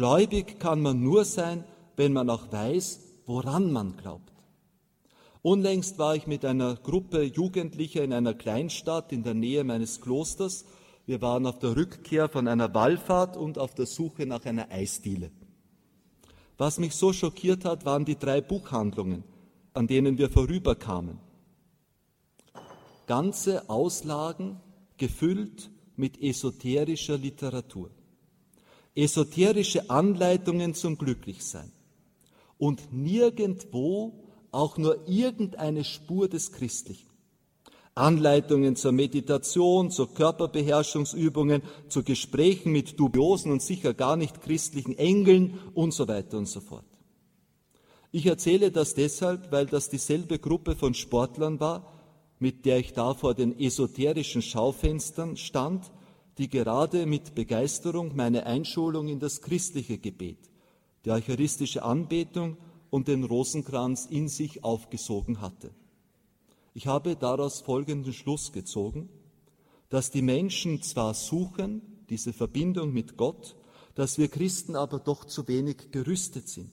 Gläubig 0.00 0.58
kann 0.58 0.80
man 0.80 1.02
nur 1.02 1.26
sein, 1.26 1.62
wenn 1.94 2.14
man 2.14 2.30
auch 2.30 2.50
weiß, 2.50 3.00
woran 3.26 3.70
man 3.70 3.98
glaubt. 3.98 4.32
Unlängst 5.42 5.98
war 5.98 6.16
ich 6.16 6.26
mit 6.26 6.42
einer 6.46 6.76
Gruppe 6.76 7.22
Jugendlicher 7.22 8.02
in 8.02 8.14
einer 8.14 8.32
Kleinstadt 8.32 9.12
in 9.12 9.24
der 9.24 9.34
Nähe 9.34 9.62
meines 9.62 10.00
Klosters. 10.00 10.64
Wir 11.04 11.20
waren 11.20 11.44
auf 11.44 11.58
der 11.58 11.76
Rückkehr 11.76 12.30
von 12.30 12.48
einer 12.48 12.72
Wallfahrt 12.72 13.36
und 13.36 13.58
auf 13.58 13.74
der 13.74 13.84
Suche 13.84 14.24
nach 14.24 14.46
einer 14.46 14.70
Eisdiele. 14.70 15.30
Was 16.56 16.78
mich 16.78 16.94
so 16.94 17.12
schockiert 17.12 17.66
hat, 17.66 17.84
waren 17.84 18.06
die 18.06 18.16
drei 18.18 18.40
Buchhandlungen, 18.40 19.22
an 19.74 19.86
denen 19.86 20.16
wir 20.16 20.30
vorüberkamen. 20.30 21.18
Ganze 23.06 23.68
Auslagen 23.68 24.60
gefüllt 24.96 25.70
mit 25.94 26.22
esoterischer 26.22 27.18
Literatur. 27.18 27.90
Esoterische 28.94 29.88
Anleitungen 29.90 30.74
zum 30.74 30.98
Glücklichsein. 30.98 31.70
Und 32.58 32.92
nirgendwo 32.92 34.12
auch 34.50 34.76
nur 34.76 35.08
irgendeine 35.08 35.84
Spur 35.84 36.28
des 36.28 36.52
Christlichen. 36.52 37.08
Anleitungen 37.94 38.76
zur 38.76 38.92
Meditation, 38.92 39.90
zu 39.90 40.06
Körperbeherrschungsübungen, 40.06 41.62
zu 41.88 42.02
Gesprächen 42.02 42.72
mit 42.72 42.98
dubiosen 42.98 43.52
und 43.52 43.62
sicher 43.62 43.94
gar 43.94 44.16
nicht 44.16 44.42
christlichen 44.42 44.96
Engeln 44.96 45.58
und 45.74 45.92
so 45.92 46.08
weiter 46.08 46.38
und 46.38 46.46
so 46.46 46.60
fort. 46.60 46.84
Ich 48.12 48.26
erzähle 48.26 48.72
das 48.72 48.94
deshalb, 48.94 49.52
weil 49.52 49.66
das 49.66 49.88
dieselbe 49.88 50.38
Gruppe 50.38 50.76
von 50.76 50.94
Sportlern 50.94 51.60
war, 51.60 51.92
mit 52.38 52.64
der 52.64 52.78
ich 52.78 52.92
da 52.92 53.14
vor 53.14 53.34
den 53.34 53.58
esoterischen 53.58 54.42
Schaufenstern 54.42 55.36
stand, 55.36 55.90
die 56.40 56.48
gerade 56.48 57.04
mit 57.04 57.34
Begeisterung 57.34 58.16
meine 58.16 58.46
Einschulung 58.46 59.08
in 59.08 59.20
das 59.20 59.42
christliche 59.42 59.98
Gebet, 59.98 60.38
die 61.04 61.10
eucharistische 61.10 61.82
Anbetung 61.82 62.56
und 62.88 63.08
den 63.08 63.24
Rosenkranz 63.24 64.06
in 64.06 64.26
sich 64.26 64.64
aufgesogen 64.64 65.42
hatte. 65.42 65.70
Ich 66.72 66.86
habe 66.86 67.14
daraus 67.14 67.60
folgenden 67.60 68.14
Schluss 68.14 68.52
gezogen, 68.52 69.10
dass 69.90 70.10
die 70.10 70.22
Menschen 70.22 70.80
zwar 70.80 71.12
suchen, 71.12 71.82
diese 72.08 72.32
Verbindung 72.32 72.94
mit 72.94 73.18
Gott, 73.18 73.54
dass 73.94 74.16
wir 74.16 74.28
Christen 74.28 74.76
aber 74.76 74.98
doch 74.98 75.26
zu 75.26 75.46
wenig 75.46 75.90
gerüstet 75.90 76.48
sind. 76.48 76.70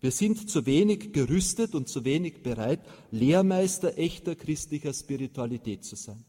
Wir 0.00 0.10
sind 0.10 0.50
zu 0.50 0.66
wenig 0.66 1.12
gerüstet 1.12 1.76
und 1.76 1.88
zu 1.88 2.04
wenig 2.04 2.42
bereit, 2.42 2.80
Lehrmeister 3.12 3.96
echter 3.96 4.34
christlicher 4.34 4.92
Spiritualität 4.92 5.84
zu 5.84 5.94
sein. 5.94 6.24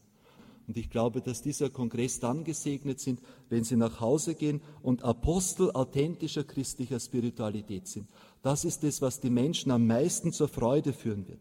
Und 0.70 0.76
ich 0.76 0.88
glaube, 0.88 1.20
dass 1.20 1.42
dieser 1.42 1.68
Kongress 1.68 2.20
dann 2.20 2.44
gesegnet 2.44 3.00
sind, 3.00 3.18
wenn 3.48 3.64
sie 3.64 3.74
nach 3.74 3.98
Hause 3.98 4.36
gehen 4.36 4.60
und 4.82 5.02
Apostel 5.02 5.72
authentischer 5.72 6.44
christlicher 6.44 7.00
Spiritualität 7.00 7.88
sind. 7.88 8.06
Das 8.42 8.64
ist 8.64 8.84
es, 8.84 9.02
was 9.02 9.18
die 9.18 9.30
Menschen 9.30 9.72
am 9.72 9.88
meisten 9.88 10.32
zur 10.32 10.46
Freude 10.46 10.92
führen 10.92 11.26
wird. 11.26 11.40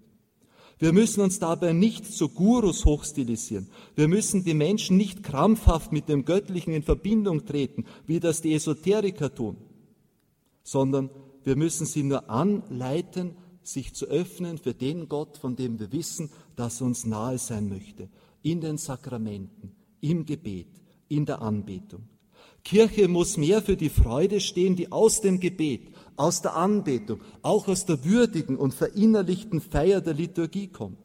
Wir 0.80 0.93
müssen 0.93 1.21
uns 1.21 1.38
dabei 1.38 1.73
nicht 1.73 2.11
zu 2.11 2.30
Gurus 2.30 2.86
hochstilisieren. 2.86 3.69
Wir 3.93 4.07
müssen 4.07 4.43
die 4.43 4.55
Menschen 4.55 4.97
nicht 4.97 5.21
krampfhaft 5.21 5.91
mit 5.91 6.09
dem 6.09 6.25
Göttlichen 6.25 6.73
in 6.73 6.82
Verbindung 6.82 7.45
treten, 7.45 7.86
wie 8.07 8.19
das 8.19 8.41
die 8.41 8.55
Esoteriker 8.55 9.36
tun, 9.36 9.57
sondern 10.63 11.11
wir 11.43 11.55
müssen 11.55 11.86
sie 11.86 12.01
nur 12.01 12.32
anleiten, 12.32 13.36
sich 13.61 13.93
zu 13.93 14.07
öffnen 14.07 14.57
für 14.57 14.73
den 14.73 15.07
Gott, 15.07 15.38
von 15.38 15.55
dem 15.55 15.80
wir 15.80 15.91
wissen, 15.91 16.32
dass 16.55 16.82
er 16.82 16.88
uns 16.88 17.05
nahe 17.05 17.38
sein 17.38 17.69
möchte, 17.69 18.09
in 18.42 18.62
den 18.62 18.78
Sakramenten, 18.78 19.76
im 20.02 20.26
Gebet, 20.26 20.82
in 21.08 21.26
der 21.26 21.42
Anbetung. 21.42 22.08
Kirche 22.64 23.08
muss 23.08 23.38
mehr 23.38 23.62
für 23.62 23.78
die 23.78 23.90
Freude 23.90 24.40
stehen, 24.40 24.76
die 24.76 24.92
aus 24.92 25.22
dem 25.22 25.40
Gebet, 25.40 25.94
aus 26.16 26.42
der 26.42 26.56
Anbetung, 26.56 27.22
auch 27.42 27.68
aus 27.68 27.86
der 27.86 28.04
würdigen 28.04 28.58
und 28.58 28.74
verinnerlichten 28.74 29.62
Feier 29.62 30.02
der 30.02 30.14
Liturgie 30.14 30.68
kommt. 30.68 31.00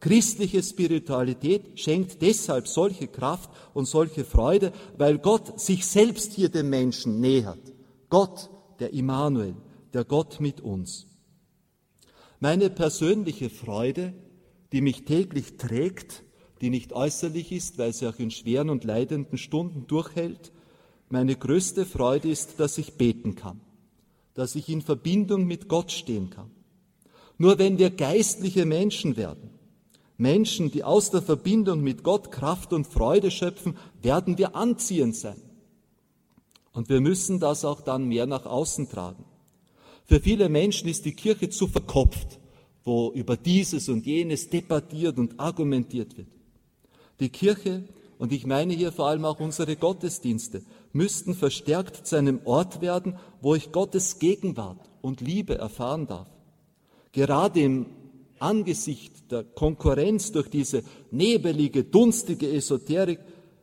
Christliche 0.00 0.62
Spiritualität 0.62 1.78
schenkt 1.78 2.22
deshalb 2.22 2.66
solche 2.66 3.06
Kraft 3.06 3.50
und 3.72 3.86
solche 3.86 4.24
Freude, 4.24 4.72
weil 4.98 5.18
Gott 5.18 5.60
sich 5.60 5.86
selbst 5.86 6.32
hier 6.32 6.48
dem 6.48 6.70
Menschen 6.70 7.20
nähert. 7.20 7.72
Gott, 8.08 8.50
der 8.80 8.92
Immanuel, 8.92 9.54
der 9.92 10.04
Gott 10.04 10.40
mit 10.40 10.60
uns. 10.60 11.06
Meine 12.40 12.68
persönliche 12.70 13.48
Freude, 13.48 14.12
die 14.72 14.80
mich 14.80 15.04
täglich 15.04 15.56
trägt, 15.56 16.24
die 16.62 16.70
nicht 16.70 16.94
äußerlich 16.94 17.52
ist, 17.52 17.76
weil 17.76 17.92
sie 17.92 18.06
auch 18.08 18.18
in 18.18 18.30
schweren 18.30 18.70
und 18.70 18.84
leidenden 18.84 19.36
Stunden 19.36 19.86
durchhält, 19.86 20.52
meine 21.10 21.36
größte 21.36 21.84
Freude 21.84 22.30
ist, 22.30 22.58
dass 22.58 22.78
ich 22.78 22.94
beten 22.94 23.34
kann 23.34 23.60
dass 24.34 24.54
ich 24.54 24.68
in 24.68 24.82
Verbindung 24.82 25.46
mit 25.46 25.68
Gott 25.68 25.92
stehen 25.92 26.30
kann. 26.30 26.50
Nur 27.38 27.58
wenn 27.58 27.78
wir 27.78 27.90
geistliche 27.90 28.64
Menschen 28.64 29.16
werden, 29.16 29.50
Menschen, 30.16 30.70
die 30.70 30.84
aus 30.84 31.10
der 31.10 31.22
Verbindung 31.22 31.82
mit 31.82 32.04
Gott 32.04 32.30
Kraft 32.30 32.72
und 32.72 32.86
Freude 32.86 33.30
schöpfen, 33.30 33.76
werden 34.00 34.38
wir 34.38 34.54
anziehend 34.54 35.16
sein. 35.16 35.40
Und 36.72 36.88
wir 36.88 37.00
müssen 37.00 37.40
das 37.40 37.64
auch 37.64 37.80
dann 37.80 38.06
mehr 38.06 38.26
nach 38.26 38.46
außen 38.46 38.88
tragen. 38.88 39.24
Für 40.04 40.20
viele 40.20 40.48
Menschen 40.48 40.88
ist 40.88 41.04
die 41.04 41.14
Kirche 41.14 41.50
zu 41.50 41.66
verkopft, 41.66 42.38
wo 42.84 43.12
über 43.12 43.36
dieses 43.36 43.88
und 43.88 44.06
jenes 44.06 44.48
debattiert 44.48 45.18
und 45.18 45.38
argumentiert 45.38 46.16
wird. 46.16 46.28
Die 47.22 47.28
Kirche, 47.28 47.84
und 48.18 48.32
ich 48.32 48.46
meine 48.46 48.74
hier 48.74 48.90
vor 48.90 49.06
allem 49.06 49.24
auch 49.24 49.38
unsere 49.38 49.76
Gottesdienste, 49.76 50.62
müssten 50.92 51.36
verstärkt 51.36 52.04
zu 52.04 52.16
einem 52.16 52.40
Ort 52.46 52.80
werden, 52.80 53.16
wo 53.40 53.54
ich 53.54 53.70
Gottes 53.70 54.18
Gegenwart 54.18 54.90
und 55.02 55.20
Liebe 55.20 55.56
erfahren 55.56 56.08
darf. 56.08 56.26
Gerade 57.12 57.60
im 57.60 57.86
Angesicht 58.40 59.30
der 59.30 59.44
Konkurrenz 59.44 60.32
durch 60.32 60.50
diese 60.50 60.82
nebelige, 61.12 61.84
dunstige 61.84 62.50
Esoterik 62.50 63.20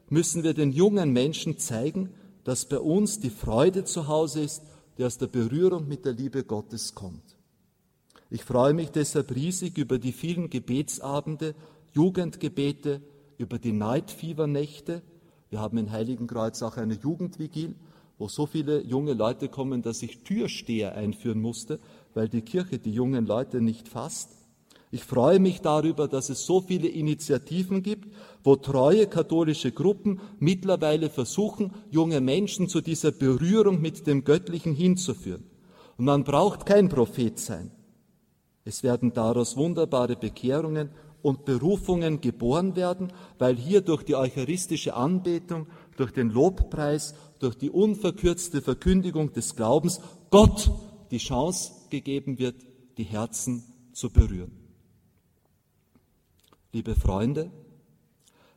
müssen 0.08 0.44
wir 0.44 0.54
den 0.54 0.72
jungen 0.72 1.12
Menschen 1.12 1.58
zeigen, 1.58 2.12
dass 2.46 2.64
bei 2.64 2.80
uns 2.80 3.20
die 3.20 3.30
Freude 3.30 3.84
zu 3.84 4.08
Hause 4.08 4.40
ist, 4.42 4.64
die 4.98 5.04
aus 5.04 5.18
der 5.18 5.28
Berührung 5.28 5.86
mit 5.86 6.06
der 6.06 6.14
Liebe 6.14 6.46
Gottes 6.46 6.96
kommt. 6.96 7.36
Ich 8.30 8.46
freue 8.46 8.74
mich 8.74 8.92
deshalb 8.92 9.36
riesig 9.36 9.78
über 9.78 10.00
die 10.00 10.14
vielen 10.14 10.50
Gebetsabende, 10.50 11.56
Jugendgebete, 11.94 13.02
über 13.40 13.58
die 13.58 13.72
Night 13.72 14.12
Fever 14.12 14.46
Nächte, 14.46 15.02
wir 15.50 15.60
haben 15.60 15.78
in 15.78 15.92
Heiligenkreuz 15.92 16.62
auch 16.62 16.78
eine 16.78 16.94
Jugendvigil, 16.94 17.74
wo 18.20 18.28
so 18.28 18.46
viele 18.46 18.84
junge 18.84 19.14
Leute 19.14 19.48
kommen, 19.48 19.82
dass 19.82 20.04
ich 20.04 20.24
Türsteher 20.24 20.94
einführen 20.94 21.42
musste, 21.42 21.80
weil 22.14 22.28
die 22.28 22.42
Kirche 22.42 22.78
die 22.78 22.92
jungen 22.92 23.26
Leute 23.26 23.62
nicht 23.62 23.88
fasst. 23.88 24.30
Ich 24.92 25.04
freue 25.04 25.40
mich 25.40 25.62
darüber, 25.62 26.08
dass 26.08 26.30
es 26.30 26.46
so 26.46 26.62
viele 26.62 26.90
Initiativen 26.90 27.82
gibt, 27.82 28.14
wo 28.44 28.56
treue 28.58 29.08
katholische 29.08 29.72
Gruppen 29.72 30.20
mittlerweile 30.40 31.10
versuchen, 31.10 31.72
junge 31.90 32.22
Menschen 32.22 32.68
zu 32.68 32.82
dieser 32.82 33.12
Berührung 33.12 33.80
mit 33.82 34.06
dem 34.06 34.26
Göttlichen 34.26 34.74
hinzuführen. 34.74 35.46
Und 35.98 36.06
man 36.06 36.24
braucht 36.24 36.66
kein 36.66 36.90
Prophet 36.90 37.40
sein. 37.40 37.72
Es 38.66 38.84
werden 38.84 39.14
daraus 39.14 39.56
wunderbare 39.56 40.16
Bekehrungen 40.16 40.90
und 41.22 41.46
Berufungen 41.46 42.22
geboren 42.22 42.76
werden, 42.76 43.12
weil 43.38 43.56
hier 43.56 43.82
durch 43.82 44.04
die 44.04 44.16
eucharistische 44.16 44.94
Anbetung, 44.94 45.68
durch 45.98 46.12
den 46.12 46.30
Lobpreis, 46.30 47.14
durch 47.40 47.56
die 47.56 47.70
unverkürzte 47.70 48.62
Verkündigung 48.62 49.34
des 49.34 49.56
Glaubens 49.56 50.00
Gott 50.30 50.72
die 51.12 51.18
Chance 51.18 51.74
gegeben 51.90 52.40
wird, 52.40 52.56
die 52.98 53.04
Herzen 53.04 53.64
zu 53.94 54.10
berühren. 54.10 54.52
Liebe 56.72 56.96
Freunde, 56.96 57.52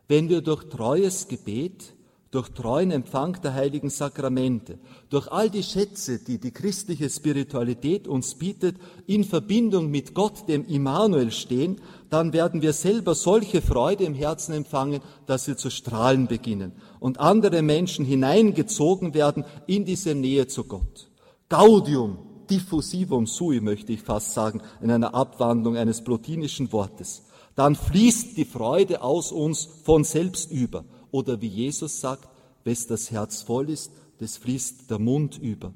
wenn 0.08 0.28
wir 0.28 0.42
durch 0.42 0.64
treues 0.64 1.28
Gebet 1.28 1.94
durch 2.32 2.48
treuen 2.48 2.90
Empfang 2.90 3.38
der 3.42 3.52
heiligen 3.52 3.90
Sakramente, 3.90 4.78
durch 5.10 5.30
all 5.30 5.50
die 5.50 5.62
Schätze, 5.62 6.18
die 6.18 6.38
die 6.38 6.50
christliche 6.50 7.10
Spiritualität 7.10 8.08
uns 8.08 8.34
bietet, 8.36 8.76
in 9.06 9.22
Verbindung 9.22 9.90
mit 9.90 10.14
Gott, 10.14 10.48
dem 10.48 10.66
Immanuel 10.66 11.30
stehen, 11.30 11.78
dann 12.08 12.32
werden 12.32 12.62
wir 12.62 12.72
selber 12.72 13.14
solche 13.14 13.60
Freude 13.60 14.04
im 14.04 14.14
Herzen 14.14 14.54
empfangen, 14.54 15.02
dass 15.26 15.46
wir 15.46 15.58
zu 15.58 15.68
strahlen 15.68 16.26
beginnen 16.26 16.72
und 17.00 17.20
andere 17.20 17.60
Menschen 17.60 18.06
hineingezogen 18.06 19.12
werden 19.12 19.44
in 19.66 19.84
diese 19.84 20.14
Nähe 20.14 20.46
zu 20.46 20.64
Gott. 20.64 21.10
Gaudium 21.50 22.16
diffusivum 22.48 23.26
sui, 23.26 23.60
möchte 23.60 23.92
ich 23.92 24.00
fast 24.00 24.32
sagen, 24.32 24.62
in 24.80 24.90
einer 24.90 25.14
Abwandlung 25.14 25.76
eines 25.76 26.02
plotinischen 26.02 26.72
Wortes. 26.72 27.24
Dann 27.54 27.76
fließt 27.76 28.38
die 28.38 28.46
Freude 28.46 29.02
aus 29.02 29.32
uns 29.32 29.68
von 29.84 30.04
selbst 30.04 30.50
über 30.50 30.84
oder 31.12 31.40
wie 31.40 31.46
Jesus 31.46 32.00
sagt, 32.00 32.28
wes 32.64 32.88
das 32.88 33.12
Herz 33.12 33.42
voll 33.42 33.70
ist, 33.70 33.92
das 34.18 34.36
fließt 34.36 34.90
der 34.90 34.98
Mund 34.98 35.38
über. 35.38 35.72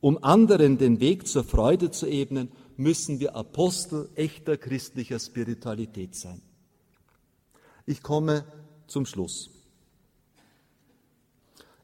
Um 0.00 0.22
anderen 0.22 0.76
den 0.76 1.00
Weg 1.00 1.26
zur 1.26 1.44
Freude 1.44 1.90
zu 1.90 2.06
ebnen, 2.06 2.52
müssen 2.76 3.20
wir 3.20 3.34
Apostel 3.36 4.10
echter 4.16 4.58
christlicher 4.58 5.18
Spiritualität 5.18 6.14
sein. 6.14 6.42
Ich 7.86 8.02
komme 8.02 8.44
zum 8.86 9.06
Schluss. 9.06 9.50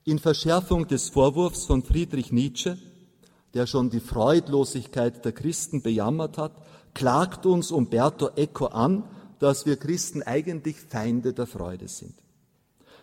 In 0.04 0.18
Verschärfung 0.18 0.86
des 0.88 1.08
Vorwurfs 1.08 1.66
von 1.66 1.82
Friedrich 1.82 2.32
Nietzsche, 2.32 2.76
der 3.54 3.66
schon 3.66 3.90
die 3.90 4.00
Freudlosigkeit 4.00 5.24
der 5.24 5.32
Christen 5.32 5.82
bejammert 5.82 6.38
hat, 6.38 6.52
klagt 6.94 7.46
uns 7.46 7.70
Umberto 7.70 8.30
Eco 8.36 8.66
an, 8.66 9.04
dass 9.38 9.66
wir 9.66 9.76
Christen 9.76 10.22
eigentlich 10.22 10.76
Feinde 10.76 11.32
der 11.32 11.46
Freude 11.46 11.88
sind. 11.88 12.19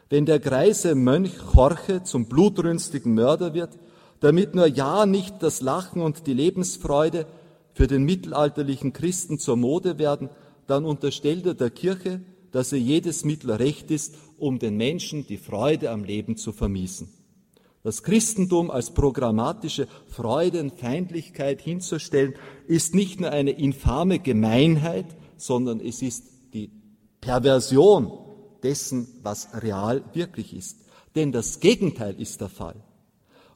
Wenn 0.09 0.25
der 0.25 0.39
greise 0.39 0.95
Mönch 0.95 1.33
Jorge 1.53 2.03
zum 2.03 2.27
blutrünstigen 2.27 3.13
Mörder 3.13 3.53
wird, 3.53 3.77
damit 4.21 4.55
nur 4.55 4.67
ja 4.67 5.05
nicht 5.05 5.43
das 5.43 5.61
Lachen 5.61 6.01
und 6.01 6.27
die 6.27 6.33
Lebensfreude 6.33 7.27
für 7.73 7.87
den 7.87 8.03
mittelalterlichen 8.03 8.93
Christen 8.93 9.37
zur 9.37 9.57
Mode 9.57 9.99
werden, 9.99 10.29
dann 10.65 10.85
unterstellt 10.85 11.45
er 11.45 11.53
der 11.53 11.69
Kirche, 11.69 12.21
dass 12.51 12.71
er 12.71 12.79
jedes 12.79 13.25
Mittel 13.25 13.51
recht 13.51 13.91
ist, 13.91 14.15
um 14.37 14.59
den 14.59 14.77
Menschen 14.77 15.27
die 15.27 15.37
Freude 15.37 15.91
am 15.91 16.03
Leben 16.03 16.37
zu 16.37 16.53
vermiesen. 16.53 17.09
Das 17.83 18.01
Christentum 18.01 18.71
als 18.71 18.91
programmatische 18.91 19.87
Freudenfeindlichkeit 20.07 21.61
hinzustellen, 21.61 22.33
ist 22.65 22.95
nicht 22.95 23.19
nur 23.19 23.31
eine 23.31 23.51
infame 23.51 24.19
Gemeinheit, 24.19 25.05
sondern 25.37 25.79
es 25.79 26.01
ist 26.01 26.23
die 26.53 26.71
Perversion 27.21 28.26
dessen, 28.67 29.07
was 29.23 29.47
real 29.63 30.03
wirklich 30.13 30.53
ist. 30.53 30.77
Denn 31.15 31.31
das 31.31 31.61
Gegenteil 31.61 32.19
ist 32.19 32.41
der 32.41 32.49
Fall. 32.49 32.75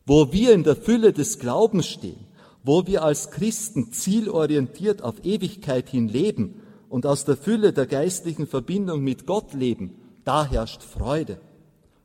Wo 0.05 0.31
wir 0.31 0.53
in 0.53 0.63
der 0.63 0.77
Fülle 0.77 1.11
des 1.11 1.37
Glaubens 1.37 1.87
stehen, 1.87 2.25
wo 2.63 2.87
wir 2.87 3.03
als 3.03 3.29
Christen 3.29 3.91
zielorientiert 3.91 5.01
auf 5.01 5.25
Ewigkeit 5.25 5.89
hin 5.89 6.07
leben 6.07 6.61
und 6.87 7.05
aus 7.05 7.25
der 7.25 7.35
Fülle 7.35 7.73
der 7.73 7.87
geistlichen 7.87 8.47
Verbindung 8.47 9.01
mit 9.03 9.27
Gott 9.27 9.53
leben, 9.53 9.95
da 10.23 10.45
herrscht 10.45 10.81
Freude. 10.81 11.41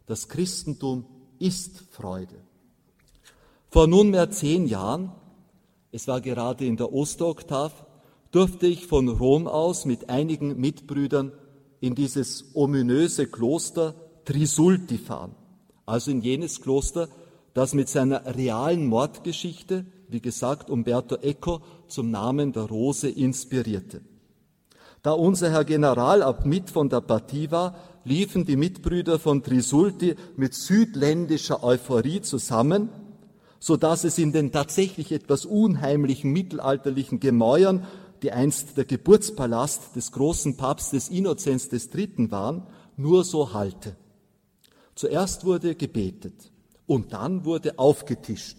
Das 0.06 0.28
Christentum 0.28 1.04
ist 1.38 1.84
Freude. 1.92 2.38
Vor 3.70 3.86
nunmehr 3.86 4.30
zehn 4.32 4.66
Jahren, 4.66 5.12
es 5.92 6.08
war 6.08 6.20
gerade 6.20 6.64
in 6.64 6.76
der 6.76 6.92
Osteroktav, 6.92 7.86
durfte 8.32 8.66
ich 8.66 8.86
von 8.86 9.08
Rom 9.08 9.46
aus 9.46 9.84
mit 9.84 10.10
einigen 10.10 10.58
Mitbrüdern 10.60 11.30
in 11.86 11.94
dieses 11.94 12.44
ominöse 12.54 13.26
Kloster 13.26 13.94
Trisulti 14.24 14.98
fahren, 14.98 15.34
also 15.86 16.10
in 16.10 16.20
jenes 16.20 16.60
Kloster, 16.60 17.08
das 17.54 17.74
mit 17.74 17.88
seiner 17.88 18.36
realen 18.36 18.86
Mordgeschichte, 18.86 19.86
wie 20.08 20.20
gesagt, 20.20 20.68
Umberto 20.68 21.16
Eco 21.16 21.60
zum 21.86 22.10
Namen 22.10 22.52
der 22.52 22.64
Rose 22.64 23.08
inspirierte. 23.08 24.00
Da 25.02 25.12
unser 25.12 25.50
Herr 25.50 25.64
Generalabt 25.64 26.70
von 26.70 26.88
der 26.88 27.00
Partie 27.00 27.50
war, 27.52 27.76
liefen 28.04 28.44
die 28.44 28.56
Mitbrüder 28.56 29.18
von 29.20 29.42
Trisulti 29.42 30.16
mit 30.36 30.54
südländischer 30.54 31.62
Euphorie 31.62 32.20
zusammen, 32.20 32.88
so 33.60 33.76
dass 33.76 34.04
es 34.04 34.18
in 34.18 34.32
den 34.32 34.50
tatsächlich 34.50 35.12
etwas 35.12 35.44
unheimlichen 35.44 36.32
mittelalterlichen 36.32 37.20
Gemäuern, 37.20 37.84
die 38.22 38.32
einst 38.32 38.76
der 38.76 38.84
Geburtspalast 38.84 39.96
des 39.96 40.12
großen 40.12 40.56
Papstes 40.56 41.08
Innozenz 41.08 41.68
III. 41.72 42.30
waren, 42.30 42.66
nur 42.96 43.24
so 43.24 43.52
halte. 43.52 43.96
Zuerst 44.94 45.44
wurde 45.44 45.74
gebetet 45.74 46.50
und 46.86 47.12
dann 47.12 47.44
wurde 47.44 47.78
aufgetischt. 47.78 48.58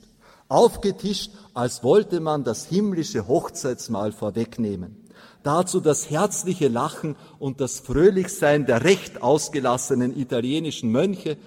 Aufgetischt, 0.50 1.32
als 1.54 1.84
wollte 1.84 2.20
man 2.20 2.44
das 2.44 2.68
himmlische 2.68 3.28
Hochzeitsmahl 3.28 4.12
vorwegnehmen 4.12 5.08
dazu 5.48 5.80
das 5.80 6.10
herzliche 6.10 6.68
Lachen 6.68 7.16
und 7.40 7.62
das 7.62 7.80
Fröhlichsein 7.80 8.66
der 8.66 8.84
recht 8.84 9.22
ausgelassenen 9.22 10.18
italienischen 10.18 10.92
Mönche, 10.92 11.38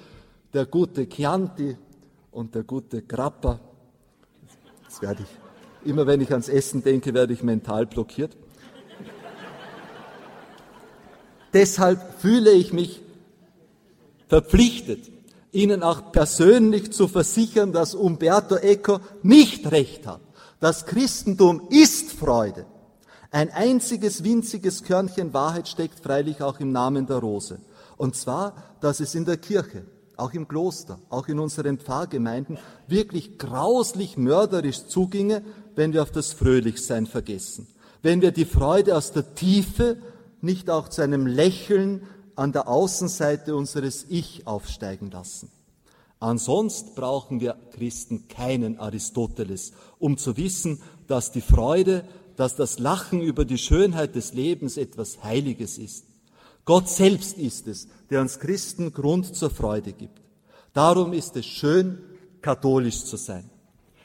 der 0.55 0.65
gute 0.65 1.07
Chianti 1.07 1.77
und 2.31 2.55
der 2.55 2.63
gute 2.65 3.03
Grappa. 3.03 3.61
Das 4.87 5.03
werde 5.03 5.23
ich, 5.23 5.50
immer 5.85 6.07
wenn 6.07 6.21
ich 6.21 6.31
ans 6.31 6.49
Essen 6.49 6.83
denke, 6.83 7.15
werde 7.15 7.33
ich 7.33 7.43
mental 7.43 7.87
blockiert. 7.87 8.37
Deshalb 11.53 12.21
fühle 12.21 12.53
ich 12.53 12.73
mich 12.73 13.01
verpflichtet, 14.29 15.11
Ihnen 15.53 15.83
auch 15.83 16.13
persönlich 16.13 16.93
zu 16.93 17.09
versichern, 17.09 17.73
dass 17.73 17.97
Umberto 17.97 18.55
Eco 18.55 19.01
nicht 19.23 19.71
recht 19.73 20.07
hat. 20.07 20.21
Das 20.61 20.87
Christentum 20.87 21.63
ist 21.71 22.13
Freude. 22.13 22.67
Ein 23.33 23.51
einziges 23.51 24.23
winziges 24.23 24.85
Körnchen 24.85 25.33
Wahrheit 25.33 25.67
steckt 25.67 26.01
freilich 26.01 26.43
auch 26.43 26.61
im 26.61 26.71
Namen 26.71 27.07
der 27.07 27.17
Rose. 27.17 27.59
Und 27.97 28.15
zwar, 28.15 28.55
dass 28.81 29.01
es 29.01 29.15
in 29.15 29.25
der 29.25 29.37
Kirche, 29.37 29.85
auch 30.17 30.33
im 30.35 30.47
Kloster, 30.47 30.99
auch 31.09 31.29
in 31.29 31.39
unseren 31.39 31.79
Pfarrgemeinden 31.79 32.59
wirklich 32.87 33.39
grauslich 33.39 34.17
mörderisch 34.17 34.87
zuginge, 34.87 35.43
wenn 35.81 35.95
wir 35.95 36.03
auf 36.03 36.11
das 36.11 36.35
Fröhlichsein 36.35 37.07
vergessen. 37.07 37.67
Wenn 38.03 38.21
wir 38.21 38.33
die 38.33 38.45
Freude 38.45 38.95
aus 38.99 39.13
der 39.13 39.35
Tiefe 39.35 39.97
nicht 40.43 40.69
auch 40.69 40.89
zu 40.89 41.01
einem 41.01 41.27
Lächeln 41.27 42.03
an 42.37 42.53
der 42.53 42.69
Außenseite 42.69 43.57
unseres 43.57 44.05
Ich 44.11 44.47
aufsteigen 44.47 45.11
lassen. 45.11 45.51
Ansonsten 46.19 46.95
brauchen 46.95 47.41
wir 47.41 47.57
Christen 47.73 48.29
keinen 48.29 48.79
Aristoteles, 48.79 49.73
um 49.99 50.19
zu 50.19 50.37
wissen, 50.37 50.83
dass 51.07 51.33
die 51.33 51.41
Freude 51.41 52.05
dass 52.37 52.57
das 52.57 52.79
Lachen 52.79 53.21
über 53.21 53.45
die 53.45 53.59
Schönheit 53.59 54.15
des 54.15 54.33
Lebens 54.33 54.79
etwas 54.79 55.23
Heiliges 55.23 55.77
ist. 55.77 56.07
Gott 56.65 56.89
selbst 56.89 57.37
ist 57.37 57.67
es, 57.67 57.89
der 58.09 58.21
uns 58.21 58.39
Christen 58.39 58.93
Grund 58.93 59.35
zur 59.35 59.51
Freude 59.51 59.93
gibt. 59.93 60.21
Darum 60.73 61.13
ist 61.13 61.37
es 61.37 61.45
schön, 61.45 61.99
katholisch 62.41 63.05
zu 63.05 63.17
sein. 63.17 63.51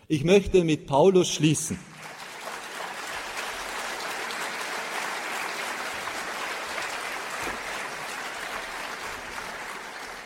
Ich 0.07 0.23
möchte 0.23 0.63
mit 0.63 0.85
Paulus 0.85 1.29
schließen. 1.29 1.79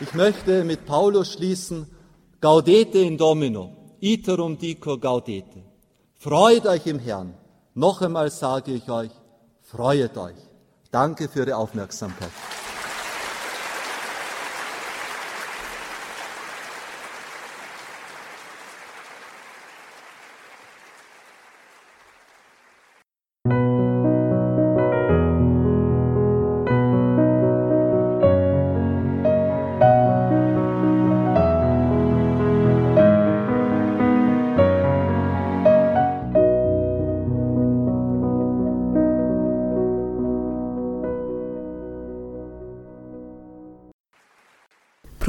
Ich 0.01 0.13
möchte 0.13 0.65
mit 0.65 0.85
Paulus 0.85 1.31
schließen, 1.31 1.87
Gaudete 2.41 2.99
in 2.99 3.17
Domino, 3.17 3.95
iterum 4.01 4.57
dico 4.57 4.97
gaudete. 4.97 5.63
Freut 6.15 6.65
euch 6.65 6.85
im 6.85 6.99
Herrn. 6.99 7.33
Noch 7.73 8.01
einmal 8.01 8.31
sage 8.31 8.73
ich 8.73 8.89
euch, 8.89 9.11
freuet 9.61 10.17
euch. 10.17 10.37
Danke 10.91 11.29
für 11.29 11.39
Ihre 11.39 11.55
Aufmerksamkeit. 11.55 12.31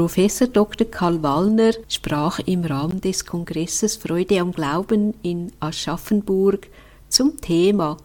Professor 0.00 0.46
Dr. 0.46 0.86
Karl 0.86 1.22
Wallner 1.22 1.72
sprach 1.86 2.38
im 2.46 2.64
Rahmen 2.64 3.02
des 3.02 3.26
Kongresses 3.26 3.96
Freude 3.96 4.40
am 4.40 4.50
Glauben 4.50 5.12
in 5.20 5.52
Aschaffenburg 5.60 6.68
zum 7.10 7.38
Thema 7.38 7.98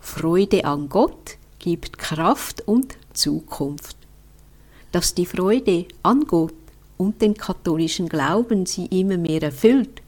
Freude 0.00 0.64
an 0.64 0.88
Gott 0.88 1.36
gibt 1.58 1.98
Kraft 1.98 2.66
und 2.66 2.96
Zukunft. 3.12 3.98
Dass 4.92 5.14
die 5.14 5.26
Freude 5.26 5.84
an 6.02 6.24
Gott 6.26 6.54
und 6.96 7.20
den 7.20 7.34
katholischen 7.34 8.08
Glauben 8.08 8.64
sie 8.64 8.86
immer 8.86 9.18
mehr 9.18 9.42
erfüllt, 9.42 10.00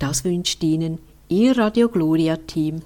das 0.00 0.24
wünscht 0.24 0.60
Ihnen 0.64 0.98
Ihr 1.28 1.56
Radio 1.56 1.88
Gloria 1.88 2.36
Team 2.36 2.82